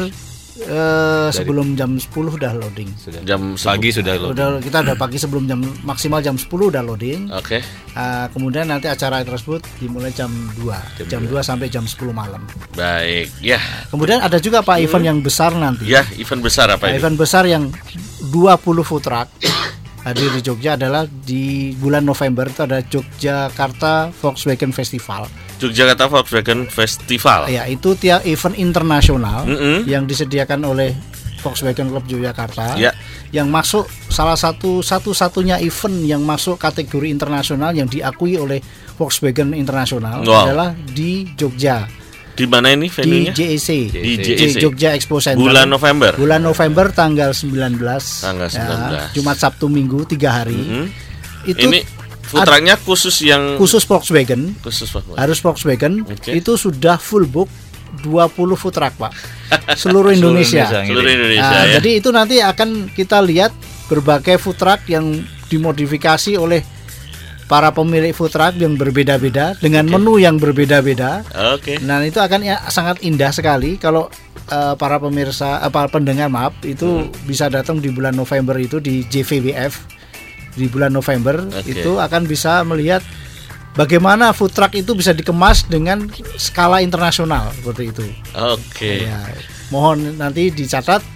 eh, 0.59 1.29
sebelum 1.29 1.77
jam 1.77 1.95
10 1.95 2.09
udah 2.33 2.53
loading. 2.57 2.89
sudah. 2.97 3.21
Jam 3.23 3.55
pagi 3.55 3.89
sudah 3.93 4.15
loh. 4.17 4.31
Udah 4.33 4.57
kita 4.59 4.81
udah 4.81 4.97
pagi 4.97 5.17
sebelum 5.17 5.45
jam 5.45 5.61
maksimal 5.83 6.21
jam 6.21 6.35
10 6.35 6.49
udah 6.49 6.81
loading. 6.81 7.29
Oke. 7.31 7.61
Eh, 7.93 8.27
kemudian 8.33 8.67
nanti 8.67 8.89
acara 8.89 9.21
tersebut 9.21 9.61
dimulai 9.77 10.11
jam 10.11 10.29
2. 10.57 11.07
Jam, 11.09 11.23
2 11.23 11.41
sampai 11.41 11.69
jam 11.69 11.85
10 11.85 12.13
malam. 12.13 12.41
Baik. 12.73 13.29
Ya. 13.41 13.61
Kemudian 13.89 14.21
ada 14.21 14.37
juga 14.37 14.61
Pak 14.61 14.81
event 14.81 15.05
yang 15.05 15.19
besar 15.21 15.53
nanti. 15.53 15.85
Ya, 15.87 16.05
event 16.17 16.41
besar 16.41 16.73
apa 16.73 16.89
Nah, 16.89 16.93
ini? 16.93 16.99
event 17.01 17.17
besar 17.17 17.45
yang 17.45 17.69
20 18.33 18.57
food 18.83 19.05
truck 19.05 19.29
hadir 20.07 20.31
di 20.31 20.41
Jogja 20.41 20.79
adalah 20.79 21.03
di 21.03 21.75
bulan 21.75 22.07
November 22.07 22.47
itu 22.47 22.63
ada 22.63 22.79
Yogyakarta 22.79 24.15
Volkswagen 24.23 24.71
Festival. 24.71 25.27
Yogyakarta 25.59 26.07
Volkswagen 26.07 26.71
Festival. 26.71 27.51
Ya, 27.51 27.67
itu 27.67 27.99
tiap 27.99 28.23
event 28.23 28.55
internasional 28.55 29.43
Mm-mm. 29.43 29.83
yang 29.91 30.07
disediakan 30.07 30.63
oleh 30.63 30.95
Volkswagen 31.43 31.91
Club 31.91 32.07
Yogyakarta. 32.07 32.79
Ya. 32.79 32.95
Yang 33.35 33.49
masuk 33.51 33.85
salah 34.07 34.39
satu 34.39 34.79
satu-satunya 34.79 35.59
event 35.59 36.07
yang 36.07 36.23
masuk 36.23 36.55
kategori 36.55 37.11
internasional 37.11 37.75
yang 37.75 37.91
diakui 37.91 38.39
oleh 38.39 38.63
Volkswagen 38.95 39.53
Internasional 39.59 40.23
Wow. 40.23 40.47
adalah 40.49 40.69
di 40.73 41.27
Jogja 41.35 41.85
Di 42.37 42.45
mana 42.45 42.69
ini 42.71 42.87
di 42.87 42.93
venue-nya? 42.93 43.33
JEC. 43.33 43.69
Di 43.89 44.13
JEC. 44.21 44.61
Jogja 44.61 44.93
Expo 44.93 45.17
Center. 45.19 45.41
Bulan 45.41 45.67
November. 45.67 46.13
Bulan 46.15 46.45
November 46.45 46.93
tanggal 46.93 47.33
19. 47.33 47.81
Tanggal 48.21 48.47
ya, 48.47 49.11
19. 49.11 49.17
Jumat 49.17 49.37
Sabtu 49.37 49.67
Minggu 49.67 50.05
tiga 50.05 50.37
hari. 50.37 50.55
Mhm. 50.55 50.85
Itu 51.47 51.65
Ini 51.65 51.79
putranya 52.27 52.77
khusus 52.77 53.23
yang 53.23 53.57
khusus 53.57 53.83
Volkswagen, 53.83 54.53
khusus 54.61 54.91
Pak. 54.91 55.17
harus 55.17 55.39
Volkswagen. 55.41 56.05
Oke. 56.05 56.35
Itu 56.35 56.55
sudah 56.55 56.99
full 56.99 57.25
book 57.25 57.49
20 58.03 58.29
food 58.55 58.75
truck, 58.75 58.93
Pak. 58.95 59.13
Seluruh 59.73 60.13
Indonesia. 60.13 60.67
Indonesia. 60.69 60.85
seluruh 60.85 61.11
Indonesia 61.11 61.49
Nah, 61.49 61.65
ya. 61.65 61.75
Jadi 61.81 61.91
itu 61.97 62.09
nanti 62.13 62.37
akan 62.43 62.69
kita 62.93 63.23
lihat 63.23 63.55
berbagai 63.87 64.37
food 64.37 64.59
truck 64.59 64.85
yang 64.87 65.23
dimodifikasi 65.47 66.35
oleh 66.37 66.61
para 67.47 67.71
pemilik 67.71 68.11
food 68.11 68.35
truck 68.35 68.55
yang 68.59 68.75
berbeda-beda 68.75 69.55
dengan 69.63 69.87
menu 69.87 70.19
yang 70.19 70.37
berbeda-beda. 70.37 71.23
Oke. 71.55 71.79
Nah 71.83 72.03
itu 72.03 72.19
akan 72.19 72.43
ya, 72.43 72.59
sangat 72.71 73.01
indah 73.07 73.31
sekali 73.31 73.79
kalau 73.79 74.11
eh, 74.51 74.75
para 74.75 74.99
pemirsa, 74.99 75.63
eh, 75.63 75.71
para 75.71 75.87
pendengar 75.87 76.27
maaf 76.27 76.55
itu 76.67 77.11
bisa 77.25 77.47
datang 77.47 77.79
di 77.79 77.91
bulan 77.95 78.19
November 78.19 78.59
itu 78.59 78.83
di 78.83 79.07
JVWF 79.07 79.97
di 80.57 80.67
bulan 80.67 80.91
November 80.91 81.47
Oke. 81.53 81.69
itu 81.69 82.01
akan 82.01 82.25
bisa 82.25 82.65
melihat 82.65 83.05
bagaimana 83.77 84.33
food 84.33 84.51
truck 84.57 84.73
itu 84.73 84.97
bisa 84.97 85.13
dikemas 85.13 85.69
dengan 85.69 86.09
skala 86.41 86.83
internasional 86.83 87.55
seperti 87.55 87.95
itu. 87.95 88.03
Oke. 88.35 89.07
Ya, 89.07 89.21
mohon 89.71 90.19
nanti 90.19 90.51
dicatat 90.51 91.16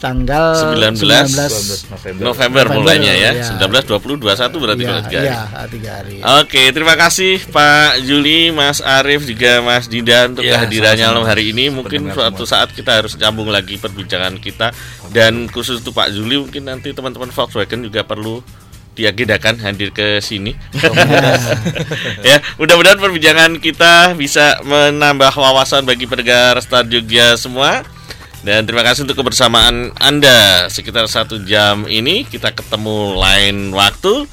tanggal 0.00 0.74
19. 0.80 0.96
12 0.96 1.04
November. 1.04 1.48
November 1.92 2.24
November, 2.24 2.64
mulainya 2.72 3.12
ya. 3.12 3.30
ya. 3.36 3.60
19 3.60 3.84
20 3.84 4.16
21 4.16 4.62
berarti 4.64 4.82
Iya, 4.82 4.88
kalau 4.88 5.02
tiga 5.04 5.18
hari. 5.20 5.28
iya, 5.28 5.40
tiga 5.68 5.90
hari. 6.00 6.16
Oke, 6.40 6.62
terima 6.72 6.94
kasih 6.96 7.32
Pak 7.52 8.00
Juli, 8.02 8.48
Mas 8.48 8.80
Arief 8.80 9.28
juga 9.28 9.60
Mas 9.60 9.86
Dinda 9.92 10.24
untuk 10.26 10.40
Ya, 10.40 10.56
kehadirannya 10.56 11.04
malam 11.04 11.28
hari 11.28 11.52
ini. 11.52 11.68
Mungkin 11.68 12.08
Pendengar 12.08 12.32
suatu 12.32 12.48
saat 12.48 12.72
kita 12.72 13.04
harus 13.04 13.12
nyambung 13.20 13.52
lagi 13.52 13.76
perbincangan 13.76 14.40
kita 14.40 14.72
dan 15.12 15.46
khusus 15.52 15.84
untuk 15.84 15.92
Pak 15.92 16.08
Juli 16.10 16.40
mungkin 16.40 16.64
nanti 16.64 16.96
teman-teman 16.96 17.28
Volkswagen 17.28 17.84
juga 17.84 18.00
perlu 18.00 18.40
diagendakan 18.96 19.60
hadir 19.62 19.92
ke 19.92 20.18
sini. 20.20 20.56
ya, 22.28 22.40
mudah-mudahan 22.58 22.98
perbincangan 22.98 23.56
kita 23.62 24.12
bisa 24.18 24.60
menambah 24.66 25.30
wawasan 25.32 25.86
bagi 25.86 26.04
pendengar 26.08 26.58
Star 26.60 26.84
Jogja 26.88 27.36
semua. 27.36 27.84
Dan 28.40 28.64
terima 28.64 28.80
kasih 28.80 29.04
untuk 29.04 29.20
kebersamaan 29.20 29.92
Anda 30.00 30.68
sekitar 30.72 31.04
satu 31.04 31.44
jam 31.44 31.84
ini. 31.84 32.24
Kita 32.24 32.56
ketemu 32.56 33.20
lain 33.20 33.56
waktu. 33.76 34.24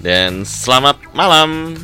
Dan 0.00 0.48
selamat 0.48 1.12
malam. 1.12 1.76